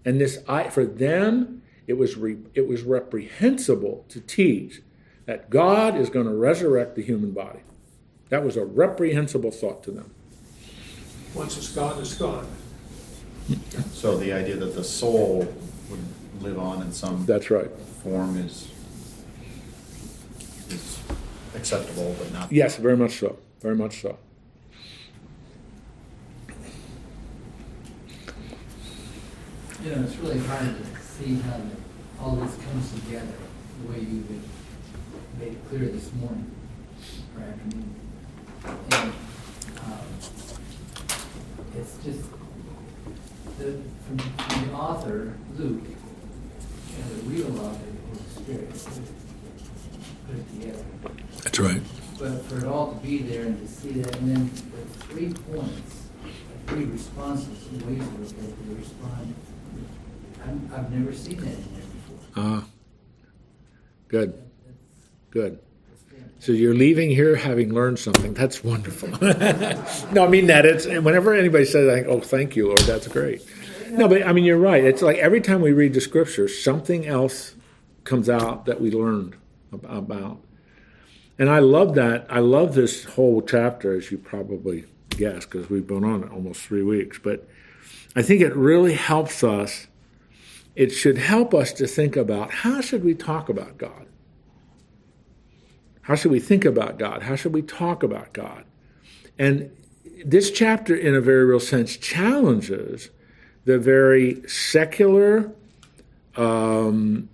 And 0.04 0.20
this 0.20 0.38
I 0.48 0.70
for 0.70 0.86
them 0.86 1.62
it 1.88 1.94
was 1.94 2.16
re, 2.16 2.38
it 2.54 2.68
was 2.68 2.82
reprehensible 2.82 4.06
to 4.08 4.20
teach 4.20 4.80
that 5.26 5.50
God 5.50 5.96
is 5.96 6.08
going 6.08 6.26
to 6.26 6.34
resurrect 6.34 6.94
the 6.94 7.02
human 7.02 7.32
body. 7.32 7.60
That 8.28 8.44
was 8.44 8.56
a 8.56 8.64
reprehensible 8.64 9.50
thought 9.50 9.82
to 9.84 9.90
them. 9.90 10.14
once 11.34 11.56
it's 11.56 11.72
gone, 11.72 12.00
it's 12.00 12.14
gone. 12.14 12.46
So 13.92 14.16
the 14.16 14.32
idea 14.32 14.56
that 14.56 14.74
the 14.74 14.84
soul 14.84 15.52
would 15.90 16.42
live 16.42 16.58
on 16.58 16.82
in 16.82 16.92
some 16.92 17.24
That's 17.26 17.50
right. 17.50 17.70
form 18.02 18.36
is, 18.36 18.68
is 20.70 21.00
acceptable, 21.54 22.14
but 22.18 22.32
not. 22.32 22.52
Yes, 22.52 22.76
very 22.76 22.96
much 22.96 23.18
so. 23.18 23.36
Very 23.66 23.78
much 23.78 24.00
so. 24.00 24.16
You 29.82 29.90
know, 29.90 30.02
it's 30.04 30.14
really 30.18 30.38
hard 30.38 30.76
to 30.76 31.02
see 31.02 31.34
how 31.40 31.60
all 32.20 32.36
this 32.36 32.54
comes 32.58 32.92
together, 32.92 33.26
the 33.82 33.92
way 33.92 33.98
you 33.98 34.24
made 35.40 35.54
it 35.54 35.68
clear 35.68 35.88
this 35.88 36.12
morning, 36.12 36.48
or 37.36 37.42
afternoon. 37.42 37.92
And, 38.64 39.12
um, 39.80 40.06
it's 41.76 41.96
just, 42.04 42.30
the, 43.58 43.82
from 44.06 44.18
from 44.18 44.68
the 44.68 44.74
author, 44.74 45.36
Luke, 45.56 45.82
and 46.94 47.10
the 47.10 47.22
real 47.28 47.50
author, 47.66 47.84
the 47.84 48.00
Holy 48.06 48.28
Spirit, 48.32 48.70
put 50.28 50.36
it 50.36 50.46
together. 50.52 50.84
That's 51.42 51.58
right. 51.58 51.82
But 52.18 52.42
for 52.46 52.58
it 52.58 52.64
all 52.64 52.92
to 52.92 52.98
be 53.06 53.18
there 53.18 53.42
and 53.46 53.60
to 53.60 53.68
see 53.72 53.90
that, 54.00 54.16
and 54.16 54.34
then 54.36 54.50
the 54.50 55.04
three 55.04 55.32
points, 55.52 56.06
three 56.66 56.84
responses, 56.86 57.68
the 57.72 57.84
ways 57.86 58.32
that 58.32 58.68
they 58.68 58.74
respond, 58.74 59.34
I'm, 60.44 60.70
I've 60.74 60.90
never 60.92 61.12
seen 61.12 61.36
that 61.38 61.46
in 61.46 61.74
there 61.74 61.82
before. 61.82 62.18
Ah, 62.36 62.64
good, 64.08 64.32
That's- 64.32 64.40
good. 65.30 65.58
that's 66.18 66.46
So 66.46 66.52
you're 66.52 66.74
leaving 66.74 67.10
here 67.10 67.36
having 67.36 67.74
learned 67.74 67.98
something. 67.98 68.32
That's 68.34 68.64
wonderful. 68.64 69.08
no, 70.12 70.24
I 70.24 70.28
mean 70.28 70.46
that. 70.46 70.64
It's 70.64 70.86
whenever 70.86 71.34
anybody 71.34 71.64
says, 71.66 71.88
"I 71.88 71.96
think, 71.96 72.06
oh, 72.08 72.20
thank 72.20 72.56
you, 72.56 72.68
Lord," 72.68 72.78
that's 72.80 73.08
great. 73.08 73.42
No, 73.90 74.08
but 74.08 74.26
I 74.26 74.32
mean 74.32 74.44
you're 74.44 74.58
right. 74.58 74.82
It's 74.84 75.02
like 75.02 75.18
every 75.18 75.40
time 75.40 75.60
we 75.60 75.72
read 75.72 75.92
the 75.94 76.00
scripture, 76.00 76.48
something 76.48 77.06
else 77.06 77.54
comes 78.04 78.28
out 78.30 78.66
that 78.66 78.80
we 78.80 78.90
learned 78.90 79.36
about. 79.72 80.40
And 81.38 81.50
I 81.50 81.58
love 81.58 81.94
that. 81.94 82.26
I 82.30 82.38
love 82.38 82.74
this 82.74 83.04
whole 83.04 83.42
chapter, 83.42 83.96
as 83.96 84.10
you 84.10 84.18
probably 84.18 84.84
guess, 85.10 85.44
because 85.44 85.68
we've 85.68 85.86
been 85.86 86.04
on 86.04 86.24
it 86.24 86.30
almost 86.30 86.62
three 86.62 86.82
weeks. 86.82 87.18
But 87.22 87.46
I 88.14 88.22
think 88.22 88.40
it 88.40 88.54
really 88.56 88.94
helps 88.94 89.44
us. 89.44 89.86
It 90.74 90.90
should 90.90 91.18
help 91.18 91.54
us 91.54 91.72
to 91.74 91.86
think 91.86 92.16
about 92.16 92.50
how 92.50 92.80
should 92.80 93.04
we 93.04 93.14
talk 93.14 93.48
about 93.48 93.78
God. 93.78 94.06
How 96.02 96.14
should 96.14 96.30
we 96.30 96.40
think 96.40 96.64
about 96.64 96.98
God? 96.98 97.22
How 97.22 97.34
should 97.34 97.52
we 97.52 97.62
talk 97.62 98.02
about 98.02 98.32
God? 98.32 98.64
And 99.38 99.70
this 100.24 100.50
chapter, 100.50 100.94
in 100.94 101.14
a 101.14 101.20
very 101.20 101.44
real 101.44 101.60
sense, 101.60 101.96
challenges 101.96 103.10
the 103.64 103.78
very 103.78 104.48
secular, 104.48 105.50
um, 106.36 107.28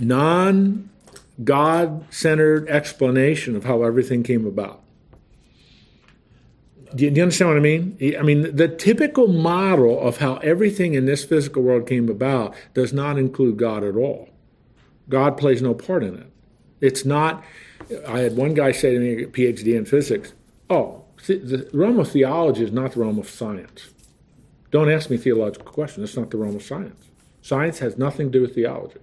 non 0.00 0.88
God 1.42 2.04
centered 2.10 2.68
explanation 2.68 3.56
of 3.56 3.64
how 3.64 3.82
everything 3.82 4.22
came 4.22 4.46
about. 4.46 4.82
Do 6.94 7.04
you, 7.04 7.10
do 7.10 7.16
you 7.16 7.22
understand 7.22 7.50
what 7.50 7.56
I 7.56 7.60
mean? 7.60 8.16
I 8.16 8.22
mean, 8.22 8.54
the 8.54 8.68
typical 8.68 9.26
model 9.26 10.00
of 10.00 10.18
how 10.18 10.36
everything 10.36 10.94
in 10.94 11.06
this 11.06 11.24
physical 11.24 11.62
world 11.62 11.88
came 11.88 12.08
about 12.08 12.54
does 12.72 12.92
not 12.92 13.18
include 13.18 13.56
God 13.56 13.82
at 13.82 13.96
all. 13.96 14.28
God 15.08 15.36
plays 15.36 15.60
no 15.60 15.74
part 15.74 16.04
in 16.04 16.14
it. 16.14 16.30
It's 16.80 17.04
not. 17.04 17.42
I 18.06 18.20
had 18.20 18.36
one 18.36 18.54
guy 18.54 18.70
say 18.70 18.94
to 18.94 19.00
me, 19.00 19.24
a 19.24 19.26
PhD 19.26 19.76
in 19.76 19.86
physics, 19.86 20.34
"Oh, 20.70 21.02
the 21.26 21.68
realm 21.72 21.98
of 21.98 22.10
theology 22.10 22.62
is 22.62 22.72
not 22.72 22.92
the 22.92 23.00
realm 23.00 23.18
of 23.18 23.28
science. 23.28 23.92
Don't 24.70 24.90
ask 24.90 25.10
me 25.10 25.16
theological 25.16 25.70
questions. 25.70 26.10
It's 26.10 26.16
not 26.16 26.30
the 26.30 26.36
realm 26.36 26.56
of 26.56 26.62
science. 26.62 27.10
Science 27.42 27.80
has 27.80 27.98
nothing 27.98 28.30
to 28.30 28.38
do 28.38 28.42
with 28.42 28.54
theology." 28.54 29.00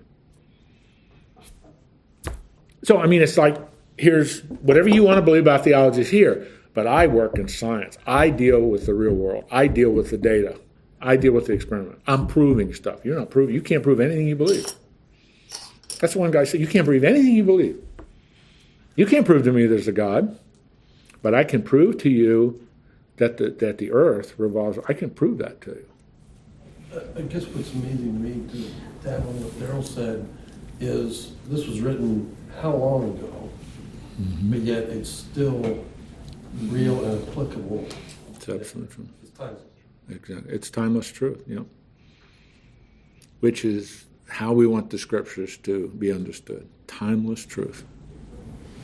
So, 2.84 2.98
I 2.98 3.08
mean, 3.08 3.22
it's 3.22 3.38
like 3.38 3.58
here's 3.98 4.42
whatever 4.44 4.90
you 4.90 5.04
want 5.04 5.18
to 5.18 5.22
believe 5.22 5.44
about 5.44 5.64
theology 5.64 6.02
is 6.02 6.10
here, 6.10 6.48
but 6.74 6.88
I 6.88 7.08
work 7.08 7.38
in 7.38 7.48
science. 7.48 7.98
I 8.08 8.30
deal 8.30 8.62
with 8.62 8.86
the 8.86 8.94
real 8.94 9.14
world. 9.14 9.46
I 9.52 9.68
deal 9.68 9.92
with 9.92 10.10
the 10.10 10.18
data. 10.18 10.60
I 11.02 11.16
deal 11.18 11.34
with 11.34 11.48
the 11.48 11.54
experiment. 11.54 12.00
I'm 12.08 12.28
proving 12.28 12.74
stuff. 12.74 13.04
You're 13.04 13.18
not 13.18 13.30
proving. 13.30 13.56
You 13.56 13.62
can't 13.62 13.84
prove 13.84 14.00
anything 14.00 14.28
you 14.28 14.36
believe. 14.36 14.66
That's 16.00 16.16
one 16.16 16.32
guy 16.32 16.44
said. 16.44 16.60
You 16.60 16.68
can't 16.68 16.86
prove 16.86 17.04
anything 17.04 17.36
you 17.36 17.44
believe. 17.44 17.82
You 18.96 19.06
can't 19.06 19.26
prove 19.26 19.44
to 19.46 19.52
me 19.52 19.68
there's 19.68 19.88
a 19.88 19.92
God, 19.92 20.38
but 21.22 21.34
I 21.34 21.44
can 21.44 21.64
prove 21.64 21.98
to 22.00 22.10
you 22.10 22.68
that 23.18 23.38
the, 23.38 23.50
that 23.52 23.78
the 23.78 23.92
earth 23.92 24.34
revolves. 24.38 24.80
I 24.88 24.94
can 24.94 25.10
prove 25.10 25.38
that 25.40 25.62
to 25.62 25.72
you. 25.72 25.86
I- 27.18 27.22
guess 27.22 27.46
what's 27.46 27.72
amazing 27.74 27.98
to 27.98 28.20
me, 28.20 28.48
to 28.52 28.72
tap 29.04 29.20
on 29.22 29.44
what 29.44 29.54
Daryl 29.54 29.84
said, 29.84 30.28
is 30.80 31.34
this 31.48 31.68
was 31.68 31.80
written 31.80 32.36
how 32.60 32.76
long 32.76 33.18
ago? 33.18 33.50
Mm-hmm. 34.22 34.52
But 34.52 34.60
yet 34.62 34.84
it's 34.84 35.10
still 35.10 35.86
real 36.64 37.04
and 37.06 37.28
applicable. 37.28 37.88
It's 38.36 38.50
absolutely 38.50 38.96
true. 38.96 39.08
It's 39.24 39.32
times. 39.32 39.60
Exactly. 40.10 40.54
It's 40.54 40.70
timeless 40.70 41.12
truth, 41.12 41.44
yeah. 41.48 41.62
Which 43.40 43.64
is 43.64 44.06
how 44.28 44.54
we 44.54 44.68
want 44.68 44.90
the 44.90 44.98
scriptures 44.98 45.58
to 45.58 45.88
be 45.90 46.12
understood. 46.12 46.68
Timeless 46.88 47.46
truth. 47.46 47.86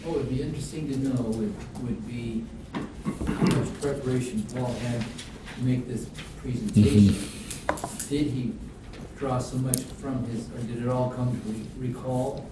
Oh, 0.06 0.10
what 0.10 0.18
would 0.20 0.30
be 0.30 0.42
interesting 0.42 0.90
to 0.90 0.98
know 1.00 1.22
would, 1.22 1.54
would 1.84 2.08
be 2.08 2.46
how 2.74 3.60
much 3.60 3.82
preparation 3.82 4.44
Paul 4.54 4.74
had 4.74 5.02
to 5.02 5.64
make 5.64 5.88
this 5.88 6.08
presentation. 6.42 7.14
Mm-hmm. 7.14 8.10
Did 8.10 8.28
he 8.28 8.54
draw 9.18 9.40
so 9.40 9.58
much 9.58 9.82
from 9.82 10.24
his, 10.26 10.50
or 10.52 10.60
did 10.60 10.84
it 10.84 10.88
all 10.88 11.10
come 11.10 11.30
to 11.42 11.50
re- 11.50 11.90
recall 11.90 12.50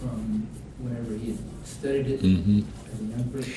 from 0.00 0.46
whenever 0.78 1.14
he 1.14 1.36
studied 1.64 2.06
it 2.06 2.22
Mm-hmm. 2.22 2.60
as 2.92 3.00
a 3.00 3.04
young 3.04 3.30
person? 3.30 3.52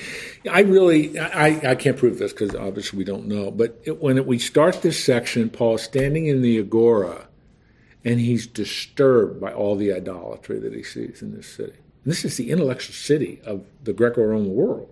I 0.52 0.62
really, 0.62 1.20
I, 1.20 1.72
I 1.72 1.76
can't 1.76 1.98
prove 1.98 2.18
this 2.18 2.32
because 2.34 2.56
obviously 2.56 2.98
we 2.98 3.04
don't 3.06 3.28
know. 3.28 3.52
But 3.52 3.80
it, 3.84 4.02
when 4.02 4.18
it, 4.18 4.26
we 4.26 4.40
start 4.40 4.82
this 4.82 5.04
section, 5.04 5.50
Paul 5.50 5.76
is 5.76 5.84
standing 5.84 6.26
in 6.26 6.42
the 6.42 6.58
agora, 6.60 7.28
and 8.04 8.20
he's 8.20 8.48
disturbed 8.48 9.40
by 9.40 9.54
all 9.54 9.76
the 9.76 9.94
idolatry 9.94 10.60
that 10.60 10.74
he 10.74 10.84
sees 10.84 11.22
in 11.22 11.36
this 11.36 11.48
city. 11.48 11.78
And 12.04 12.12
this 12.12 12.26
is 12.26 12.38
the 12.38 12.50
intellectual 12.50 12.96
city 12.96 13.40
of 13.46 13.64
the 13.84 13.94
Greco-Roman 13.94 14.54
world, 14.54 14.92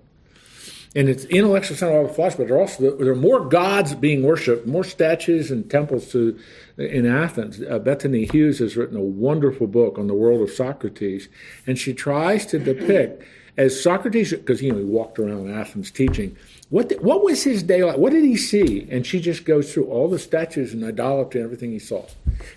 and 0.96 1.08
it's 1.08 1.26
intellectual 1.26 1.78
center 1.78 2.00
of 2.00 2.16
flesh. 2.16 2.36
But 2.36 2.48
there 2.48 2.58
are 2.58 2.62
also 2.62 2.96
there 2.98 3.12
are 3.12 3.16
more 3.16 3.46
gods 3.46 3.94
being 3.96 4.24
worshipped, 4.24 4.66
more 4.66 4.84
statues 4.84 5.52
and 5.52 5.70
temples 5.70 6.12
to 6.12 6.40
in 6.78 7.06
Athens. 7.06 7.62
Uh, 7.62 7.80
Bettany 7.80 8.26
Hughes 8.26 8.60
has 8.60 8.76
written 8.76 8.98
a 8.98 9.02
wonderful 9.02 9.68
book 9.68 9.98
on 9.98 10.08
the 10.08 10.14
world 10.14 10.42
of 10.42 10.52
Socrates, 10.52 11.28
and 11.68 11.78
she 11.78 11.94
tries 11.94 12.46
to 12.48 12.60
depict 12.60 13.24
as 13.58 13.82
Socrates, 13.82 14.32
because 14.32 14.62
you 14.62 14.72
know 14.72 14.78
he 14.78 14.86
walked 14.86 15.20
around 15.20 15.52
Athens 15.54 15.92
teaching. 15.92 16.36
What 16.70 16.90
the- 16.90 17.00
what 17.00 17.24
was 17.24 17.44
his 17.44 17.62
day 17.62 17.84
like? 17.84 17.98
What 17.98 18.14
did 18.14 18.24
he 18.24 18.38
see? 18.38 18.88
And 18.90 19.06
she 19.06 19.20
just 19.20 19.44
goes 19.44 19.74
through 19.74 19.86
all 19.86 20.08
the 20.08 20.20
statues 20.20 20.72
and 20.72 20.84
idolatry 20.84 21.42
and 21.42 21.46
everything 21.48 21.72
he 21.72 21.80
saw, 21.80 22.06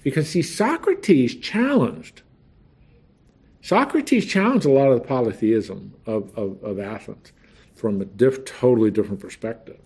because 0.04 0.28
see 0.28 0.42
Socrates 0.42 1.34
challenged. 1.34 2.22
Socrates 3.62 4.26
challenged 4.26 4.66
a 4.66 4.70
lot 4.70 4.92
of 4.92 5.00
the 5.00 5.06
polytheism 5.06 5.94
of, 6.06 6.36
of, 6.36 6.62
of 6.62 6.78
Athens 6.78 7.32
from 7.82 8.00
a 8.00 8.04
diff, 8.04 8.44
totally 8.44 8.92
different 8.92 9.18
perspective, 9.18 9.80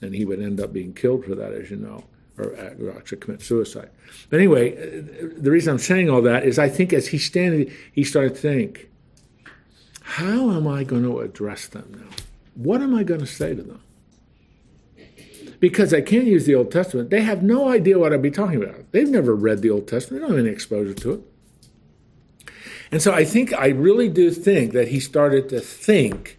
and 0.00 0.14
he 0.14 0.24
would 0.24 0.40
end 0.40 0.60
up 0.60 0.72
being 0.72 0.94
killed 0.94 1.24
for 1.24 1.34
that, 1.34 1.52
as 1.52 1.72
you 1.72 1.76
know, 1.76 2.04
or 2.38 2.54
uh, 2.54 2.96
actually 2.96 3.18
commit 3.18 3.42
suicide. 3.42 3.90
But 4.30 4.38
anyway, 4.38 4.76
uh, 4.76 5.28
the 5.36 5.50
reason 5.50 5.72
I'm 5.72 5.80
saying 5.80 6.08
all 6.08 6.22
that 6.22 6.44
is 6.44 6.56
I 6.56 6.68
think 6.68 6.92
as 6.92 7.08
he's 7.08 7.24
standing, 7.24 7.68
he 7.92 8.04
started 8.04 8.36
to 8.36 8.40
think 8.40 8.88
how 10.02 10.52
am 10.52 10.68
I 10.68 10.84
going 10.84 11.02
to 11.02 11.18
address 11.18 11.66
them 11.66 11.92
now? 11.96 12.14
What 12.54 12.80
am 12.80 12.94
I 12.94 13.02
going 13.02 13.20
to 13.20 13.26
say 13.26 13.56
to 13.56 13.62
them? 13.62 13.82
Because 15.58 15.92
I 15.92 16.00
can't 16.00 16.26
use 16.26 16.46
the 16.46 16.54
Old 16.54 16.70
Testament. 16.70 17.10
They 17.10 17.22
have 17.22 17.42
no 17.42 17.68
idea 17.68 17.98
what 17.98 18.12
I'd 18.12 18.22
be 18.22 18.30
talking 18.30 18.62
about. 18.62 18.92
They've 18.92 19.08
never 19.08 19.34
read 19.34 19.62
the 19.62 19.70
Old 19.70 19.88
Testament. 19.88 20.20
They 20.20 20.28
don't 20.28 20.36
have 20.36 20.46
any 20.46 20.54
exposure 20.54 20.94
to 20.94 21.12
it. 21.12 21.20
And 22.92 23.02
so 23.02 23.12
I 23.12 23.24
think, 23.24 23.52
I 23.54 23.68
really 23.68 24.08
do 24.08 24.30
think 24.30 24.72
that 24.74 24.88
he 24.88 25.00
started 25.00 25.48
to 25.48 25.60
think 25.60 26.38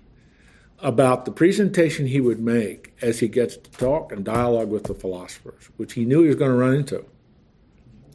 about 0.83 1.25
the 1.25 1.31
presentation 1.31 2.05
he 2.07 2.21
would 2.21 2.39
make 2.39 2.93
as 3.01 3.19
he 3.19 3.27
gets 3.27 3.57
to 3.57 3.71
talk 3.71 4.11
and 4.11 4.23
dialogue 4.23 4.69
with 4.69 4.83
the 4.83 4.93
philosophers, 4.93 5.69
which 5.77 5.93
he 5.93 6.05
knew 6.05 6.21
he 6.21 6.27
was 6.27 6.35
going 6.35 6.51
to 6.51 6.57
run 6.57 6.75
into 6.75 7.05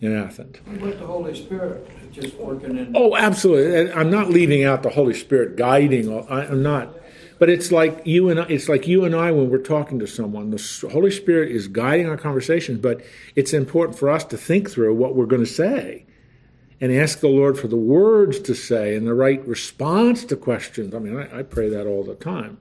in 0.01 0.17
Athens. 0.17 0.57
With 0.81 0.99
the 0.99 1.07
Holy 1.07 1.35
Spirit, 1.35 1.89
just 2.13 2.35
working 2.37 2.77
in. 2.77 2.93
Oh, 2.95 3.17
absolutely. 3.17 3.81
And 3.81 3.93
I'm 3.93 4.11
not 4.11 4.31
leaving 4.31 4.65
out 4.65 4.83
the 4.83 4.91
Holy 4.91 5.15
Spirit 5.15 5.57
guiding. 5.57 6.09
I'm 6.31 6.63
not. 6.63 6.95
But 7.39 7.49
it's 7.49 7.71
like 7.71 8.03
you 8.05 8.31
and 8.31 8.41
I, 8.41 8.45
it's 8.45 8.69
like 8.69 8.87
you 8.87 9.05
and 9.05 9.15
I 9.15 9.31
when 9.31 9.49
we're 9.49 9.59
talking 9.59 9.99
to 10.01 10.07
someone. 10.07 10.51
The 10.51 10.89
Holy 10.93 11.11
Spirit 11.11 11.53
is 11.53 11.69
guiding 11.69 12.09
our 12.09 12.17
conversations, 12.17 12.81
but 12.81 13.01
it's 13.37 13.53
important 13.53 13.99
for 13.99 14.11
us 14.11 14.25
to 14.25 14.37
think 14.37 14.71
through 14.71 14.95
what 14.95 15.15
we're 15.15 15.27
going 15.27 15.45
to 15.45 15.51
say 15.51 16.05
and 16.81 16.93
ask 16.93 17.21
the 17.21 17.29
Lord 17.29 17.59
for 17.59 17.69
the 17.69 17.77
words 17.77 18.39
to 18.41 18.55
say 18.55 18.95
and 18.95 19.07
the 19.07 19.15
right 19.15 19.45
response 19.47 20.25
to 20.27 20.37
questions. 20.37 20.95
I 20.95 20.99
mean, 20.99 21.17
I, 21.17 21.41
I 21.41 21.43
pray 21.43 21.69
that 21.71 21.87
all 21.87 22.05
the 22.05 22.15
time 22.15 22.59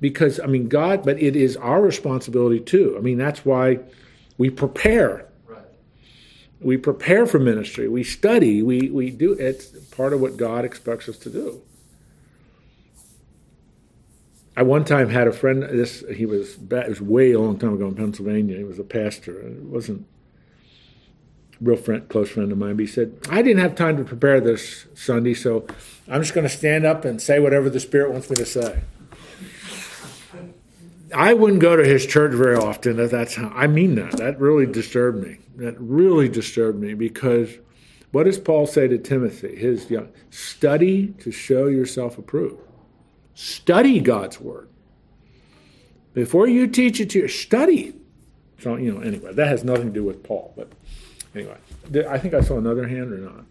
because 0.00 0.38
I 0.40 0.46
mean, 0.46 0.68
God. 0.68 1.04
But 1.04 1.20
it 1.20 1.34
is 1.36 1.56
our 1.56 1.80
responsibility 1.80 2.60
too. 2.60 2.94
I 2.96 3.00
mean, 3.00 3.18
that's 3.18 3.44
why 3.44 3.80
we 4.38 4.50
prepare 4.50 5.26
Right. 5.46 5.64
we 6.60 6.76
prepare 6.76 7.26
for 7.26 7.38
ministry 7.38 7.88
we 7.88 8.04
study 8.04 8.62
we, 8.62 8.88
we 8.90 9.10
do 9.10 9.32
it's 9.32 9.66
part 9.90 10.12
of 10.12 10.20
what 10.20 10.36
god 10.36 10.64
expects 10.64 11.08
us 11.08 11.18
to 11.18 11.30
do 11.30 11.60
i 14.56 14.62
one 14.62 14.84
time 14.84 15.08
had 15.08 15.26
a 15.26 15.32
friend 15.32 15.62
this 15.62 16.04
he 16.14 16.24
was 16.24 16.56
it 16.56 16.88
was 16.88 17.00
way 17.00 17.32
a 17.32 17.40
long 17.40 17.58
time 17.58 17.74
ago 17.74 17.88
in 17.88 17.94
pennsylvania 17.94 18.56
he 18.56 18.64
was 18.64 18.78
a 18.78 18.84
pastor 18.84 19.40
it 19.40 19.62
wasn't 19.62 20.06
real 21.60 21.76
friend 21.76 22.08
close 22.08 22.30
friend 22.30 22.52
of 22.52 22.58
mine 22.58 22.76
but 22.76 22.82
he 22.82 22.86
said 22.86 23.18
i 23.30 23.42
didn't 23.42 23.60
have 23.60 23.74
time 23.74 23.96
to 23.96 24.04
prepare 24.04 24.40
this 24.40 24.86
sunday 24.94 25.34
so 25.34 25.66
i'm 26.08 26.22
just 26.22 26.34
going 26.34 26.46
to 26.46 26.54
stand 26.54 26.84
up 26.84 27.04
and 27.04 27.20
say 27.20 27.40
whatever 27.40 27.68
the 27.68 27.80
spirit 27.80 28.10
wants 28.12 28.30
me 28.30 28.36
to 28.36 28.46
say 28.46 28.80
I 31.14 31.32
wouldn't 31.32 31.60
go 31.60 31.76
to 31.76 31.84
his 31.84 32.06
church 32.06 32.34
very 32.34 32.56
often. 32.56 33.00
If 33.00 33.10
that's 33.10 33.34
how 33.34 33.48
I 33.54 33.66
mean 33.66 33.94
that. 33.94 34.12
That 34.18 34.38
really 34.38 34.66
disturbed 34.66 35.24
me. 35.24 35.38
That 35.56 35.74
really 35.78 36.28
disturbed 36.28 36.80
me 36.80 36.94
because 36.94 37.50
what 38.10 38.24
does 38.24 38.38
Paul 38.38 38.66
say 38.66 38.88
to 38.88 38.98
Timothy? 38.98 39.56
His 39.56 39.90
young 39.90 40.10
study 40.30 41.08
to 41.20 41.30
show 41.30 41.66
yourself 41.66 42.18
approved. 42.18 42.62
Study 43.34 44.00
God's 44.00 44.40
word 44.40 44.68
before 46.14 46.48
you 46.48 46.66
teach 46.66 47.00
it 47.00 47.10
to 47.10 47.18
your 47.18 47.28
study. 47.28 47.94
So 48.60 48.76
you 48.76 48.92
know. 48.92 49.00
Anyway, 49.00 49.32
that 49.32 49.48
has 49.48 49.64
nothing 49.64 49.86
to 49.86 49.92
do 49.92 50.04
with 50.04 50.22
Paul, 50.22 50.52
but 50.56 50.72
anyway, 51.38 52.06
I 52.08 52.18
think 52.18 52.34
I 52.34 52.40
saw 52.40 52.58
another 52.58 52.86
hand 52.86 53.12
or 53.12 53.18
not. 53.18 53.44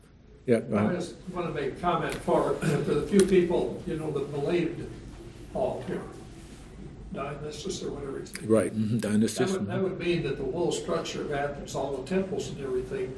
Yeah, 0.45 0.59
go 0.61 0.77
I 0.77 0.93
just 0.93 1.15
want 1.33 1.53
to 1.53 1.61
make 1.61 1.73
a 1.73 1.75
comment 1.77 2.15
for, 2.15 2.53
for 2.55 2.65
the 2.93 3.05
few 3.07 3.19
people, 3.25 3.81
you 3.85 3.97
know, 3.97 4.11
that 4.11 4.31
believed 4.31 4.88
Paul 5.53 5.83
here. 5.88 6.01
Dionysus 7.13 7.83
or 7.83 7.91
whatever 7.91 8.19
his 8.19 8.33
name. 8.41 8.49
right. 8.51 8.75
mhm, 8.77 8.91
That 9.01 9.09
Dionysius. 9.09 9.51
would, 9.53 9.67
that 9.67 9.81
would 9.81 9.97
mean 9.99 10.23
that 10.23 10.38
the 10.38 10.43
whole 10.51 10.71
structure 10.71 11.21
of 11.21 11.31
Athens, 11.33 11.73
all 11.73 11.97
the 11.97 12.07
temples 12.07 12.49
and 12.49 12.63
everything 12.63 13.13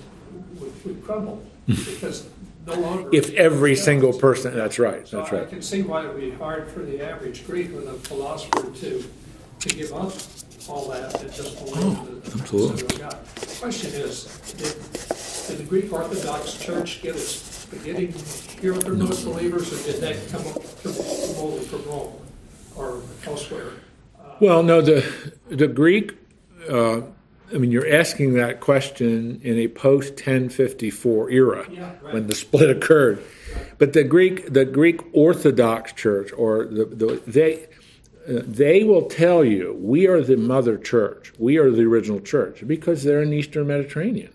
would, 0.59 0.85
would 0.85 1.03
crumble 1.03 1.43
because 1.67 2.27
no 2.65 2.75
longer. 2.75 3.09
If 3.11 3.33
every 3.33 3.75
single 3.75 4.13
person, 4.13 4.55
that's 4.55 4.79
right, 4.79 5.07
So 5.07 5.17
that's 5.17 5.31
I 5.33 5.35
right. 5.37 5.47
I 5.47 5.49
can 5.49 5.61
see 5.61 5.81
why 5.81 6.05
it 6.05 6.13
would 6.13 6.21
be 6.21 6.31
hard 6.31 6.69
for 6.69 6.79
the 6.79 7.01
average 7.03 7.45
Greek 7.45 7.71
or 7.73 7.81
the 7.81 7.93
philosopher 7.93 8.71
to, 8.71 9.03
to 9.59 9.69
give 9.69 9.91
up 9.93 10.13
all 10.69 10.87
that 10.89 11.19
and 11.21 11.33
just 11.33 11.57
Oh, 11.61 12.07
the 12.23 12.39
absolutely. 12.41 12.83
the 12.97 13.55
Question 13.59 13.91
is, 13.93 14.25
did, 14.57 14.73
did 15.47 15.57
the 15.57 15.67
Greek 15.67 15.91
Orthodox 15.91 16.57
Church 16.57 17.01
get 17.01 17.15
its 17.15 17.65
beginning 17.65 18.13
here 18.61 18.73
from 18.75 18.99
those 18.99 19.23
believers, 19.23 19.71
or 19.73 19.91
did 19.91 20.01
that 20.01 20.15
come 20.31 20.47
up 20.47 20.63
from, 20.63 20.93
only 21.43 21.59
from 21.65 21.83
Rome 21.85 22.13
or 22.75 23.01
elsewhere? 23.25 23.71
Well, 24.39 24.63
no, 24.63 24.81
the 24.81 25.33
the 25.49 25.67
Greek. 25.67 26.17
Uh, 26.69 27.01
I 27.53 27.57
mean, 27.57 27.71
you're 27.71 27.91
asking 27.91 28.35
that 28.35 28.59
question 28.59 29.41
in 29.43 29.57
a 29.57 29.67
post 29.67 30.11
1054 30.13 31.31
era 31.31 31.65
Yeah, 31.71 31.93
right. 32.03 32.13
when 32.13 32.27
the 32.27 32.35
split 32.35 32.69
occurred. 32.69 33.23
But 33.79 33.93
the 33.93 34.03
Greek, 34.03 34.53
the 34.53 34.65
Greek 34.65 35.01
Orthodox 35.13 35.91
Church, 35.93 36.31
or 36.37 36.65
the, 36.65 36.85
the 36.85 37.21
they, 37.25 37.65
they 38.29 38.83
will 38.83 39.07
tell 39.07 39.43
you 39.43 39.75
we 39.79 40.07
are 40.07 40.21
the 40.21 40.37
mother 40.37 40.77
church, 40.77 41.33
we 41.39 41.57
are 41.57 41.71
the 41.71 41.83
original 41.83 42.19
church 42.19 42.63
because 42.65 43.03
they're 43.03 43.23
in 43.23 43.33
Eastern 43.33 43.67
Mediterranean, 43.67 44.31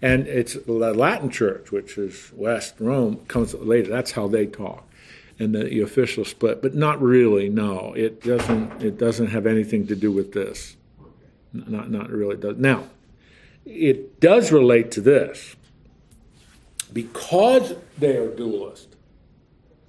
and 0.00 0.26
it's 0.26 0.54
the 0.54 0.72
Latin 0.72 1.28
Church, 1.28 1.70
which 1.70 1.98
is 1.98 2.32
West 2.34 2.74
Rome, 2.78 3.18
comes 3.28 3.52
later. 3.54 3.90
That's 3.90 4.12
how 4.12 4.28
they 4.28 4.46
talk, 4.46 4.88
and 5.38 5.54
the, 5.54 5.64
the 5.64 5.80
official 5.82 6.24
split, 6.24 6.62
but 6.62 6.74
not 6.74 7.02
really. 7.02 7.50
No, 7.50 7.92
it 7.92 8.22
doesn't. 8.22 8.82
It 8.82 8.98
doesn't 8.98 9.28
have 9.28 9.46
anything 9.46 9.86
to 9.88 9.96
do 9.96 10.10
with 10.10 10.32
this. 10.32 10.76
Not 11.52 11.90
not 11.90 12.08
really 12.10 12.36
does. 12.36 12.56
Now, 12.56 12.84
it 13.66 14.20
does 14.20 14.50
relate 14.50 14.90
to 14.92 15.02
this 15.02 15.54
because 16.92 17.74
they 17.98 18.16
are 18.16 18.28
dualist, 18.28 18.91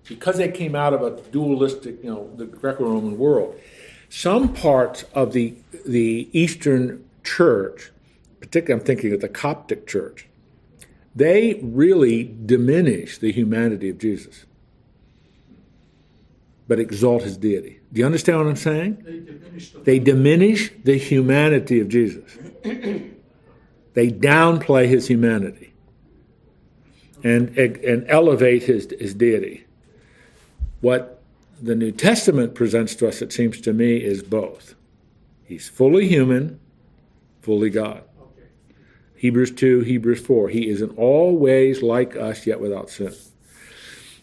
because 0.08 0.38
they 0.38 0.49
came 0.49 0.76
out 0.76 0.93
of 0.93 1.01
a 1.01 1.22
dualistic, 1.32 2.04
you 2.04 2.10
know, 2.10 2.30
the 2.36 2.45
Greco-Roman 2.45 3.18
world. 3.18 3.60
Some 4.10 4.54
parts 4.54 5.06
of 5.14 5.34
the 5.34 5.56
the 5.86 6.30
Eastern 6.32 7.04
Church, 7.24 7.91
particularly 8.39 8.82
I'm 8.82 8.86
thinking 8.86 9.14
of 9.14 9.22
the 9.22 9.30
Coptic 9.30 9.88
Church, 9.88 10.28
they 11.16 11.60
really 11.64 12.24
diminish 12.45 13.18
the 13.18 13.32
humanity 13.32 13.89
of 13.89 13.97
Jesus, 13.97 14.45
but 16.68 16.80
exalt 16.80 17.24
his 17.24 17.38
deity. 17.38 17.80
Do 17.91 17.99
you 17.99 18.06
understand 18.06 18.38
what 18.39 18.47
I'm 18.47 18.56
saying? 18.56 19.04
They 19.04 19.20
diminished 19.20 19.74
the. 19.74 19.80
They 19.80 19.99
diminish 19.99 20.72
the 20.84 20.97
humanity 20.97 21.80
of 21.80 21.89
Jesus. 21.89 22.38
They 23.93 24.10
downplay 24.10 24.88
his 24.88 25.08
humanity 25.08 25.74
and, 27.24 27.56
and 27.58 28.06
elevate 28.10 28.64
his, 28.64 28.91
his 28.99 29.14
deity. 29.14 29.66
What 30.84 31.21
the 31.61 31.75
New 31.75 31.93
Testament 31.93 32.55
presents 32.55 32.93
to 32.95 33.07
us, 33.07 33.21
it 33.21 33.31
seems 33.31 33.61
to 33.61 33.71
me, 33.71 34.03
is 34.03 34.21
both. 34.21 34.75
He's 35.45 35.69
fully 35.69 36.09
human, 36.09 36.59
fully 37.41 37.69
God. 37.69 38.03
Hebrews 39.15 39.51
2, 39.51 39.79
Hebrews 39.79 40.19
4. 40.19 40.49
He 40.49 40.67
is 40.67 40.81
in 40.81 40.89
all 40.97 41.38
ways 41.38 41.81
like 41.81 42.17
us, 42.17 42.45
yet 42.45 42.59
without 42.59 42.89
sin. 42.89 43.13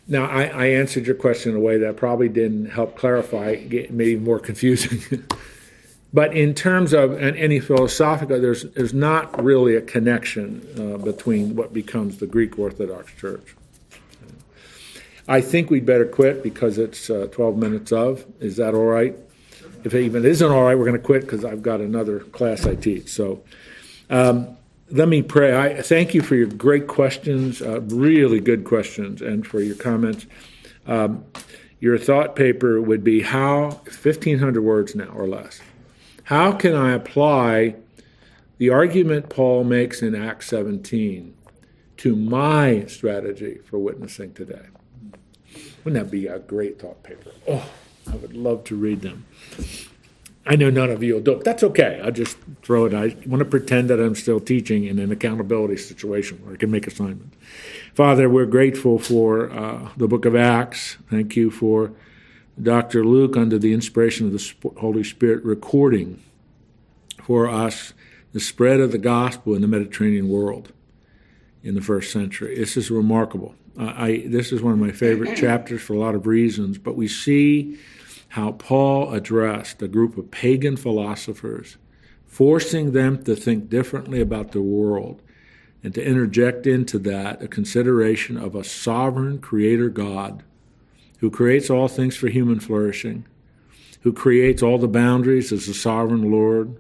Now, 0.07 0.27
I, 0.27 0.49
I 0.49 0.67
answered 0.67 1.07
your 1.07 1.15
question 1.15 1.53
in 1.53 1.57
a 1.57 1.61
way 1.61 1.79
that 1.79 1.97
probably 1.97 2.29
didn't 2.29 2.67
help 2.67 2.95
clarify, 2.95 3.53
it 3.53 4.21
more 4.21 4.39
confusing. 4.39 5.25
but 6.13 6.37
in 6.37 6.55
terms 6.55 6.93
of 6.93 7.13
and 7.13 7.39
any 7.39 7.59
philosophical, 7.59 8.39
there's, 8.39 8.65
there's 8.73 8.93
not 8.93 9.43
really 9.43 9.77
a 9.77 9.81
connection 9.81 10.61
uh, 10.79 10.99
between 10.99 11.57
what 11.57 11.73
becomes 11.73 12.19
the 12.19 12.27
Greek 12.27 12.59
Orthodox 12.59 13.15
Church. 13.15 13.57
I 15.31 15.41
think 15.41 15.71
we'd 15.71 15.87
better 15.87 16.07
quit 16.07 16.43
because 16.43 16.77
it's 16.77 17.09
uh, 17.09 17.29
12 17.31 17.57
minutes 17.57 17.93
of. 17.93 18.27
Is 18.41 18.57
that 18.57 18.75
all 18.75 18.87
right? 18.87 19.17
If 19.85 19.95
it 19.95 20.03
even 20.03 20.25
isn't 20.25 20.51
all 20.51 20.65
right, 20.65 20.75
we're 20.75 20.87
going 20.87 20.99
to 21.01 21.07
quit 21.07 21.23
because 21.23 21.45
I've 21.45 21.63
got 21.63 21.81
another 21.81 22.19
class 22.19 22.67
I 22.67 22.75
teach. 22.75 23.11
So 23.11 23.41
um, 24.11 24.57
let 24.91 25.07
me 25.07 25.23
pray. 25.23 25.57
I 25.57 25.83
thank 25.83 26.15
you 26.15 26.21
for 26.21 26.35
your 26.35 26.49
great 26.49 26.89
questions, 26.89 27.63
uh, 27.63 27.81
really 27.83 28.41
good 28.41 28.65
questions, 28.65 29.23
and 29.23 29.47
for 29.47 29.61
your 29.61 29.77
comments. 29.77 30.27
Um, 30.89 31.25
your 31.79 31.97
thought 31.97 32.35
paper 32.35 32.83
would 32.83 33.05
be 33.05 33.23
how 33.23 33.69
1,500 33.85 34.61
words 34.61 34.97
now 34.97 35.13
or 35.15 35.29
less. 35.29 35.61
How 36.25 36.51
can 36.51 36.75
I 36.75 36.91
apply 36.91 37.77
the 38.59 38.71
argument 38.71 39.29
Paul 39.29 39.63
makes 39.63 40.03
in 40.03 40.17
Acts 40.17 40.49
17 40.49 41.37
to 41.99 42.17
my 42.17 42.85
strategy 42.87 43.59
for 43.65 43.79
witnessing 43.79 44.35
today? 44.35 44.67
Wouldn't 45.85 46.03
that 46.03 46.11
be 46.11 46.27
a 46.27 46.39
great 46.39 46.81
thought 46.81 47.03
paper? 47.03 47.31
Oh, 47.49 47.69
I 48.11 48.17
would 48.17 48.35
love 48.35 48.65
to 48.65 48.77
read 48.77 49.01
them. 49.01 49.27
I 50.47 50.57
know 50.57 50.71
none 50.71 50.91
of 50.91 51.03
you 51.03 51.15
will 51.15 51.21
do 51.21 51.33
it. 51.33 51.45
That's 51.45 51.63
okay. 51.63 52.01
I'll 52.03 52.11
just 52.11 52.37
throw 52.63 52.87
it. 52.87 52.95
I 52.95 53.17
want 53.27 53.41
to 53.41 53.45
pretend 53.45 53.89
that 53.91 54.01
I'm 54.01 54.15
still 54.15 54.41
teaching 54.41 54.85
in 54.85 54.99
an 54.99 55.13
accountability 55.13 55.77
situation 55.77 56.39
where 56.45 56.55
I 56.55 56.57
can 56.57 56.71
make 56.71 56.87
assignments. 56.87 57.37
Father, 57.95 58.29
we're 58.29 58.47
grateful 58.47 58.99
for 58.99 59.51
uh, 59.51 59.91
the 59.97 60.09
book 60.09 60.25
of 60.25 60.35
Acts. 60.35 60.97
Thank 61.11 61.37
you 61.37 61.51
for 61.51 61.93
Dr. 62.61 63.05
Luke, 63.05 63.37
under 63.37 63.59
the 63.59 63.73
inspiration 63.73 64.27
of 64.27 64.33
the 64.33 64.81
Holy 64.81 65.05
Spirit, 65.05 65.45
recording 65.45 66.23
for 67.23 67.49
us 67.49 67.95
the 68.33 68.41
spread 68.41 68.81
of 68.81 68.93
the 68.93 68.99
gospel 68.99 69.55
in 69.55 69.63
the 69.63 69.69
Mediterranean 69.69 70.29
world 70.29 70.73
in 71.63 71.75
the 71.75 71.81
first 71.81 72.13
century. 72.13 72.57
This 72.57 72.77
is 72.77 72.91
remarkable. 72.91 73.55
Uh, 73.81 73.95
I, 73.97 74.25
this 74.27 74.53
is 74.53 74.61
one 74.61 74.75
of 74.75 74.79
my 74.79 74.93
favorite 74.93 75.37
chapters 75.37 75.81
for 75.81 75.95
a 75.95 75.99
lot 75.99 76.15
of 76.15 76.27
reasons, 76.27 76.77
but 76.77 76.97
we 76.97 77.09
see 77.09 77.79
how 78.29 78.53
Paul 78.53 79.15
addressed 79.15 79.81
a 79.81 79.89
group 79.89 80.19
of 80.19 80.31
pagan 80.31 80.77
philosophers, 80.77 81.79
forcing 82.27 82.93
them 82.93 83.25
to 83.25 83.35
think 83.35 83.71
differently 83.71 84.21
about 84.21 84.53
the 84.53 84.61
world 84.61 85.23
and 85.83 85.95
to 85.95 86.05
interject 86.05 86.67
into 86.67 86.99
that 86.99 87.43
a 87.43 87.49
consideration 87.49 88.37
of 88.37 88.55
a 88.55 88.63
sovereign 88.63 89.39
creator 89.39 89.89
God 89.89 90.43
who 91.21 91.31
creates 91.31 91.71
all 91.71 91.89
things 91.89 92.15
for 92.15 92.29
human 92.29 92.61
flourishing, 92.61 93.25
who 94.03 94.13
creates 94.13 94.63
all 94.63 94.77
the 94.77 94.89
boundaries 94.89 95.53
as 95.53 95.69
a 95.69 95.75
sovereign 95.75 96.31
Lord, 96.31 96.77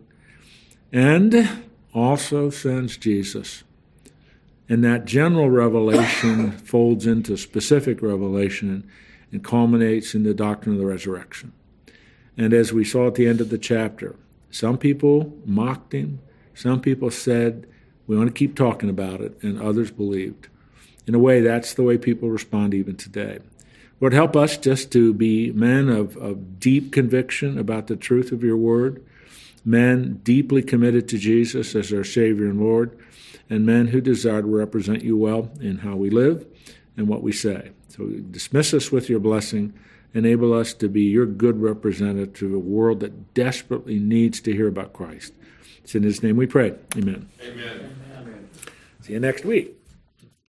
and 0.92 1.64
also 1.94 2.50
sends 2.50 2.98
Jesus. 2.98 3.64
And 4.70 4.84
that 4.84 5.04
general 5.04 5.50
revelation 5.50 6.52
folds 6.64 7.04
into 7.04 7.36
specific 7.36 8.00
revelation 8.00 8.88
and 9.32 9.42
culminates 9.42 10.14
in 10.14 10.22
the 10.22 10.32
doctrine 10.32 10.76
of 10.76 10.80
the 10.80 10.86
resurrection. 10.86 11.52
And 12.36 12.54
as 12.54 12.72
we 12.72 12.84
saw 12.84 13.08
at 13.08 13.16
the 13.16 13.26
end 13.26 13.40
of 13.40 13.50
the 13.50 13.58
chapter, 13.58 14.14
some 14.50 14.78
people 14.78 15.36
mocked 15.44 15.92
him, 15.92 16.20
some 16.54 16.80
people 16.80 17.10
said, 17.10 17.66
We 18.06 18.16
want 18.16 18.28
to 18.28 18.38
keep 18.38 18.54
talking 18.54 18.88
about 18.88 19.20
it, 19.20 19.36
and 19.42 19.60
others 19.60 19.90
believed. 19.90 20.46
In 21.06 21.16
a 21.16 21.18
way, 21.18 21.40
that's 21.40 21.74
the 21.74 21.82
way 21.82 21.98
people 21.98 22.30
respond 22.30 22.72
even 22.72 22.96
today. 22.96 23.40
Lord, 24.00 24.12
help 24.12 24.36
us 24.36 24.56
just 24.56 24.92
to 24.92 25.12
be 25.12 25.50
men 25.50 25.88
of, 25.88 26.16
of 26.16 26.60
deep 26.60 26.92
conviction 26.92 27.58
about 27.58 27.88
the 27.88 27.96
truth 27.96 28.30
of 28.30 28.44
your 28.44 28.56
word, 28.56 29.04
men 29.64 30.20
deeply 30.22 30.62
committed 30.62 31.08
to 31.08 31.18
Jesus 31.18 31.74
as 31.74 31.92
our 31.92 32.04
Savior 32.04 32.46
and 32.46 32.60
Lord, 32.60 32.96
and 33.50 33.66
men 33.66 33.88
who 33.88 34.00
desire 34.00 34.40
to 34.40 34.46
represent 34.46 35.02
you 35.02 35.16
well 35.16 35.50
in 35.60 35.78
how 35.78 35.96
we 35.96 36.08
live 36.08 36.46
and 36.96 37.08
what 37.08 37.22
we 37.22 37.32
say. 37.32 37.72
So 37.88 38.06
dismiss 38.06 38.72
us 38.72 38.90
with 38.92 39.10
your 39.10 39.20
blessing. 39.20 39.74
Enable 40.14 40.54
us 40.54 40.72
to 40.74 40.88
be 40.88 41.02
your 41.02 41.26
good 41.26 41.60
representative 41.60 42.32
to 42.34 42.54
a 42.54 42.58
world 42.58 43.00
that 43.00 43.34
desperately 43.34 43.98
needs 43.98 44.40
to 44.40 44.52
hear 44.52 44.68
about 44.68 44.92
Christ. 44.92 45.34
It's 45.82 45.94
in 45.94 46.04
his 46.04 46.22
name 46.22 46.36
we 46.36 46.46
pray. 46.46 46.74
Amen. 46.96 47.28
Amen. 47.42 47.96
See 49.02 49.12
you 49.12 49.20
next 49.20 49.44
week. 49.44 49.79